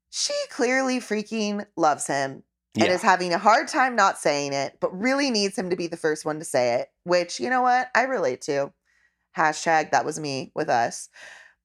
she 0.09 0.33
clearly 0.49 0.99
freaking 0.99 1.65
loves 1.75 2.07
him 2.07 2.43
and 2.75 2.85
Yeah. 2.85 2.93
is 2.93 3.01
having 3.01 3.33
a 3.33 3.37
hard 3.37 3.67
time 3.67 3.95
not 3.95 4.17
saying 4.17 4.53
it 4.53 4.77
but 4.79 4.97
really 4.97 5.29
needs 5.31 5.57
him 5.57 5.69
to 5.69 5.75
be 5.75 5.87
the 5.87 5.97
first 5.97 6.25
one 6.25 6.39
to 6.39 6.45
say 6.45 6.75
it 6.75 6.87
which 7.03 7.39
you 7.39 7.49
know 7.49 7.61
what 7.61 7.89
i 7.95 8.03
relate 8.03 8.41
to 8.41 8.71
hashtag 9.35 9.91
that 9.91 10.05
was 10.05 10.19
me 10.19 10.51
with 10.55 10.69
us 10.69 11.09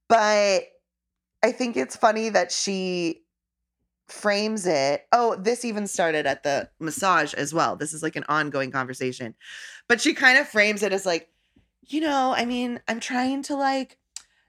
but 0.08 0.64
i 1.42 1.52
think 1.52 1.76
it's 1.76 1.96
funny 1.96 2.28
that 2.28 2.52
she 2.52 3.22
frames 4.08 4.66
it. 4.66 5.06
Oh, 5.12 5.36
this 5.36 5.64
even 5.64 5.86
started 5.86 6.26
at 6.26 6.42
the 6.42 6.68
massage 6.78 7.32
as 7.34 7.54
well. 7.54 7.76
This 7.76 7.94
is 7.94 8.02
like 8.02 8.16
an 8.16 8.24
ongoing 8.28 8.70
conversation. 8.70 9.34
But 9.88 10.00
she 10.00 10.12
kind 10.12 10.38
of 10.38 10.46
frames 10.46 10.82
it 10.82 10.92
as 10.92 11.06
like, 11.06 11.28
you 11.86 12.00
know, 12.00 12.34
I 12.36 12.44
mean, 12.44 12.80
I'm 12.88 13.00
trying 13.00 13.42
to 13.44 13.56
like 13.56 13.98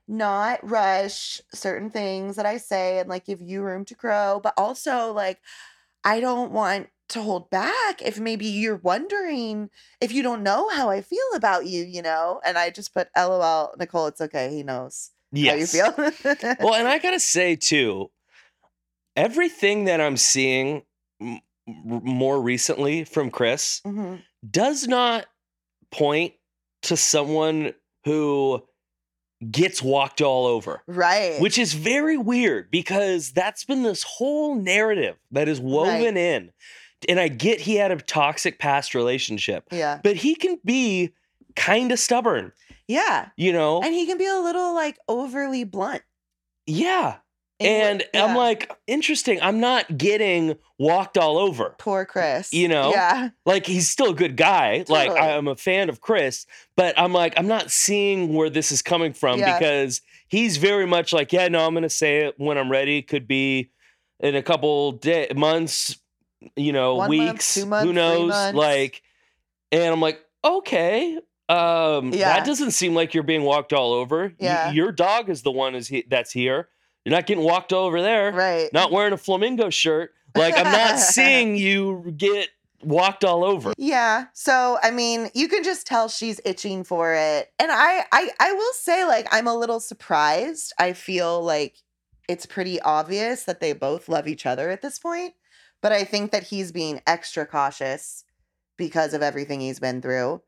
not 0.07 0.59
rush 0.69 1.41
certain 1.53 1.89
things 1.89 2.35
that 2.35 2.45
I 2.45 2.57
say 2.57 2.99
and 2.99 3.09
like 3.09 3.25
give 3.25 3.41
you 3.41 3.61
room 3.61 3.85
to 3.85 3.95
grow, 3.95 4.39
but 4.43 4.53
also 4.57 5.11
like 5.13 5.39
I 6.03 6.19
don't 6.19 6.51
want 6.51 6.89
to 7.09 7.21
hold 7.21 7.49
back 7.49 8.01
if 8.01 8.19
maybe 8.19 8.45
you're 8.45 8.77
wondering 8.77 9.69
if 10.01 10.11
you 10.11 10.23
don't 10.23 10.43
know 10.43 10.69
how 10.69 10.89
I 10.89 11.01
feel 11.01 11.19
about 11.35 11.65
you, 11.65 11.83
you 11.83 12.01
know? 12.01 12.41
And 12.45 12.57
I 12.57 12.69
just 12.69 12.93
put 12.93 13.09
LOL, 13.15 13.73
Nicole, 13.79 14.07
it's 14.07 14.21
okay. 14.21 14.49
He 14.53 14.63
knows 14.63 15.11
Yes. 15.31 15.51
how 15.75 15.81
you 15.81 15.93
feel. 15.93 16.55
well, 16.59 16.73
and 16.75 16.87
I 16.87 16.97
gotta 16.99 17.19
say 17.19 17.55
too, 17.55 18.09
everything 19.15 19.85
that 19.85 20.01
I'm 20.01 20.17
seeing 20.17 20.83
m- 21.21 21.39
more 21.65 22.41
recently 22.41 23.03
from 23.05 23.31
Chris 23.31 23.81
Mhm. 23.85 24.21
does 24.49 24.87
not 24.87 25.25
point 25.91 26.33
to 26.83 26.97
someone 26.97 27.73
who 28.05 28.63
gets 29.51 29.81
walked 29.81 30.21
all 30.21 30.45
over. 30.45 30.81
Right. 30.87 31.39
Which 31.41 31.57
is 31.57 31.73
very 31.73 32.17
weird 32.17 32.71
because 32.71 33.31
that's 33.31 33.65
been 33.65 33.83
this 33.83 34.03
whole 34.03 34.55
narrative 34.55 35.17
that 35.31 35.49
is 35.49 35.59
woven 35.59 36.15
in. 36.17 36.51
And 37.09 37.19
I 37.19 37.27
get 37.27 37.59
he 37.59 37.75
had 37.75 37.91
a 37.91 37.97
toxic 37.97 38.59
past 38.59 38.95
relationship, 38.95 39.65
yeah. 39.71 39.99
but 40.03 40.15
he 40.15 40.35
can 40.35 40.57
be 40.63 41.13
kind 41.55 41.91
of 41.91 41.99
stubborn, 41.99 42.53
Yeah. 42.87 43.29
you 43.35 43.51
know? 43.51 43.81
And 43.81 43.93
he 43.93 44.05
can 44.05 44.17
be 44.17 44.27
a 44.27 44.39
little 44.39 44.73
like 44.73 44.97
overly 45.09 45.65
blunt 45.65 46.03
yeah. 46.65 47.17
And 47.65 48.03
I'm 48.13 48.35
like, 48.35 48.71
interesting. 48.87 49.39
I'm 49.41 49.59
not 49.59 49.97
getting 49.97 50.55
walked 50.77 51.17
all 51.17 51.37
over. 51.37 51.75
poor 51.79 52.05
Chris. 52.05 52.51
You 52.53 52.67
know? 52.67 52.91
Yeah. 52.91 53.29
Like 53.45 53.65
he's 53.65 53.89
still 53.89 54.11
a 54.11 54.15
good 54.15 54.35
guy. 54.37 54.83
Like 54.87 55.11
I'm 55.11 55.47
a 55.47 55.55
fan 55.55 55.89
of 55.89 56.01
Chris, 56.01 56.45
but 56.75 56.97
I'm 56.97 57.13
like, 57.13 57.33
I'm 57.37 57.47
not 57.47 57.71
seeing 57.71 58.33
where 58.33 58.49
this 58.49 58.71
is 58.71 58.81
coming 58.81 59.13
from 59.13 59.39
Yeah. 59.39 59.57
because 59.57 60.01
he's 60.27 60.57
very 60.57 60.85
much 60.85 61.13
like, 61.13 61.31
yeah, 61.33 61.47
no, 61.47 61.65
I'm 61.65 61.73
gonna 61.73 61.89
say 61.89 62.25
it 62.25 62.35
when 62.37 62.57
I'm 62.57 62.69
ready. 62.71 63.01
Could 63.01 63.27
be 63.27 63.71
in 64.19 64.35
a 64.35 64.41
couple 64.43 64.93
day, 64.93 65.27
months, 65.35 65.97
you 66.55 66.73
know, 66.73 66.95
One 66.95 67.09
month, 67.17 67.31
weeks, 67.33 67.53
two 67.55 67.65
months, 67.65 67.85
who 67.85 67.93
knows? 67.93 68.53
Like, 68.53 69.01
and 69.71 69.83
I'm 69.93 70.01
like, 70.01 70.19
okay. 70.43 71.17
Um, 71.49 72.13
Yeah. 72.13 72.33
that 72.37 72.45
doesn't 72.45 72.71
seem 72.71 72.95
like 72.95 73.13
you're 73.13 73.23
being 73.23 73.43
walked 73.43 73.73
all 73.73 73.91
over. 73.93 74.27
Y- 74.27 74.33
Yeah. 74.39 74.71
your 74.71 74.91
dog 74.91 75.29
is 75.29 75.41
the 75.41 75.51
one 75.51 75.75
is 75.75 75.87
he- 75.89 76.05
that's 76.09 76.31
here. 76.31 76.69
You're 77.05 77.15
not 77.15 77.25
getting 77.25 77.43
walked 77.43 77.73
over 77.73 78.01
there. 78.01 78.31
Right. 78.31 78.71
Not 78.71 78.91
wearing 78.91 79.13
a 79.13 79.17
flamingo 79.17 79.69
shirt. 79.69 80.13
Like 80.35 80.57
I'm 80.57 80.71
not 80.71 80.99
seeing 80.99 81.55
you 81.55 82.13
get 82.15 82.49
walked 82.81 83.23
all 83.23 83.43
over. 83.43 83.73
Yeah. 83.77 84.25
So 84.33 84.77
I 84.81 84.91
mean, 84.91 85.29
you 85.33 85.47
can 85.47 85.63
just 85.63 85.85
tell 85.85 86.07
she's 86.07 86.39
itching 86.45 86.83
for 86.83 87.13
it. 87.13 87.51
And 87.59 87.71
I 87.71 88.05
I 88.11 88.29
I 88.39 88.53
will 88.53 88.73
say 88.73 89.05
like 89.05 89.27
I'm 89.31 89.47
a 89.47 89.55
little 89.55 89.79
surprised. 89.79 90.73
I 90.79 90.93
feel 90.93 91.41
like 91.43 91.77
it's 92.29 92.45
pretty 92.45 92.79
obvious 92.81 93.43
that 93.43 93.59
they 93.59 93.73
both 93.73 94.07
love 94.07 94.27
each 94.27 94.45
other 94.45 94.69
at 94.69 94.81
this 94.81 94.97
point, 94.97 95.33
but 95.81 95.91
I 95.91 96.05
think 96.05 96.31
that 96.31 96.43
he's 96.43 96.71
being 96.71 97.01
extra 97.05 97.45
cautious 97.45 98.23
because 98.77 99.13
of 99.13 99.21
everything 99.21 99.59
he's 99.59 99.79
been 99.79 100.01
through. 100.01 100.41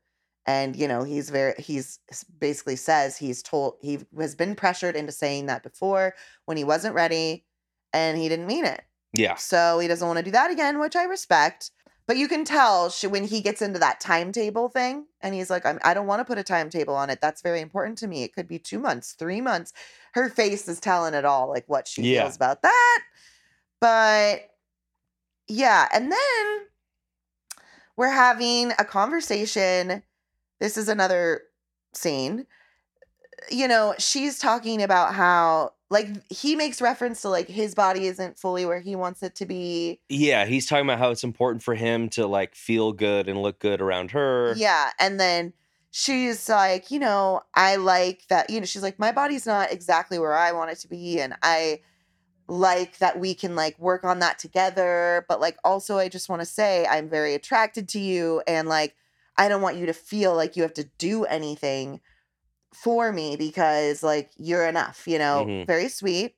And 0.46 0.76
you 0.76 0.86
know, 0.86 1.02
he's 1.02 1.28
very 1.30 1.54
he's 1.58 1.98
basically 2.38 2.76
says 2.76 3.16
he's 3.16 3.42
told 3.42 3.76
he 3.80 3.98
has 4.18 4.34
been 4.34 4.54
pressured 4.54 4.94
into 4.96 5.12
saying 5.12 5.46
that 5.46 5.62
before 5.62 6.14
when 6.44 6.56
he 6.56 6.64
wasn't 6.64 6.94
ready 6.94 7.44
and 7.92 8.16
he 8.16 8.28
didn't 8.28 8.46
mean 8.46 8.64
it. 8.64 8.82
Yeah. 9.12 9.34
So 9.36 9.78
he 9.80 9.88
doesn't 9.88 10.06
want 10.06 10.18
to 10.18 10.24
do 10.24 10.30
that 10.32 10.50
again, 10.50 10.78
which 10.78 10.94
I 10.94 11.04
respect. 11.04 11.70
But 12.06 12.16
you 12.16 12.28
can 12.28 12.44
tell 12.44 12.88
she, 12.90 13.08
when 13.08 13.24
he 13.24 13.40
gets 13.40 13.60
into 13.60 13.80
that 13.80 13.98
timetable 13.98 14.68
thing 14.68 15.06
and 15.20 15.34
he's 15.34 15.50
like, 15.50 15.66
I'm, 15.66 15.80
I 15.82 15.92
don't 15.92 16.06
want 16.06 16.20
to 16.20 16.24
put 16.24 16.38
a 16.38 16.44
timetable 16.44 16.94
on 16.94 17.10
it. 17.10 17.20
That's 17.20 17.42
very 17.42 17.60
important 17.60 17.98
to 17.98 18.06
me. 18.06 18.22
It 18.22 18.32
could 18.32 18.46
be 18.46 18.60
two 18.60 18.78
months, 18.78 19.16
three 19.18 19.40
months. 19.40 19.72
Her 20.12 20.28
face 20.28 20.68
is 20.68 20.78
telling 20.78 21.14
it 21.14 21.24
all, 21.24 21.48
like 21.48 21.64
what 21.66 21.88
she 21.88 22.02
Yeah. 22.02 22.22
feels 22.22 22.36
about 22.36 22.62
that. 22.62 22.98
But 23.80 24.50
yeah. 25.48 25.88
And 25.92 26.12
then 26.12 26.60
we're 27.96 28.10
having 28.10 28.70
a 28.78 28.84
conversation. 28.84 30.04
This 30.60 30.76
is 30.76 30.88
another 30.88 31.42
scene. 31.92 32.46
You 33.50 33.68
know, 33.68 33.94
she's 33.98 34.38
talking 34.38 34.82
about 34.82 35.14
how, 35.14 35.72
like, 35.90 36.08
he 36.30 36.56
makes 36.56 36.80
reference 36.80 37.22
to 37.22 37.28
like 37.28 37.48
his 37.48 37.74
body 37.74 38.06
isn't 38.06 38.38
fully 38.38 38.64
where 38.64 38.80
he 38.80 38.96
wants 38.96 39.22
it 39.22 39.34
to 39.36 39.46
be. 39.46 40.00
Yeah, 40.08 40.46
he's 40.46 40.66
talking 40.66 40.86
about 40.86 40.98
how 40.98 41.10
it's 41.10 41.24
important 41.24 41.62
for 41.62 41.74
him 41.74 42.08
to 42.10 42.26
like 42.26 42.54
feel 42.54 42.92
good 42.92 43.28
and 43.28 43.42
look 43.42 43.58
good 43.58 43.80
around 43.80 44.10
her. 44.12 44.54
Yeah. 44.56 44.90
And 44.98 45.20
then 45.20 45.52
she's 45.90 46.48
like, 46.48 46.90
you 46.90 46.98
know, 46.98 47.42
I 47.54 47.76
like 47.76 48.26
that, 48.28 48.50
you 48.50 48.58
know, 48.58 48.66
she's 48.66 48.82
like, 48.82 48.98
my 48.98 49.12
body's 49.12 49.46
not 49.46 49.72
exactly 49.72 50.18
where 50.18 50.34
I 50.34 50.52
want 50.52 50.70
it 50.70 50.78
to 50.80 50.88
be. 50.88 51.20
And 51.20 51.34
I 51.42 51.80
like 52.48 52.98
that 52.98 53.18
we 53.18 53.34
can 53.34 53.54
like 53.54 53.78
work 53.78 54.04
on 54.04 54.18
that 54.18 54.38
together. 54.38 55.24
But 55.28 55.40
like, 55.40 55.56
also, 55.64 55.98
I 55.98 56.08
just 56.08 56.28
want 56.28 56.42
to 56.42 56.46
say 56.46 56.86
I'm 56.86 57.08
very 57.08 57.34
attracted 57.34 57.88
to 57.90 57.98
you. 57.98 58.42
And 58.46 58.68
like, 58.68 58.94
I 59.38 59.48
don't 59.48 59.62
want 59.62 59.76
you 59.76 59.86
to 59.86 59.92
feel 59.92 60.34
like 60.34 60.56
you 60.56 60.62
have 60.62 60.74
to 60.74 60.84
do 60.98 61.24
anything 61.24 62.00
for 62.74 63.12
me 63.12 63.36
because 63.36 64.02
like 64.02 64.30
you're 64.36 64.66
enough, 64.66 65.06
you 65.06 65.18
know, 65.18 65.46
Mhm. 65.46 65.66
very 65.66 65.88
sweet. 65.88 66.36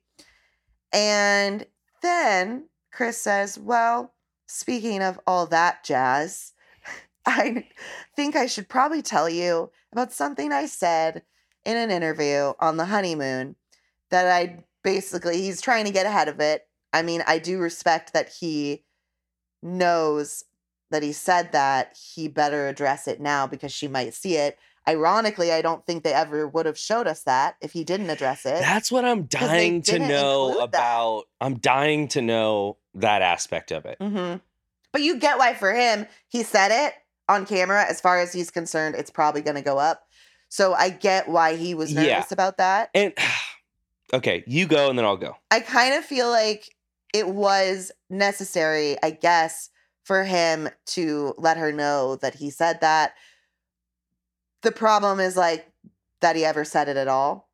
And 0.91 1.65
then 2.01 2.69
Chris 2.91 3.21
says, 3.21 3.57
Well, 3.59 4.13
speaking 4.47 5.01
of 5.03 5.19
all 5.27 5.45
that 5.47 5.83
jazz, 5.83 6.53
I 7.25 7.67
think 8.15 8.35
I 8.35 8.45
should 8.47 8.69
probably 8.69 9.01
tell 9.01 9.29
you 9.29 9.71
about 9.91 10.13
something 10.13 10.51
I 10.51 10.65
said 10.65 11.23
in 11.65 11.77
an 11.77 11.91
interview 11.91 12.53
on 12.59 12.77
the 12.77 12.85
honeymoon 12.85 13.55
that 14.09 14.27
I 14.27 14.63
basically, 14.83 15.41
he's 15.41 15.61
trying 15.61 15.85
to 15.85 15.91
get 15.91 16.05
ahead 16.05 16.27
of 16.27 16.39
it. 16.39 16.67
I 16.93 17.01
mean, 17.03 17.23
I 17.27 17.37
do 17.37 17.59
respect 17.59 18.13
that 18.13 18.29
he 18.29 18.85
knows 19.61 20.43
that 20.91 21.03
he 21.03 21.11
said 21.11 21.51
that. 21.51 21.97
He 22.15 22.27
better 22.27 22.67
address 22.67 23.07
it 23.07 23.19
now 23.19 23.47
because 23.47 23.71
she 23.71 23.87
might 23.87 24.13
see 24.13 24.35
it. 24.35 24.57
Ironically, 24.87 25.51
I 25.51 25.61
don't 25.61 25.85
think 25.85 26.03
they 26.03 26.13
ever 26.13 26.47
would 26.47 26.65
have 26.65 26.77
showed 26.77 27.05
us 27.05 27.23
that 27.23 27.57
if 27.61 27.73
he 27.73 27.83
didn't 27.83 28.09
address 28.09 28.45
it. 28.45 28.59
That's 28.59 28.91
what 28.91 29.05
I'm 29.05 29.23
dying 29.23 29.81
to 29.83 29.99
know 29.99 30.47
include 30.47 30.71
that. 30.71 30.79
about. 30.79 31.23
I'm 31.39 31.59
dying 31.59 32.07
to 32.09 32.21
know 32.21 32.77
that 32.95 33.21
aspect 33.21 33.71
of 33.71 33.85
it. 33.85 33.97
hmm 34.01 34.35
But 34.91 35.01
you 35.03 35.17
get 35.17 35.37
why 35.37 35.53
for 35.53 35.71
him, 35.73 36.07
he 36.27 36.41
said 36.43 36.71
it 36.87 36.93
on 37.27 37.45
camera. 37.45 37.85
As 37.87 38.01
far 38.01 38.19
as 38.19 38.33
he's 38.33 38.49
concerned, 38.49 38.95
it's 38.95 39.11
probably 39.11 39.41
going 39.41 39.57
to 39.57 39.61
go 39.61 39.77
up. 39.77 40.07
So 40.47 40.73
I 40.73 40.89
get 40.89 41.27
why 41.29 41.55
he 41.55 41.75
was 41.75 41.93
nervous 41.93 42.07
Yeah. 42.07 42.25
about 42.31 42.57
that. 42.57 42.89
And 42.95 43.13
okay, 44.13 44.43
you 44.47 44.65
go 44.65 44.89
and 44.89 44.97
then 44.97 45.05
I'll 45.05 45.17
go. 45.17 45.35
I 45.51 45.59
kind 45.59 45.93
of 45.93 46.03
feel 46.03 46.29
like 46.31 46.75
it 47.13 47.27
was 47.27 47.91
necessary, 48.09 48.97
I 49.03 49.11
guess, 49.11 49.69
for 50.09 50.23
him 50.23 50.67
to 50.87 51.35
let 51.37 51.55
her 51.57 51.71
know 51.71 52.15
that 52.15 52.33
he 52.33 52.49
said 52.49 52.81
that. 52.81 53.13
The 54.63 54.71
problem 54.71 55.19
is 55.19 55.37
like 55.37 55.71
that 56.21 56.35
he 56.35 56.43
ever 56.43 56.65
said 56.65 56.89
it 56.89 56.97
at 56.97 57.07
all, 57.07 57.47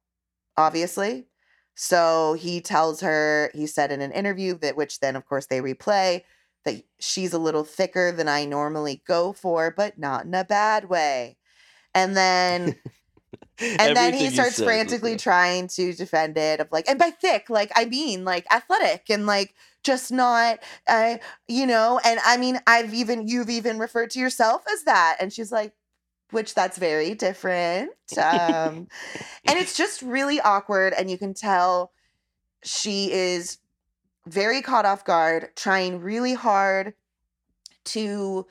obviously. 0.55 1.27
So 1.75 2.37
he 2.39 2.61
tells 2.61 3.01
her, 3.01 3.51
he 3.53 3.67
said 3.67 3.91
in 3.91 3.99
an 3.99 4.13
interview 4.13 4.57
that, 4.59 4.77
which 4.77 5.01
then 5.01 5.17
of 5.17 5.25
course 5.25 5.47
they 5.47 5.59
replay, 5.59 6.21
that 6.63 6.81
she's 6.97 7.33
a 7.33 7.39
little 7.39 7.65
thicker 7.65 8.13
than 8.13 8.29
I 8.29 8.45
normally 8.45 9.03
go 9.05 9.33
for, 9.33 9.69
but 9.75 9.99
not 9.99 10.23
in 10.23 10.33
a 10.33 10.45
bad 10.45 10.87
way. 10.87 11.35
And 11.93 12.15
then 12.15 12.77
and 13.79 13.95
then 13.95 14.13
he 14.13 14.29
starts 14.29 14.57
said 14.57 14.65
frantically 14.65 15.15
trying 15.15 15.67
to 15.67 15.93
defend 15.93 16.37
it 16.37 16.59
of 16.59 16.67
like 16.71 16.87
and 16.89 16.99
by 16.99 17.09
thick 17.09 17.49
like 17.49 17.71
i 17.75 17.85
mean 17.85 18.25
like 18.25 18.45
athletic 18.51 19.09
and 19.09 19.25
like 19.25 19.55
just 19.85 20.11
not 20.11 20.59
uh 20.87 21.15
you 21.47 21.65
know 21.65 21.99
and 22.03 22.19
i 22.25 22.35
mean 22.35 22.59
i've 22.67 22.93
even 22.93 23.27
you've 23.27 23.49
even 23.49 23.77
referred 23.77 24.09
to 24.09 24.19
yourself 24.19 24.63
as 24.73 24.83
that. 24.83 25.17
And 25.19 25.31
she's 25.31 25.51
like 25.51 25.73
which 26.31 26.55
that's 26.55 26.77
very 26.77 27.13
different. 27.13 27.91
Um 28.17 28.87
and 29.45 29.59
it's 29.59 29.77
just 29.77 30.01
really 30.01 30.41
awkward 30.41 30.93
and 30.93 31.09
you 31.09 31.17
can 31.17 31.33
tell 31.33 31.91
she 32.63 33.11
is 33.11 33.59
very 34.27 34.61
caught 34.61 34.85
off 34.85 35.05
guard 35.05 35.49
trying 35.55 36.01
really 36.01 36.33
hard 36.33 36.93
to 37.85 38.47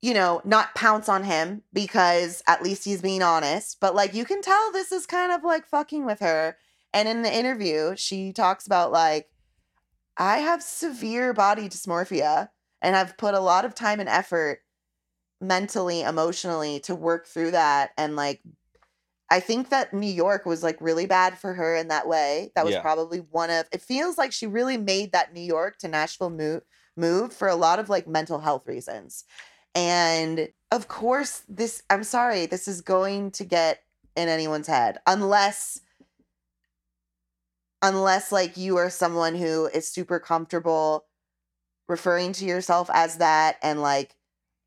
you 0.00 0.14
know, 0.14 0.40
not 0.44 0.74
pounce 0.74 1.08
on 1.08 1.24
him 1.24 1.62
because 1.72 2.42
at 2.46 2.62
least 2.62 2.84
he's 2.84 3.02
being 3.02 3.22
honest. 3.22 3.78
But 3.80 3.94
like 3.94 4.14
you 4.14 4.24
can 4.24 4.42
tell 4.42 4.72
this 4.72 4.92
is 4.92 5.06
kind 5.06 5.32
of 5.32 5.42
like 5.42 5.66
fucking 5.66 6.04
with 6.04 6.20
her. 6.20 6.56
And 6.94 7.08
in 7.08 7.22
the 7.22 7.34
interview, 7.34 7.94
she 7.96 8.32
talks 8.32 8.66
about 8.66 8.92
like, 8.92 9.28
I 10.16 10.38
have 10.38 10.62
severe 10.62 11.32
body 11.32 11.68
dysmorphia 11.68 12.48
and 12.80 12.96
I've 12.96 13.18
put 13.18 13.34
a 13.34 13.40
lot 13.40 13.64
of 13.64 13.74
time 13.74 14.00
and 14.00 14.08
effort 14.08 14.60
mentally, 15.40 16.02
emotionally 16.02 16.80
to 16.80 16.94
work 16.94 17.26
through 17.26 17.52
that. 17.52 17.90
And 17.96 18.16
like, 18.16 18.40
I 19.30 19.40
think 19.40 19.68
that 19.68 19.92
New 19.92 20.10
York 20.10 20.46
was 20.46 20.62
like 20.62 20.80
really 20.80 21.06
bad 21.06 21.38
for 21.38 21.52
her 21.54 21.76
in 21.76 21.88
that 21.88 22.08
way. 22.08 22.50
That 22.54 22.64
was 22.64 22.74
Yeah. 22.74 22.80
probably 22.80 23.18
one 23.18 23.50
of, 23.50 23.66
it 23.72 23.82
feels 23.82 24.16
like 24.16 24.32
she 24.32 24.46
really 24.46 24.76
made 24.78 25.12
that 25.12 25.34
New 25.34 25.42
York 25.42 25.78
to 25.78 25.88
Nashville 25.88 26.30
move, 26.30 26.62
move 26.96 27.32
for 27.32 27.46
a 27.46 27.54
lot 27.54 27.78
of 27.78 27.88
like 27.88 28.08
mental 28.08 28.38
health 28.38 28.66
reasons. 28.66 29.24
And 29.74 30.48
of 30.70 30.88
course, 30.88 31.42
this, 31.48 31.82
I'm 31.88 32.04
sorry, 32.04 32.46
this 32.46 32.68
is 32.68 32.80
going 32.80 33.30
to 33.32 33.44
get 33.44 33.82
in 34.16 34.28
anyone's 34.28 34.66
head 34.66 34.98
unless, 35.06 35.80
unless 37.82 38.32
like 38.32 38.56
you 38.56 38.76
are 38.76 38.90
someone 38.90 39.34
who 39.34 39.66
is 39.66 39.88
super 39.88 40.18
comfortable 40.18 41.04
referring 41.88 42.32
to 42.34 42.44
yourself 42.44 42.90
as 42.92 43.16
that 43.18 43.56
and 43.62 43.80
like, 43.80 44.16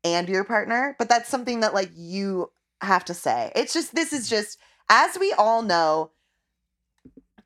and 0.02 0.28
your 0.28 0.44
partner. 0.44 0.96
But 0.98 1.08
that's 1.08 1.28
something 1.28 1.60
that 1.60 1.74
like 1.74 1.90
you 1.94 2.50
have 2.80 3.04
to 3.04 3.14
say. 3.14 3.52
It's 3.54 3.72
just, 3.72 3.94
this 3.94 4.12
is 4.12 4.28
just, 4.28 4.58
as 4.88 5.18
we 5.18 5.32
all 5.32 5.62
know, 5.62 6.10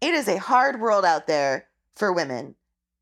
it 0.01 0.15
is 0.15 0.29
a 0.29 0.39
hard 0.39 0.81
world 0.81 1.05
out 1.05 1.27
there 1.27 1.67
for 1.95 2.13
women 2.13 2.55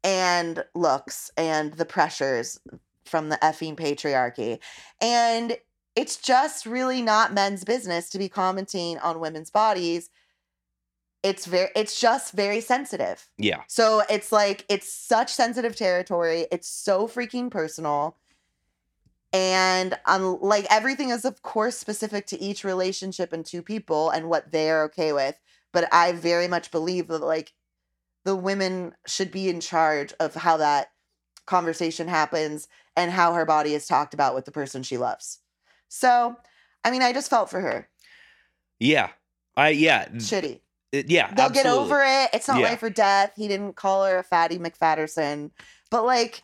and 0.03 0.65
looks 0.75 1.31
and 1.37 1.75
the 1.75 1.85
pressures 1.85 2.59
from 3.07 3.29
the 3.29 3.37
effing 3.37 3.77
patriarchy. 3.77 4.59
And 5.01 5.57
it's 5.97 6.17
just 6.17 6.67
really 6.67 7.03
not 7.03 7.33
men's 7.33 7.65
business 7.65 8.11
to 8.11 8.19
be 8.19 8.29
commenting 8.29 8.99
on 8.99 9.21
women's 9.21 9.51
bodies. 9.51 10.11
It's 11.23 11.47
very 11.47 11.71
it's 11.75 12.01
just 12.01 12.33
very 12.33 12.61
sensitive. 12.61 13.29
Yeah. 13.39 13.63
So 13.69 14.03
it's 14.11 14.33
like 14.33 14.67
it's 14.69 14.93
such 14.93 15.33
sensitive 15.33 15.77
territory. 15.77 16.47
It's 16.51 16.69
so 16.69 17.09
freaking 17.09 17.51
personal. 17.51 18.17
And 19.33 19.99
um, 20.07 20.39
like 20.41 20.67
everything 20.71 21.11
is 21.11 21.25
of 21.25 21.43
course 21.43 21.77
specific 21.79 22.27
to 22.27 22.41
each 22.41 22.63
relationship 22.63 23.33
and 23.33 23.45
two 23.45 23.63
people 23.63 24.11
and 24.11 24.29
what 24.29 24.53
they're 24.53 24.85
okay 24.85 25.13
with. 25.13 25.41
But 25.73 25.93
I 25.93 26.13
very 26.13 26.47
much 26.47 26.71
believe 26.71 27.09
that 27.09 27.23
like 27.23 27.53
the 28.25 28.37
women 28.37 28.95
should 29.07 29.31
be 29.31 29.49
in 29.49 29.61
charge 29.61 30.13
of 30.21 30.35
how 30.35 30.57
that 30.59 30.89
conversation 31.47 32.09
happens 32.09 32.69
and 32.97 33.11
how 33.11 33.35
her 33.35 33.45
body 33.45 33.75
is 33.75 33.87
talked 33.87 34.15
about 34.15 34.35
with 34.35 34.45
the 34.45 34.53
person 34.53 34.83
she 34.83 34.97
loves. 34.97 35.39
So, 35.89 36.37
I 36.85 36.91
mean, 36.91 37.03
I 37.03 37.13
just 37.13 37.31
felt 37.31 37.51
for 37.51 37.61
her. 37.61 37.89
Yeah. 38.81 39.11
I 39.57 39.71
yeah. 39.71 40.09
Shitty. 40.09 40.61
It- 40.93 41.11
yeah. 41.11 41.33
They'll 41.35 41.51
get 41.51 41.67
over 41.67 42.03
it. 42.03 42.31
It's 42.33 42.49
not 42.49 42.59
Yeah. 42.61 42.71
life 42.71 42.83
or 42.83 42.91
death. 42.91 43.33
He 43.37 43.49
didn't 43.49 43.75
call 43.77 44.05
her 44.05 44.19
a 44.19 44.23
fatty 44.23 44.59
McFatterson. 44.59 45.51
But 45.91 46.05
like, 46.05 46.43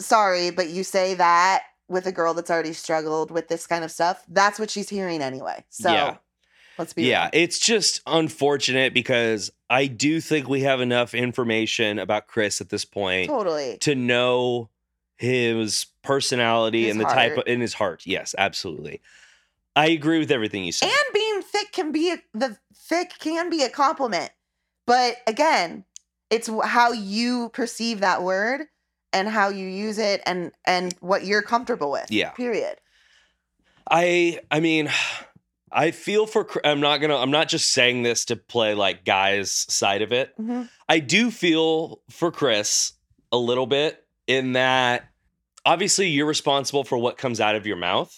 sorry, 0.00 0.50
but 0.50 0.68
you 0.68 0.84
say 0.84 1.14
that 1.14 1.64
with 1.88 2.06
a 2.06 2.12
girl 2.12 2.34
that's 2.34 2.50
already 2.50 2.72
struggled 2.72 3.30
with 3.30 3.48
this 3.48 3.66
kind 3.66 3.84
of 3.84 3.90
stuff. 3.90 4.24
That's 4.28 4.58
what 4.58 4.70
she's 4.70 4.88
hearing 4.88 5.20
anyway. 5.22 5.64
So 5.70 5.92
Yeah. 5.92 6.16
Let's 6.78 6.92
be 6.92 7.04
Yeah, 7.04 7.24
real. 7.24 7.30
it's 7.34 7.58
just 7.58 8.00
unfortunate 8.06 8.94
because 8.94 9.50
I 9.70 9.86
do 9.86 10.20
think 10.20 10.48
we 10.48 10.60
have 10.60 10.80
enough 10.80 11.14
information 11.14 11.98
about 11.98 12.26
Chris 12.26 12.60
at 12.60 12.68
this 12.70 12.84
point 12.84 13.28
Totally. 13.28 13.78
to 13.78 13.94
know 13.94 14.70
his 15.16 15.86
personality 16.02 16.84
His 16.84 16.92
and 16.92 17.00
the 17.00 17.04
type 17.04 17.34
heart. 17.34 17.46
of 17.48 17.52
in 17.52 17.60
his 17.60 17.74
heart. 17.74 18.02
Yes, 18.06 18.34
absolutely. 18.36 19.00
I 19.76 19.86
agree 19.88 20.18
with 20.18 20.30
everything 20.30 20.64
you 20.64 20.72
said. 20.72 20.86
And 20.86 21.14
being 21.14 21.42
thick 21.42 21.72
can 21.72 21.90
be 21.92 22.12
a, 22.12 22.18
the 22.32 22.56
thick 22.74 23.14
can 23.18 23.50
be 23.50 23.62
a 23.62 23.68
compliment. 23.68 24.30
But 24.86 25.16
again, 25.26 25.84
it's 26.30 26.48
how 26.64 26.92
you 26.92 27.48
perceive 27.50 28.00
that 28.00 28.22
word 28.22 28.62
and 29.12 29.28
how 29.28 29.48
you 29.48 29.66
use 29.66 29.98
it 29.98 30.20
and 30.26 30.52
and 30.66 30.94
what 31.00 31.24
you're 31.24 31.42
comfortable 31.42 31.90
with. 31.90 32.10
Yeah. 32.10 32.30
Period. 32.30 32.76
I 33.90 34.40
I 34.50 34.60
mean 34.60 34.90
I 35.72 35.90
feel 35.90 36.26
for 36.26 36.46
I'm 36.64 36.80
not 36.80 36.98
going 36.98 37.10
to 37.10 37.16
I'm 37.16 37.30
not 37.30 37.48
just 37.48 37.72
saying 37.72 38.02
this 38.02 38.24
to 38.26 38.36
play 38.36 38.74
like 38.74 39.04
guys 39.04 39.50
side 39.52 40.02
of 40.02 40.12
it. 40.12 40.36
Mhm. 40.38 40.68
I 40.88 40.98
do 41.00 41.30
feel 41.30 42.00
for 42.10 42.30
Chris 42.30 42.92
a 43.32 43.36
little 43.36 43.66
bit 43.66 44.04
in 44.26 44.52
that 44.52 45.08
obviously 45.66 46.08
you're 46.08 46.26
responsible 46.26 46.84
for 46.84 46.96
what 46.98 47.18
comes 47.18 47.40
out 47.40 47.56
of 47.56 47.66
your 47.66 47.76
mouth. 47.76 48.16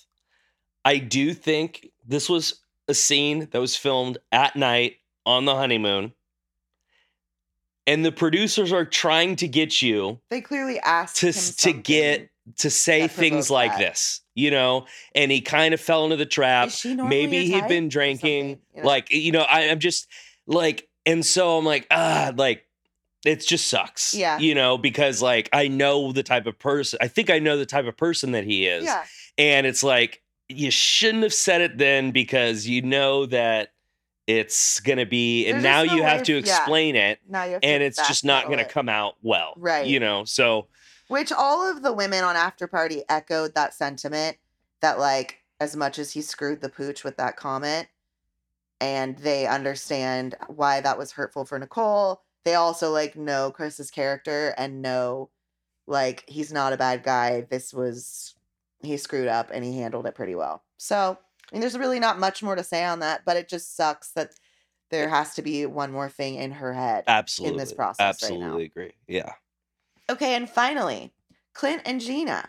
I 0.84 0.98
do 0.98 1.32
think 1.32 1.88
this 2.06 2.28
was 2.28 2.60
a 2.88 2.94
scene 2.94 3.48
that 3.50 3.60
was 3.60 3.76
filmed 3.76 4.18
at 4.30 4.54
night 4.56 4.96
on 5.24 5.44
the 5.44 5.54
honeymoon. 5.56 6.12
And 7.88 8.04
the 8.04 8.12
producers 8.12 8.72
are 8.72 8.84
trying 8.84 9.36
to 9.36 9.48
get 9.48 9.80
you 9.80 10.20
They 10.28 10.40
clearly 10.40 10.78
asked 10.80 11.16
to 11.18 11.28
him 11.32 11.54
to 11.58 11.72
get 11.72 12.30
to 12.58 12.70
say 12.70 13.08
things 13.08 13.50
like 13.50 13.72
that. 13.72 13.78
this, 13.78 14.20
you 14.36 14.50
know, 14.52 14.86
and 15.16 15.32
he 15.32 15.40
kind 15.40 15.74
of 15.74 15.80
fell 15.80 16.04
into 16.04 16.14
the 16.16 16.26
trap 16.26 16.70
maybe 16.84 17.46
he'd 17.46 17.66
been 17.66 17.88
drinking 17.88 18.60
you 18.74 18.82
know? 18.82 18.86
like 18.86 19.10
you 19.10 19.32
know 19.32 19.42
I, 19.42 19.62
i'm 19.70 19.80
just 19.80 20.06
like 20.46 20.88
and 21.04 21.24
so 21.26 21.58
i'm 21.58 21.64
like 21.64 21.86
ah 21.90 22.32
like 22.36 22.64
it 23.24 23.44
just 23.44 23.66
sucks 23.66 24.14
Yeah. 24.14 24.38
you 24.38 24.54
know 24.54 24.78
because 24.78 25.20
like 25.22 25.48
i 25.52 25.66
know 25.68 26.12
the 26.12 26.22
type 26.22 26.46
of 26.46 26.58
person 26.58 26.98
i 27.02 27.08
think 27.08 27.30
i 27.30 27.38
know 27.40 27.56
the 27.56 27.66
type 27.66 27.86
of 27.86 27.96
person 27.96 28.32
that 28.32 28.44
he 28.44 28.66
is 28.66 28.84
yeah, 28.84 29.04
and 29.38 29.66
it's 29.66 29.82
like 29.82 30.22
you 30.48 30.70
shouldn't 30.70 31.24
have 31.24 31.34
said 31.34 31.60
it 31.62 31.78
then 31.78 32.10
because 32.12 32.68
you 32.68 32.82
know 32.82 33.26
that 33.26 33.72
it's 34.26 34.80
gonna 34.80 35.06
be 35.06 35.46
and 35.46 35.56
There's 35.56 35.64
now 35.64 35.82
no 35.84 35.94
you 35.94 36.02
have 36.02 36.22
to 36.24 36.38
of- 36.38 36.46
yeah. 36.46 36.56
explain 36.58 36.94
it 36.96 37.20
now 37.28 37.44
you 37.44 37.58
to 37.58 37.64
and 37.64 37.82
it's 37.82 38.06
just 38.08 38.24
not 38.24 38.48
gonna 38.48 38.64
come 38.64 38.88
out 38.88 39.14
well 39.22 39.54
Right. 39.56 39.86
you 39.86 39.98
know 40.00 40.24
so 40.24 40.66
Which 41.08 41.32
all 41.32 41.68
of 41.70 41.82
the 41.82 41.92
women 41.92 42.24
on 42.24 42.36
After 42.36 42.66
Party 42.66 43.02
echoed 43.08 43.54
that 43.54 43.74
sentiment 43.74 44.38
that 44.80 44.98
like 44.98 45.42
as 45.60 45.76
much 45.76 45.98
as 45.98 46.12
he 46.12 46.20
screwed 46.20 46.60
the 46.60 46.68
pooch 46.68 47.04
with 47.04 47.16
that 47.16 47.36
comment 47.36 47.88
and 48.80 49.16
they 49.18 49.46
understand 49.46 50.34
why 50.48 50.80
that 50.80 50.98
was 50.98 51.12
hurtful 51.12 51.44
for 51.44 51.58
Nicole, 51.58 52.22
they 52.44 52.54
also 52.54 52.90
like 52.90 53.16
know 53.16 53.50
Chris's 53.50 53.90
character 53.90 54.54
and 54.58 54.82
know 54.82 55.30
like 55.86 56.24
he's 56.28 56.52
not 56.52 56.72
a 56.72 56.76
bad 56.76 57.02
guy. 57.02 57.46
This 57.48 57.72
was 57.72 58.34
he 58.82 58.96
screwed 58.96 59.28
up 59.28 59.50
and 59.52 59.64
he 59.64 59.78
handled 59.78 60.06
it 60.06 60.14
pretty 60.14 60.34
well. 60.34 60.62
So, 60.76 61.18
I 61.50 61.54
mean 61.54 61.60
there's 61.60 61.78
really 61.78 62.00
not 62.00 62.18
much 62.18 62.42
more 62.42 62.56
to 62.56 62.64
say 62.64 62.84
on 62.84 62.98
that, 63.00 63.24
but 63.24 63.36
it 63.36 63.48
just 63.48 63.76
sucks 63.76 64.10
that 64.12 64.34
there 64.90 65.08
has 65.08 65.34
to 65.34 65.42
be 65.42 65.66
one 65.66 65.90
more 65.90 66.08
thing 66.08 66.34
in 66.36 66.52
her 66.52 66.72
head. 66.72 67.04
absolutely 67.06 67.54
In 67.54 67.58
this 67.58 67.72
process 67.72 68.22
right 68.22 68.38
now. 68.38 68.46
absolutely 68.46 68.64
agree 68.66 68.92
yeah 69.08 69.32
Okay, 70.10 70.34
and 70.34 70.48
finally, 70.48 71.12
Clint 71.54 71.82
and 71.84 72.00
Gina. 72.00 72.48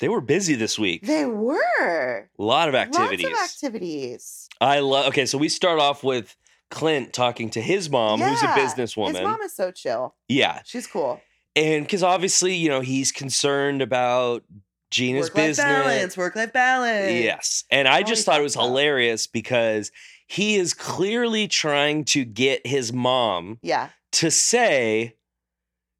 they 0.00 0.08
were 0.08 0.20
busy 0.20 0.54
this 0.54 0.78
week 0.78 1.06
They 1.06 1.24
were 1.24 2.28
a 2.38 2.42
lot 2.42 2.68
of 2.68 2.74
activities 2.74 3.26
Lots 3.30 3.62
of 3.62 3.66
activities. 3.68 4.48
I 4.60 4.80
love. 4.80 5.06
Okay, 5.08 5.26
so 5.26 5.38
we 5.38 5.48
start 5.48 5.78
off 5.80 6.02
with 6.04 6.36
Clint 6.70 7.12
talking 7.12 7.50
to 7.50 7.60
his 7.60 7.88
mom, 7.90 8.20
who's 8.20 8.42
a 8.42 8.46
Yeah, 8.46 8.56
businesswoman. 8.56 9.08
His 9.12 9.20
mom 9.22 9.42
is 9.42 9.54
so 9.54 9.70
chill. 9.70 10.14
yeah, 10.28 10.60
She's 10.64 10.86
cool. 10.86 11.20
and 11.56 11.84
because 11.84 12.02
obviously, 12.02 12.54
you 12.54 12.68
know, 12.68 12.80
he's 12.80 13.12
concerned 13.12 13.80
about 13.82 14.42
Gina's 14.90 15.26
Work-life 15.28 15.46
business. 15.48 15.64
balance. 15.64 16.16
Work 16.16 16.36
life 16.36 16.52
balance. 16.52 17.12
Yes, 17.12 17.64
and 17.70 17.88
I 17.88 17.98
all 18.02 18.04
just 18.04 18.24
thought 18.26 18.40
it 18.40 18.42
was 18.42 18.56
about. 18.56 18.66
hilarious 18.68 19.26
because 19.26 19.90
he 20.26 20.56
is 20.56 20.74
clearly 20.74 21.46
trying 21.48 22.04
to 22.06 22.24
get 22.24 22.66
his 22.66 22.92
mom 22.92 23.58
Yeah. 23.62 23.88
to 24.12 24.30
say. 24.30 25.16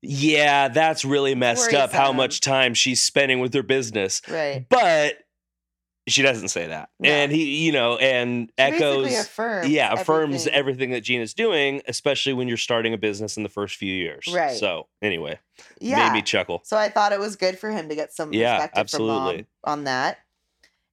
Yeah, 0.03 0.69
that's 0.69 1.05
really 1.05 1.35
messed 1.35 1.73
up 1.75 1.93
how 1.93 2.13
much 2.13 2.41
time 2.41 2.75
she's 2.75 3.01
spending 3.03 3.39
with 3.41 3.55
her 3.55 3.63
business. 3.63 4.21
Right. 4.29 4.67
But 4.69 5.19
she 6.09 6.23
doesn't 6.23 6.49
say 6.49 6.67
that. 6.67 6.91
No. 6.99 7.09
And 7.09 7.31
he, 7.31 7.65
you 7.65 7.71
know, 7.71 7.97
and 7.99 8.49
She 8.59 8.65
echoes 8.65 9.17
affirms 9.21 9.69
yeah 9.69 9.93
affirms 9.93 10.33
everything. 10.49 10.53
everything 10.55 10.91
that 10.91 11.01
gina's 11.03 11.33
doing 11.35 11.81
especially 11.87 12.33
when 12.33 12.49
you're 12.49 12.57
starting 12.57 12.93
a 12.93 12.99
business 12.99 13.37
in 13.37 13.45
the 13.45 13.49
first 13.49 13.77
few 13.77 13.95
years 13.95 14.27
Right. 14.35 14.57
so 14.57 14.89
anyway 15.01 15.39
Yeah. 15.81 16.09
made 16.09 16.15
me 16.15 16.23
chuckle 16.23 16.63
So 16.65 16.77
I 16.77 16.89
thought 16.89 17.13
it 17.13 17.21
was 17.21 17.37
good 17.37 17.57
for 17.57 17.71
him 17.71 17.89
to 17.89 17.95
get 17.95 18.13
some 18.13 18.33
Yeah, 18.33 18.57
perspective 18.57 18.81
absolutely. 18.81 19.37
from 19.37 19.47
mom 19.65 19.79
on 19.79 19.85
that. 19.85 20.19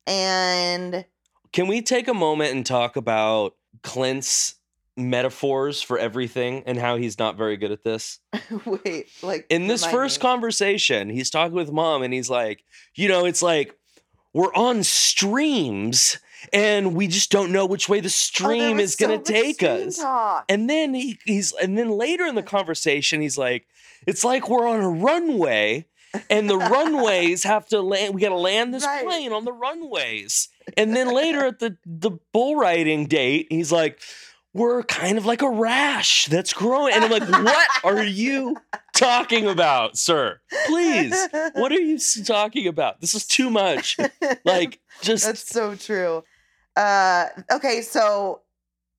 And 0.05 1.05
can 1.53 1.67
we 1.67 1.81
take 1.81 2.07
a 2.07 2.13
moment 2.13 2.53
and 2.53 2.63
talk 2.63 2.95
about 2.95 3.55
clint's 3.81 4.55
metaphors 4.99 5.81
for 5.81 5.97
everything 5.97 6.63
and 6.65 6.77
how 6.77 6.95
he's 6.97 7.17
not 7.17 7.35
very 7.37 7.57
good 7.57 7.71
at 7.71 7.83
this 7.83 8.19
wait, 8.65 9.07
like 9.23 9.45
in 9.49 9.67
this 9.67 9.85
first 9.85 10.19
me. 10.19 10.21
conversation 10.21 11.09
he's 11.09 11.29
talking 11.29 11.55
with 11.55 11.71
mom 11.71 12.03
and 12.03 12.13
he's 12.13 12.29
like 12.29 12.63
you 12.95 13.07
know 13.07 13.25
it's 13.25 13.41
like 13.41 13.75
we're 14.33 14.53
on 14.53 14.83
streams 14.83 16.17
and 16.53 16.95
we 16.95 17.07
just 17.07 17.31
don't 17.31 17.51
know 17.51 17.65
which 17.65 17.89
way 17.89 17.99
the 17.99 18.07
Oh, 18.07 18.09
stream 18.09 18.77
was 18.77 18.91
is 18.91 18.95
going 18.95 19.21
to 19.21 19.31
take 19.33 19.61
us 19.63 19.97
talk. 19.97 20.45
And 20.47 20.69
then 20.69 20.93
he, 20.93 21.19
he's 21.25 21.51
and 21.53 21.77
then 21.77 21.89
later 21.89 22.25
in 22.25 22.35
the 22.35 22.43
conversation, 22.43 23.19
he's 23.21 23.37
like, 23.37 23.65
it's 24.07 24.23
like 24.23 24.47
we're 24.49 24.65
on 24.67 24.79
a 24.79 24.89
runway, 24.89 25.85
and 26.29 26.49
the 26.49 26.57
runways 26.57 27.43
have 27.43 27.67
to 27.69 27.81
land. 27.81 28.13
We 28.15 28.21
got 28.21 28.29
to 28.29 28.35
land 28.37 28.73
this 28.73 28.85
Right. 28.85 29.03
plane 29.03 29.33
on 29.33 29.43
the 29.43 29.51
runways. 29.51 30.47
And 30.77 30.95
then 30.95 31.13
later 31.13 31.45
at 31.45 31.59
the 31.59 31.75
the 31.85 32.11
bull 32.31 32.55
riding 32.55 33.07
date, 33.07 33.47
he's 33.49 33.71
like, 33.71 33.99
we're 34.53 34.83
kind 34.83 35.17
of 35.17 35.25
like 35.25 35.41
a 35.41 35.49
rash 35.49 36.25
that's 36.25 36.53
growing. 36.53 36.93
And 36.93 37.03
I'm 37.05 37.11
like, 37.11 37.29
what 37.29 37.67
are 37.83 38.03
you 38.03 38.57
talking 38.95 39.47
about, 39.47 39.97
sir? 39.97 40.39
Please, 40.65 41.15
what 41.53 41.71
are 41.71 41.79
you 41.79 41.99
talking 42.25 42.67
about? 42.67 43.01
This 43.01 43.13
is 43.13 43.25
too 43.25 43.49
much. 43.49 43.97
Like, 44.43 44.79
just 45.01 45.25
That's 45.25 45.47
so 45.47 45.75
true. 45.75 46.23
Uh 46.75 47.27
okay, 47.51 47.81
so 47.81 48.41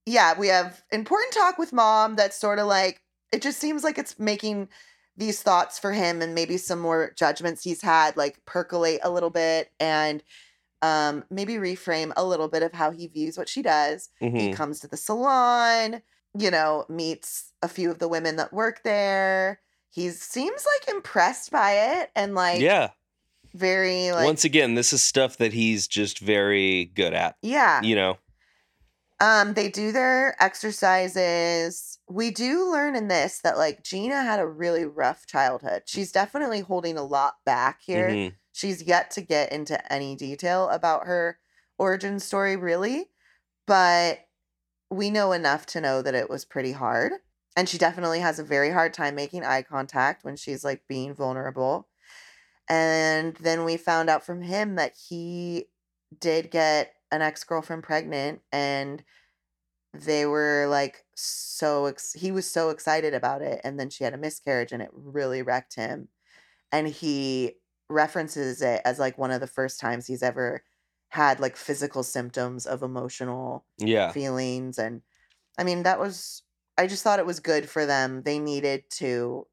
yeah, 0.06 0.38
we 0.38 0.48
have 0.48 0.82
important 0.90 1.32
talk 1.32 1.58
with 1.58 1.72
mom 1.72 2.16
that's 2.16 2.36
sort 2.36 2.58
of 2.58 2.66
like 2.66 3.02
it 3.32 3.42
just 3.42 3.58
seems 3.58 3.84
like 3.84 3.98
it's 3.98 4.18
making 4.18 4.68
these 5.16 5.42
thoughts 5.42 5.78
for 5.78 5.92
him 5.92 6.22
and 6.22 6.34
maybe 6.34 6.56
some 6.56 6.80
more 6.80 7.12
judgments 7.16 7.62
he's 7.62 7.82
had 7.82 8.16
like 8.16 8.44
percolate 8.46 9.00
a 9.02 9.10
little 9.10 9.30
bit 9.30 9.70
and 9.78 10.22
um 10.82 11.24
maybe 11.30 11.54
reframe 11.54 12.12
a 12.16 12.24
little 12.24 12.48
bit 12.48 12.62
of 12.62 12.72
how 12.72 12.90
he 12.90 13.06
views 13.06 13.36
what 13.36 13.48
she 13.48 13.62
does. 13.62 14.08
He 14.18 14.26
mhm. 14.26 14.54
comes 14.54 14.80
to 14.80 14.88
the 14.88 14.96
salon, 14.96 16.02
you 16.38 16.50
know, 16.50 16.86
meets 16.88 17.52
a 17.62 17.68
few 17.68 17.90
of 17.90 17.98
the 17.98 18.08
women 18.08 18.36
that 18.36 18.52
work 18.52 18.82
there. 18.82 19.60
He 19.90 20.10
seems 20.10 20.66
like 20.66 20.94
impressed 20.94 21.50
by 21.50 21.72
it 21.72 22.10
and 22.14 22.34
like 22.34 22.60
yeah. 22.60 22.90
very 23.54 24.12
like 24.12 24.24
Once 24.24 24.44
again, 24.44 24.74
this 24.74 24.92
is 24.92 25.02
stuff 25.02 25.36
that 25.38 25.52
he's 25.52 25.86
just 25.88 26.18
very 26.18 26.86
good 26.94 27.14
at. 27.14 27.36
yeah. 27.42 27.82
You 27.82 27.96
know. 27.96 28.18
Um, 29.22 29.52
they 29.52 29.68
do 29.68 29.92
their 29.92 30.34
exercises. 30.42 31.98
We 32.08 32.30
do 32.30 32.70
learn 32.72 32.96
in 32.96 33.08
this 33.08 33.40
that 33.40 33.58
like 33.58 33.84
Gina 33.84 34.22
had 34.22 34.40
a 34.40 34.46
really 34.46 34.86
rough 34.86 35.26
childhood. 35.26 35.82
She's 35.84 36.10
definitely 36.10 36.60
holding 36.60 36.96
a 36.96 37.04
lot 37.04 37.34
back 37.44 37.80
here. 37.82 38.08
Mhm. 38.08 38.34
She's 38.60 38.82
yet 38.82 39.10
to 39.12 39.22
get 39.22 39.52
into 39.52 39.90
any 39.90 40.14
detail 40.14 40.68
about 40.68 41.06
her 41.06 41.38
origin 41.78 42.20
story, 42.20 42.56
really, 42.56 43.06
but 43.66 44.26
we 44.90 45.08
know 45.08 45.32
enough 45.32 45.64
to 45.66 45.80
know 45.80 46.02
that 46.02 46.14
it 46.14 46.28
was 46.28 46.44
pretty 46.44 46.72
hard. 46.72 47.12
And 47.56 47.70
she 47.70 47.78
definitely 47.78 48.20
has 48.20 48.38
a 48.38 48.44
very 48.44 48.70
hard 48.70 48.92
time 48.92 49.14
making 49.14 49.44
eye 49.46 49.62
contact 49.62 50.26
when 50.26 50.36
she's 50.36 50.62
like 50.62 50.82
being 50.86 51.14
vulnerable. 51.14 51.88
And 52.68 53.34
then 53.36 53.64
we 53.64 53.78
found 53.78 54.10
out 54.10 54.26
from 54.26 54.42
him 54.42 54.74
that 54.74 54.92
he 55.08 55.68
did 56.20 56.50
get 56.50 56.92
an 57.10 57.22
ex 57.22 57.42
girlfriend 57.44 57.82
pregnant 57.82 58.42
and 58.52 59.02
they 59.94 60.26
were 60.26 60.66
like 60.68 61.06
so 61.14 61.86
ex- 61.86 62.12
he 62.12 62.30
was 62.30 62.48
so 62.48 62.68
excited 62.68 63.14
about 63.14 63.40
it 63.40 63.62
and 63.64 63.80
then 63.80 63.88
she 63.88 64.04
had 64.04 64.12
a 64.12 64.18
miscarriage 64.18 64.70
and 64.70 64.82
it 64.82 64.90
really 64.92 65.40
wrecked 65.40 65.76
him 65.76 66.08
and 66.70 66.86
he 66.86 67.54
references 67.90 68.62
it 68.62 68.80
as 68.84 68.98
like 68.98 69.18
one 69.18 69.30
of 69.30 69.40
the 69.40 69.46
first 69.46 69.80
times 69.80 70.06
he's 70.06 70.22
ever 70.22 70.62
had 71.08 71.40
like 71.40 71.56
physical 71.56 72.02
symptoms 72.02 72.66
of 72.66 72.82
emotional 72.82 73.64
Yeah. 73.78 74.12
feelings 74.12 74.78
and 74.78 75.02
i 75.58 75.64
mean 75.64 75.82
that 75.82 75.98
was 75.98 76.42
i 76.78 76.86
just 76.86 77.02
thought 77.02 77.18
it 77.18 77.26
was 77.26 77.40
good 77.40 77.68
for 77.68 77.84
them 77.86 78.22
they 78.22 78.38
needed 78.38 78.84
to 78.90 79.46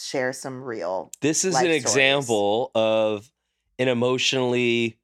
share 0.00 0.32
some 0.32 0.62
real 0.62 1.10
This 1.20 1.44
is 1.44 1.54
an 1.54 1.60
stories. 1.62 1.76
example 1.82 2.70
of 2.74 3.30
an 3.78 3.88
emotionally 3.88 4.98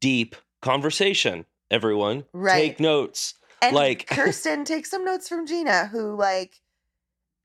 deep 0.00 0.36
conversation. 0.60 1.44
Everyone, 1.70 2.24
Right. 2.32 2.54
take 2.60 2.80
notes. 2.80 3.34
and 3.62 3.74
like- 3.74 4.06
kirsten 4.10 4.64
take 4.64 4.84
some 4.86 5.04
notes 5.04 5.28
from 5.28 5.46
gina 5.46 5.86
who 5.86 6.14
like 6.14 6.60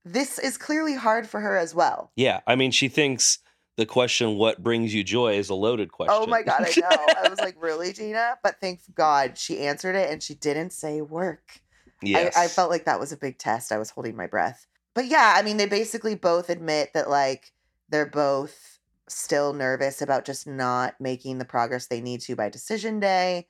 this 0.05 0.39
is 0.39 0.57
clearly 0.57 0.95
hard 0.95 1.27
for 1.27 1.39
her 1.41 1.57
as 1.57 1.73
well 1.75 2.11
Yeah, 2.15 2.41
I 2.47 2.55
mean, 2.55 2.71
she 2.71 2.87
thinks 2.89 3.39
the 3.77 3.85
question 3.85 4.35
"What 4.35 4.61
brings 4.61 4.93
you 4.93 5.03
joy?" 5.03 5.37
is 5.37 5.49
a 5.49 5.55
loaded 5.55 5.89
oh 5.93 5.95
question. 5.95 6.15
oh 6.17 6.27
my 6.27 6.43
god 6.43 6.63
i 6.67 6.73
know 6.79 7.13
i 7.23 7.29
was 7.29 7.39
like 7.39 7.55
really 7.61 7.93
gina 7.93 8.37
but 8.43 8.57
thank 8.59 8.81
god 8.93 9.37
she 9.37 9.59
answered 9.59 9.95
it 9.95 10.11
and 10.11 10.21
she 10.21 10.33
didn't 10.33 10.71
say 10.71 11.01
work 11.01 11.61
yes. 12.01 12.35
I, 12.35 12.45
I 12.45 12.47
felt 12.47 12.69
like 12.69 12.85
that 12.85 12.99
was 12.99 13.11
a 13.11 13.17
big 13.17 13.37
test. 13.37 13.71
I 13.71 13.77
was 13.77 13.89
holding 13.89 14.15
my 14.15 14.27
breath. 14.27 14.67
But 14.93 15.07
yeah, 15.07 15.33
I 15.35 15.41
mean, 15.41 15.57
they 15.57 15.67
basically 15.67 16.15
both 16.15 16.49
admit 16.49 16.91
that 16.93 17.09
like 17.09 17.51
they're 17.89 18.05
both 18.05 18.79
still 19.07 19.53
nervous 19.53 20.01
about 20.01 20.25
just 20.25 20.47
not 20.47 20.99
making 20.99 21.37
the 21.37 21.45
progress 21.45 21.87
they 21.87 22.01
need 22.01 22.21
to 22.21 22.35
by 22.35 22.49
decision 22.49 22.99
day. 22.99 23.47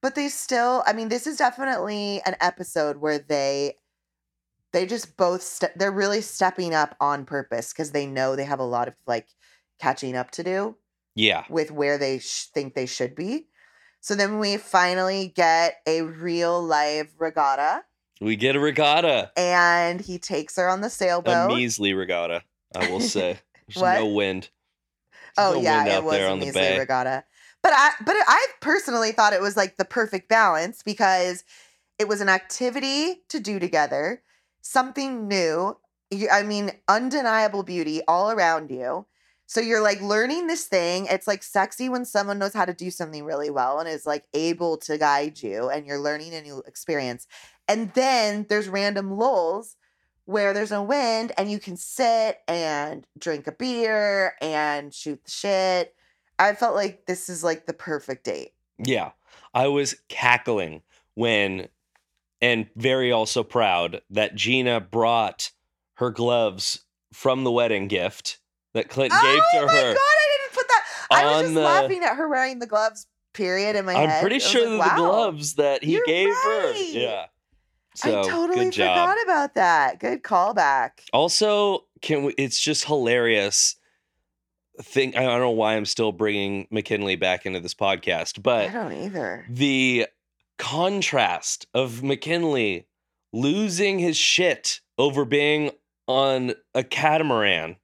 But 0.00 0.14
they 0.14 0.28
still, 0.28 0.82
I 0.86 0.94
mean, 0.94 1.08
this 1.08 1.26
is 1.26 1.36
definitely 1.36 2.22
an 2.24 2.36
episode 2.40 2.98
where 2.98 3.18
they 3.18 3.76
they 4.72 4.86
just 4.86 5.16
both 5.16 5.42
ste- 5.42 5.76
they're 5.76 5.90
really 5.90 6.20
stepping 6.20 6.72
up 6.74 6.94
on 7.00 7.24
purpose 7.24 7.72
because 7.72 7.90
they 7.90 8.06
know 8.06 8.36
they 8.36 8.44
have 8.44 8.60
a 8.60 8.64
lot 8.64 8.86
of 8.88 8.94
like 9.06 9.26
catching 9.80 10.16
up 10.16 10.30
to 10.32 10.42
do 10.42 10.76
yeah, 11.14 11.44
with 11.48 11.70
where 11.70 11.98
they 11.98 12.18
sh- 12.18 12.46
think 12.54 12.74
they 12.74 12.86
should 12.86 13.14
be. 13.14 13.46
So 14.00 14.14
then 14.14 14.38
we 14.38 14.56
finally 14.56 15.32
get 15.34 15.76
a 15.86 16.02
real 16.02 16.62
live 16.62 17.12
regatta 17.18 17.84
we 18.20 18.36
get 18.36 18.54
a 18.54 18.60
regatta, 18.60 19.32
and 19.36 20.00
he 20.00 20.18
takes 20.18 20.56
her 20.56 20.68
on 20.68 20.82
the 20.82 20.90
sailboat. 20.90 21.50
a 21.50 21.54
measly 21.54 21.94
regatta. 21.94 22.42
I 22.74 22.90
will 22.90 23.00
say, 23.00 23.38
there's 23.66 23.82
no 23.82 24.06
wind. 24.08 24.50
There's 25.36 25.48
oh 25.48 25.54
no 25.54 25.60
yeah, 25.60 25.84
wind 25.84 25.88
it 25.88 26.04
was 26.04 26.18
there 26.18 26.28
a 26.28 26.32
on 26.32 26.40
the 26.40 26.46
measly 26.46 26.60
bay. 26.60 26.78
regatta. 26.78 27.24
But 27.62 27.72
I 27.74 27.90
but 28.04 28.16
I 28.16 28.46
personally 28.60 29.12
thought 29.12 29.32
it 29.32 29.40
was 29.40 29.56
like 29.56 29.78
the 29.78 29.86
perfect 29.86 30.28
balance 30.28 30.82
because 30.82 31.44
it 31.98 32.08
was 32.08 32.20
an 32.20 32.28
activity 32.28 33.22
to 33.28 33.40
do 33.40 33.58
together, 33.58 34.22
something 34.60 35.26
new. 35.26 35.78
I 36.30 36.42
mean, 36.42 36.72
undeniable 36.88 37.62
beauty 37.62 38.02
all 38.06 38.30
around 38.30 38.70
you. 38.70 39.06
So 39.50 39.60
you're 39.60 39.82
like 39.82 40.00
learning 40.00 40.46
this 40.46 40.66
thing. 40.66 41.06
It's 41.10 41.26
like 41.26 41.42
sexy 41.42 41.88
when 41.88 42.04
someone 42.04 42.38
knows 42.38 42.54
how 42.54 42.64
to 42.64 42.72
do 42.72 42.88
something 42.88 43.24
really 43.24 43.50
well 43.50 43.80
and 43.80 43.88
is 43.88 44.06
like 44.06 44.28
able 44.32 44.76
to 44.76 44.96
guide 44.96 45.42
you 45.42 45.68
and 45.68 45.84
you're 45.84 45.98
learning 45.98 46.34
a 46.34 46.40
new 46.40 46.62
experience. 46.68 47.26
And 47.66 47.92
then 47.94 48.46
there's 48.48 48.68
random 48.68 49.10
lulls 49.10 49.74
where 50.24 50.54
there's 50.54 50.70
no 50.70 50.84
wind 50.84 51.32
and 51.36 51.50
you 51.50 51.58
can 51.58 51.76
sit 51.76 52.38
and 52.46 53.04
drink 53.18 53.48
a 53.48 53.52
beer 53.52 54.36
and 54.40 54.94
shoot 54.94 55.24
the 55.24 55.30
shit. 55.32 55.96
I 56.38 56.54
felt 56.54 56.76
like 56.76 57.06
this 57.06 57.28
is 57.28 57.42
like 57.42 57.66
the 57.66 57.72
perfect 57.72 58.22
date. 58.22 58.52
Yeah, 58.78 59.10
I 59.52 59.66
was 59.66 59.96
cackling 60.08 60.82
when, 61.14 61.66
and 62.40 62.68
very 62.76 63.10
also 63.10 63.42
proud 63.42 64.02
that 64.10 64.36
Gina 64.36 64.78
brought 64.78 65.50
her 65.94 66.10
gloves 66.10 66.84
from 67.12 67.42
the 67.42 67.50
wedding 67.50 67.88
gift 67.88 68.38
that 68.74 68.88
Clint 68.88 69.12
oh 69.14 69.20
gave 69.22 69.60
to 69.60 69.66
her. 69.66 69.72
oh 69.72 69.88
my 69.88 69.94
god, 69.94 69.98
I 69.98 70.38
didn't 70.38 70.54
put 70.54 70.68
that. 70.68 70.84
I 71.10 71.24
was 71.24 71.42
just 71.42 71.54
the- 71.54 71.60
uh, 71.60 71.64
laughing 71.64 72.02
at 72.04 72.16
her 72.16 72.28
wearing 72.28 72.58
the 72.58 72.66
gloves. 72.66 73.06
Period. 73.32 73.76
In 73.76 73.84
my 73.84 73.94
I'm 73.94 74.08
head, 74.08 74.20
pretty 74.22 74.36
I 74.36 74.38
was 74.38 74.44
sure 74.48 74.68
like, 74.70 74.88
that 74.90 74.96
the 74.96 75.02
gloves 75.02 75.54
that 75.54 75.84
he 75.84 76.00
gave 76.04 76.28
her. 76.34 76.72
Yeah. 76.74 77.26
So 77.94 78.20
I 78.20 78.28
totally 78.28 78.70
forgot 78.72 79.16
about 79.22 79.54
that. 79.54 80.00
Good 80.00 80.22
callback. 80.24 80.90
Also, 81.12 81.84
can 82.02 82.24
we? 82.24 82.34
It's 82.36 82.58
just 82.58 82.84
hilarious. 82.86 83.76
Think 84.82 85.16
I 85.16 85.22
don't 85.22 85.38
know 85.40 85.50
why 85.50 85.76
I'm 85.76 85.84
still 85.84 86.10
bringing 86.10 86.66
McKinley 86.72 87.14
back 87.14 87.46
into 87.46 87.60
this 87.60 87.74
podcast, 87.74 88.42
but 88.42 88.68
I 88.68 88.72
don't 88.72 88.92
either. 88.92 89.46
the 89.48 90.06
contrast 90.58 91.66
of 91.74 92.02
McKinley 92.02 92.86
losing 93.32 93.98
his 93.98 94.16
shit 94.16 94.80
over 94.98 95.24
being 95.24 95.70
on 96.06 96.54
a 96.74 96.82
catamaran, 96.82 97.76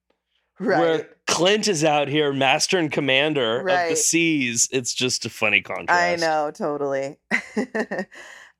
Right. 0.58 0.80
where 0.80 1.08
Clint 1.26 1.68
is 1.68 1.84
out 1.84 2.08
here, 2.08 2.32
master 2.32 2.78
and 2.78 2.90
commander 2.90 3.60
of 3.60 3.66
the 3.66 3.72
Right. 3.72 3.98
seas. 3.98 4.68
It's 4.72 4.94
just 4.94 5.26
a 5.26 5.30
funny 5.30 5.60
contrast. 5.60 5.90
I 5.90 6.16
know, 6.16 6.50
totally. 6.50 7.18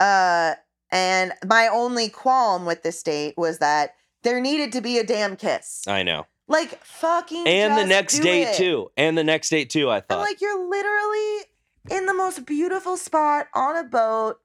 uh, 0.01 0.55
and 0.91 1.33
my 1.47 1.69
only 1.69 2.09
qualm 2.09 2.67
with 2.67 2.83
this 2.83 3.03
date 3.03 3.35
was 3.37 3.59
that 3.59 3.95
there 4.23 4.41
needed 4.41 4.73
to 4.73 4.81
be 4.81 4.99
a 4.99 5.05
damn 5.05 5.37
kiss. 5.37 5.85
I 5.87 6.03
know. 6.03 6.27
Like 6.49 6.85
fucking. 6.85 7.47
And 7.47 7.77
the 7.77 7.87
next 7.87 8.19
date 8.21 8.49
it. 8.49 8.57
too. 8.57 8.91
And 8.97 9.17
the 9.17 9.25
next 9.25 9.49
date 9.51 9.71
too. 9.71 9.91
I 9.91 10.01
thought. 10.01 10.21
like 10.21 10.41
you're 10.41 10.69
literally 10.69 11.45
in 11.91 12.07
the 12.07 12.15
most 12.15 12.45
beautiful 12.47 12.97
spot 12.97 13.49
on 13.55 13.77
a 13.77 13.85
boat 13.85 14.39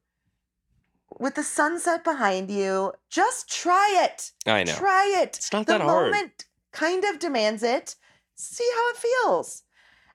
with 1.20 1.36
the 1.36 1.44
sunset 1.44 2.04
behind 2.04 2.50
you. 2.50 2.94
Just 3.10 3.50
try 3.50 4.04
it. 4.06 4.32
I 4.48 4.64
know. 4.64 4.74
Try 4.74 5.14
it. 5.22 5.38
It's 5.38 5.54
not 5.54 5.68
the 5.68 5.74
that 5.74 5.82
hard. 5.82 6.14
Kind 6.72 7.04
of 7.06 7.20
demands 7.20 7.64
it. 7.64 7.96
See 8.36 8.70
how 8.76 8.90
it 8.90 8.98
feels. 8.98 9.64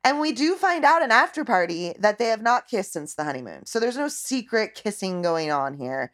And 0.05 0.21
we 0.21 0.33
do 0.33 0.55
find 0.55 0.85
out 0.85 1.03
in 1.03 1.11
after 1.11 1.45
party 1.45 1.95
that 1.99 2.19
they 2.19 2.27
have 2.27 2.43
not 2.43 2.69
kissed 2.69 2.93
since 2.93 3.15
the 3.15 3.25
honeymoon. 3.25 3.67
So 3.67 3.81
there's 3.81 3.97
no 3.97 4.09
secret 4.09 4.75
kissing 4.75 5.21
going 5.23 5.51
on 5.51 5.75
here. 5.75 6.13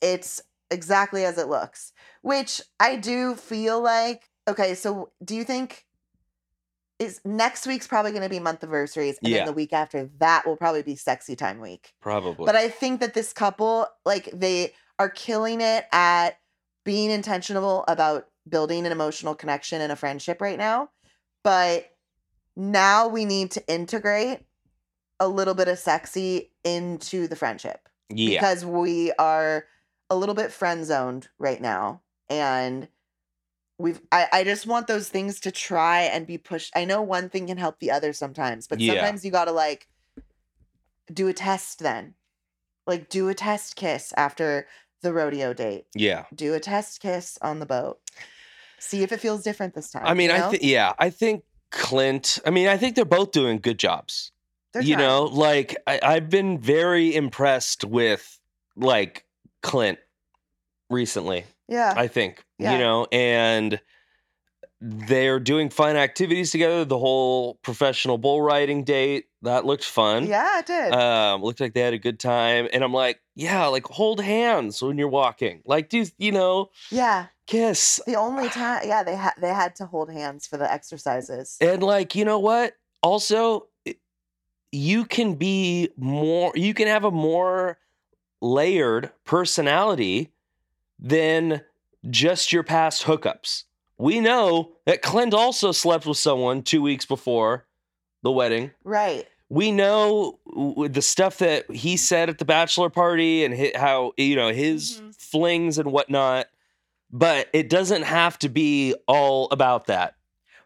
It's 0.00 0.40
exactly 0.70 1.24
as 1.24 1.38
it 1.38 1.48
looks, 1.48 1.92
which 2.22 2.60
I 2.80 2.96
do 2.96 3.34
feel 3.34 3.80
like 3.80 4.30
okay, 4.48 4.74
so 4.74 5.10
do 5.24 5.34
you 5.34 5.44
think 5.44 5.84
is 6.98 7.20
next 7.24 7.66
week's 7.66 7.86
probably 7.86 8.10
going 8.10 8.22
to 8.22 8.28
be 8.28 8.40
month 8.40 8.62
anniversaries 8.62 9.18
and 9.22 9.30
Yeah. 9.30 9.38
then 9.38 9.46
the 9.46 9.52
week 9.52 9.72
after 9.72 10.08
that 10.18 10.46
will 10.46 10.56
probably 10.56 10.82
be 10.82 10.96
sexy 10.96 11.36
time 11.36 11.60
week. 11.60 11.92
Probably. 12.00 12.46
But 12.46 12.56
I 12.56 12.68
think 12.68 13.00
that 13.00 13.12
this 13.12 13.32
couple, 13.32 13.86
like, 14.06 14.30
they 14.32 14.72
are 14.98 15.10
killing 15.10 15.60
it 15.60 15.84
at 15.92 16.38
being 16.84 17.10
intentional 17.10 17.84
about 17.86 18.28
building 18.48 18.86
an 18.86 18.92
emotional 18.92 19.34
connection 19.34 19.80
and 19.80 19.90
a 19.92 19.96
friendship 19.96 20.40
right 20.40 20.58
now. 20.58 20.90
But 21.42 21.90
now 22.56 23.08
we 23.08 23.24
need 23.24 23.50
to 23.52 23.66
integrate 23.68 24.40
a 25.20 25.28
little 25.28 25.54
bit 25.54 25.68
of 25.68 25.78
sexy 25.78 26.50
into 26.64 27.26
the 27.28 27.36
friendship 27.36 27.88
yeah. 28.08 28.38
because 28.40 28.64
we 28.64 29.12
are 29.18 29.64
a 30.10 30.16
little 30.16 30.34
bit 30.34 30.52
friend 30.52 30.84
zoned 30.84 31.28
right 31.38 31.60
now. 31.60 32.02
And 32.28 32.88
we've, 33.78 34.00
I, 34.10 34.26
I 34.32 34.44
just 34.44 34.66
want 34.66 34.86
those 34.86 35.08
things 35.08 35.40
to 35.40 35.50
try 35.50 36.02
and 36.02 36.26
be 36.26 36.38
pushed. 36.38 36.72
I 36.76 36.84
know 36.84 37.02
one 37.02 37.28
thing 37.28 37.46
can 37.46 37.58
help 37.58 37.78
the 37.80 37.90
other 37.90 38.12
sometimes, 38.12 38.66
but 38.66 38.80
Yeah. 38.80 38.94
sometimes 38.94 39.24
you 39.24 39.30
got 39.30 39.46
to 39.46 39.52
like 39.52 39.88
do 41.12 41.28
a 41.28 41.32
test 41.32 41.78
then. 41.80 42.14
Like 42.86 43.08
do 43.08 43.28
a 43.28 43.34
test 43.34 43.76
kiss 43.76 44.12
after 44.16 44.66
the 45.02 45.12
rodeo 45.12 45.52
date. 45.52 45.86
yeah. 45.94 46.24
Do 46.34 46.54
a 46.54 46.60
test 46.60 47.00
kiss 47.00 47.38
on 47.42 47.58
the 47.58 47.66
boat. 47.66 48.00
See 48.78 49.02
if 49.02 49.12
it 49.12 49.20
feels 49.20 49.42
different 49.42 49.74
this 49.74 49.90
time. 49.90 50.02
I 50.06 50.14
mean, 50.14 50.30
you 50.30 50.36
I 50.36 50.38
know? 50.38 50.50
think 50.50 50.62
yeah, 50.62 50.92
I 50.98 51.10
think 51.10 51.44
Clint. 51.70 52.38
I 52.46 52.50
mean, 52.50 52.68
I 52.68 52.76
think 52.76 52.94
they're 52.96 53.04
both 53.04 53.32
doing 53.32 53.58
good 53.58 53.78
jobs. 53.78 54.32
They're 54.72 54.82
you 54.82 54.94
trying. 54.94 55.06
know, 55.06 55.24
like 55.24 55.76
I, 55.86 55.98
I've 56.02 56.28
been 56.30 56.58
very 56.60 57.14
impressed 57.14 57.84
with 57.84 58.38
like 58.76 59.24
Clint 59.62 59.98
recently. 60.90 61.44
Yeah. 61.68 61.94
I 61.96 62.06
think 62.08 62.44
Yeah. 62.58 62.72
you 62.74 62.78
know, 62.78 63.06
and 63.10 63.80
they're 64.80 65.40
doing 65.40 65.70
fun 65.70 65.96
activities 65.96 66.50
together. 66.50 66.84
The 66.84 66.98
whole 66.98 67.54
professional 67.62 68.18
bull 68.18 68.42
riding 68.42 68.84
date 68.84 69.24
that 69.42 69.64
looked 69.64 69.84
fun. 69.84 70.26
yeah, 70.26 70.58
it 70.58 70.66
did. 70.66 70.92
Um, 70.92 71.42
looked 71.42 71.60
like 71.60 71.72
they 71.72 71.80
had 71.80 71.94
a 71.94 71.98
good 71.98 72.20
time, 72.20 72.68
and 72.72 72.84
I'm 72.84 72.92
like, 72.92 73.20
yeah, 73.34 73.66
like 73.66 73.86
hold 73.86 74.20
hands 74.20 74.82
when 74.82 74.98
you're 74.98 75.08
walking, 75.08 75.62
like 75.64 75.88
do 75.88 76.04
you 76.18 76.30
know, 76.32 76.68
yeah. 76.90 77.26
Kiss, 77.46 78.00
The 78.06 78.14
only 78.16 78.48
time, 78.48 78.82
yeah, 78.86 79.02
they 79.02 79.16
had 79.16 79.34
they 79.40 79.48
had 79.54 79.74
to 79.76 79.86
hold 79.86 80.10
hands 80.12 80.46
for 80.46 80.56
the 80.56 80.70
exercises. 80.70 81.56
And 81.60 81.82
like, 81.82 82.14
you 82.14 82.24
know 82.24 82.38
what? 82.38 82.74
Also, 83.02 83.68
you 84.72 85.04
can 85.04 85.34
be 85.34 85.90
more 85.96 86.52
you 86.54 86.74
can 86.74 86.88
have 86.88 87.04
a 87.04 87.10
more 87.10 87.78
layered 88.42 89.10
personality 89.24 90.32
than 90.98 91.62
just 92.10 92.52
your 92.52 92.62
past 92.62 93.04
hookups. 93.04 93.64
We 93.98 94.20
know 94.20 94.72
that 94.84 95.02
Clint 95.02 95.32
also 95.34 95.72
slept 95.72 96.04
with 96.06 96.18
someone 96.18 96.62
2 96.62 96.82
weeks 96.82 97.06
before 97.06 97.66
the 98.22 98.30
wedding. 98.32 98.72
Right. 98.84 99.26
we 99.48 99.70
know 99.70 100.40
the 100.90 101.00
stuff 101.00 101.38
that 101.38 101.70
he 101.70 101.96
said 101.96 102.28
at 102.28 102.38
the 102.38 102.44
bachelor 102.44 102.90
party 102.90 103.44
and 103.44 103.76
how 103.76 104.12
you 104.16 104.34
know 104.34 104.52
his 104.52 105.00
Mhm. 105.00 105.14
flings 105.16 105.78
and 105.78 105.92
whatnot 105.92 106.48
but 107.10 107.48
it 107.52 107.68
doesn't 107.70 108.02
have 108.02 108.38
to 108.40 108.48
be 108.48 108.94
all 109.06 109.48
about 109.50 109.86
that 109.86 110.14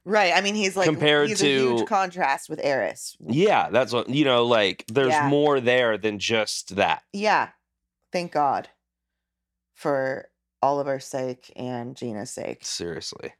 Right. 0.06 0.32
I 0.34 0.40
mean, 0.40 0.54
he's 0.54 0.78
like 0.78 0.86
Compared 0.86 1.28
he's 1.28 1.42
a 1.42 1.46
huge 1.46 1.80
to- 1.80 1.84
contrast 1.86 2.48
with 2.48 2.58
Airris. 2.60 3.16
yeah 3.20 3.68
that's 3.70 3.92
what 3.92 4.08
you 4.08 4.24
know 4.24 4.44
like 4.46 4.84
there's 4.88 5.10
Yeah. 5.12 5.28
more 5.28 5.60
there 5.60 5.98
than 5.98 6.18
just 6.18 6.76
that 6.76 7.02
Yeah. 7.12 7.50
Thank 8.12 8.32
God 8.32 8.68
for 9.74 10.28
Oliver's 10.62 11.04
sake 11.06 11.52
and 11.56 11.96
Gina's 11.96 12.30
sake. 12.30 12.60
seriously 12.64 13.34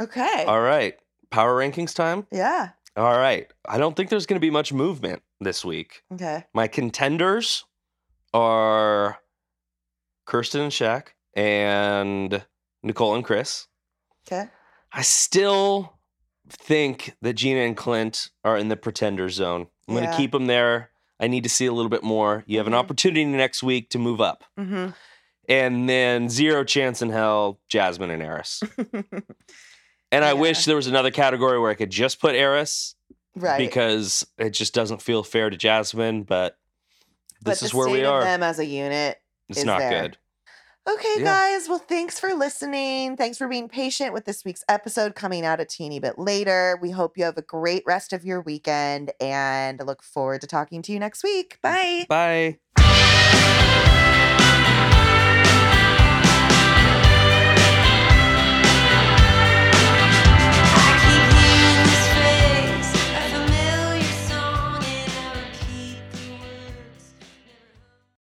Okay. 0.00 0.44
all 0.46 0.60
right 0.60 0.98
power 1.30 1.54
rankings 1.58 1.94
time 1.94 2.26
yeah. 2.32 2.70
all 2.96 3.16
right 3.18 3.52
i 3.68 3.76
don't 3.78 3.94
think 3.96 4.08
there's 4.10 4.24
going 4.26 4.36
to 4.40 4.44
be 4.46 4.50
much 4.50 4.72
movement 4.72 5.22
this 5.40 5.64
week 5.64 6.02
Okay. 6.14 6.44
my 6.54 6.66
contenders 6.68 7.64
are 8.32 9.18
kirsten 10.26 10.60
and 10.62 10.72
Shaq 10.72 11.08
and 11.38 12.44
nicole 12.82 13.14
and 13.14 13.24
chris 13.24 13.66
Okay. 14.26 14.44
I 14.92 15.02
still 15.02 15.98
think 16.50 17.14
that 17.22 17.32
Gina 17.34 17.60
and 17.60 17.76
Clint 17.76 18.30
are 18.44 18.58
in 18.58 18.68
the 18.68 18.76
pretender 18.76 19.28
zone. 19.30 19.68
I'm 19.88 19.94
going 19.94 20.06
to 20.08 20.16
keep 20.16 20.32
them 20.32 20.46
there. 20.46 20.90
I 21.18 21.28
need 21.28 21.44
to 21.44 21.48
see 21.48 21.64
a 21.66 21.72
little 21.72 21.88
bit 21.88 22.02
more. 22.02 22.44
You 22.46 22.58
have 22.58 22.66
an 22.66 22.72
Mhm. 22.74 22.76
opportunity 22.78 23.24
next 23.24 23.62
week 23.62 23.88
to 23.90 23.98
move 23.98 24.20
up. 24.20 24.44
Mm-hmm. 24.58 24.90
And 25.48 25.88
then 25.88 26.28
zero 26.28 26.62
chance 26.64 27.00
in 27.00 27.08
hell, 27.10 27.58
Jasmine 27.68 28.10
and 28.10 28.22
Airris. 28.22 28.62
And 30.12 30.24
I 30.24 30.32
wish 30.34 30.64
there 30.64 30.76
was 30.76 30.86
another 30.86 31.10
category 31.10 31.58
where 31.58 31.70
I 31.70 31.74
could 31.74 31.90
just 31.90 32.18
put 32.20 32.34
Airris 32.34 32.94
right. 33.36 33.58
because 33.58 34.26
it 34.38 34.50
just 34.50 34.72
doesn't 34.74 35.02
feel 35.02 35.22
fair 35.22 35.50
to 35.50 35.56
Jasmine, 35.56 36.22
but 36.22 36.56
but 37.42 37.50
this 37.52 37.60
the 37.60 37.66
is 37.66 37.74
where 37.74 37.88
we 37.90 38.04
are. 38.04 38.24
them 38.24 38.42
as 38.42 38.58
a 38.58 38.64
unit. 38.64 39.18
It's 39.50 39.58
is 39.60 39.64
not 39.66 39.78
there. 39.80 40.02
good. 40.02 40.18
Okay, 40.88 41.16
Yeah. 41.18 41.24
guys. 41.24 41.68
Well, 41.68 41.78
thanks 41.78 42.18
for 42.18 42.32
listening. 42.32 43.16
Thanks 43.16 43.36
for 43.36 43.46
being 43.46 43.68
patient 43.68 44.14
with 44.14 44.24
this 44.24 44.44
week's 44.44 44.64
episode 44.68 45.14
coming 45.14 45.44
out 45.44 45.60
a 45.60 45.64
teeny 45.66 45.98
bit 45.98 46.18
later. 46.18 46.78
We 46.80 46.90
hope 46.92 47.18
you 47.18 47.24
have 47.24 47.36
a 47.36 47.42
great 47.42 47.82
rest 47.86 48.12
of 48.12 48.24
your 48.24 48.40
weekend 48.40 49.12
and 49.20 49.80
look 49.86 50.02
forward 50.02 50.40
to 50.42 50.46
talking 50.46 50.80
to 50.82 50.92
you 50.92 50.98
next 50.98 51.22
week. 51.22 51.58
Bye. 51.62 52.06
Bye. 52.08 52.58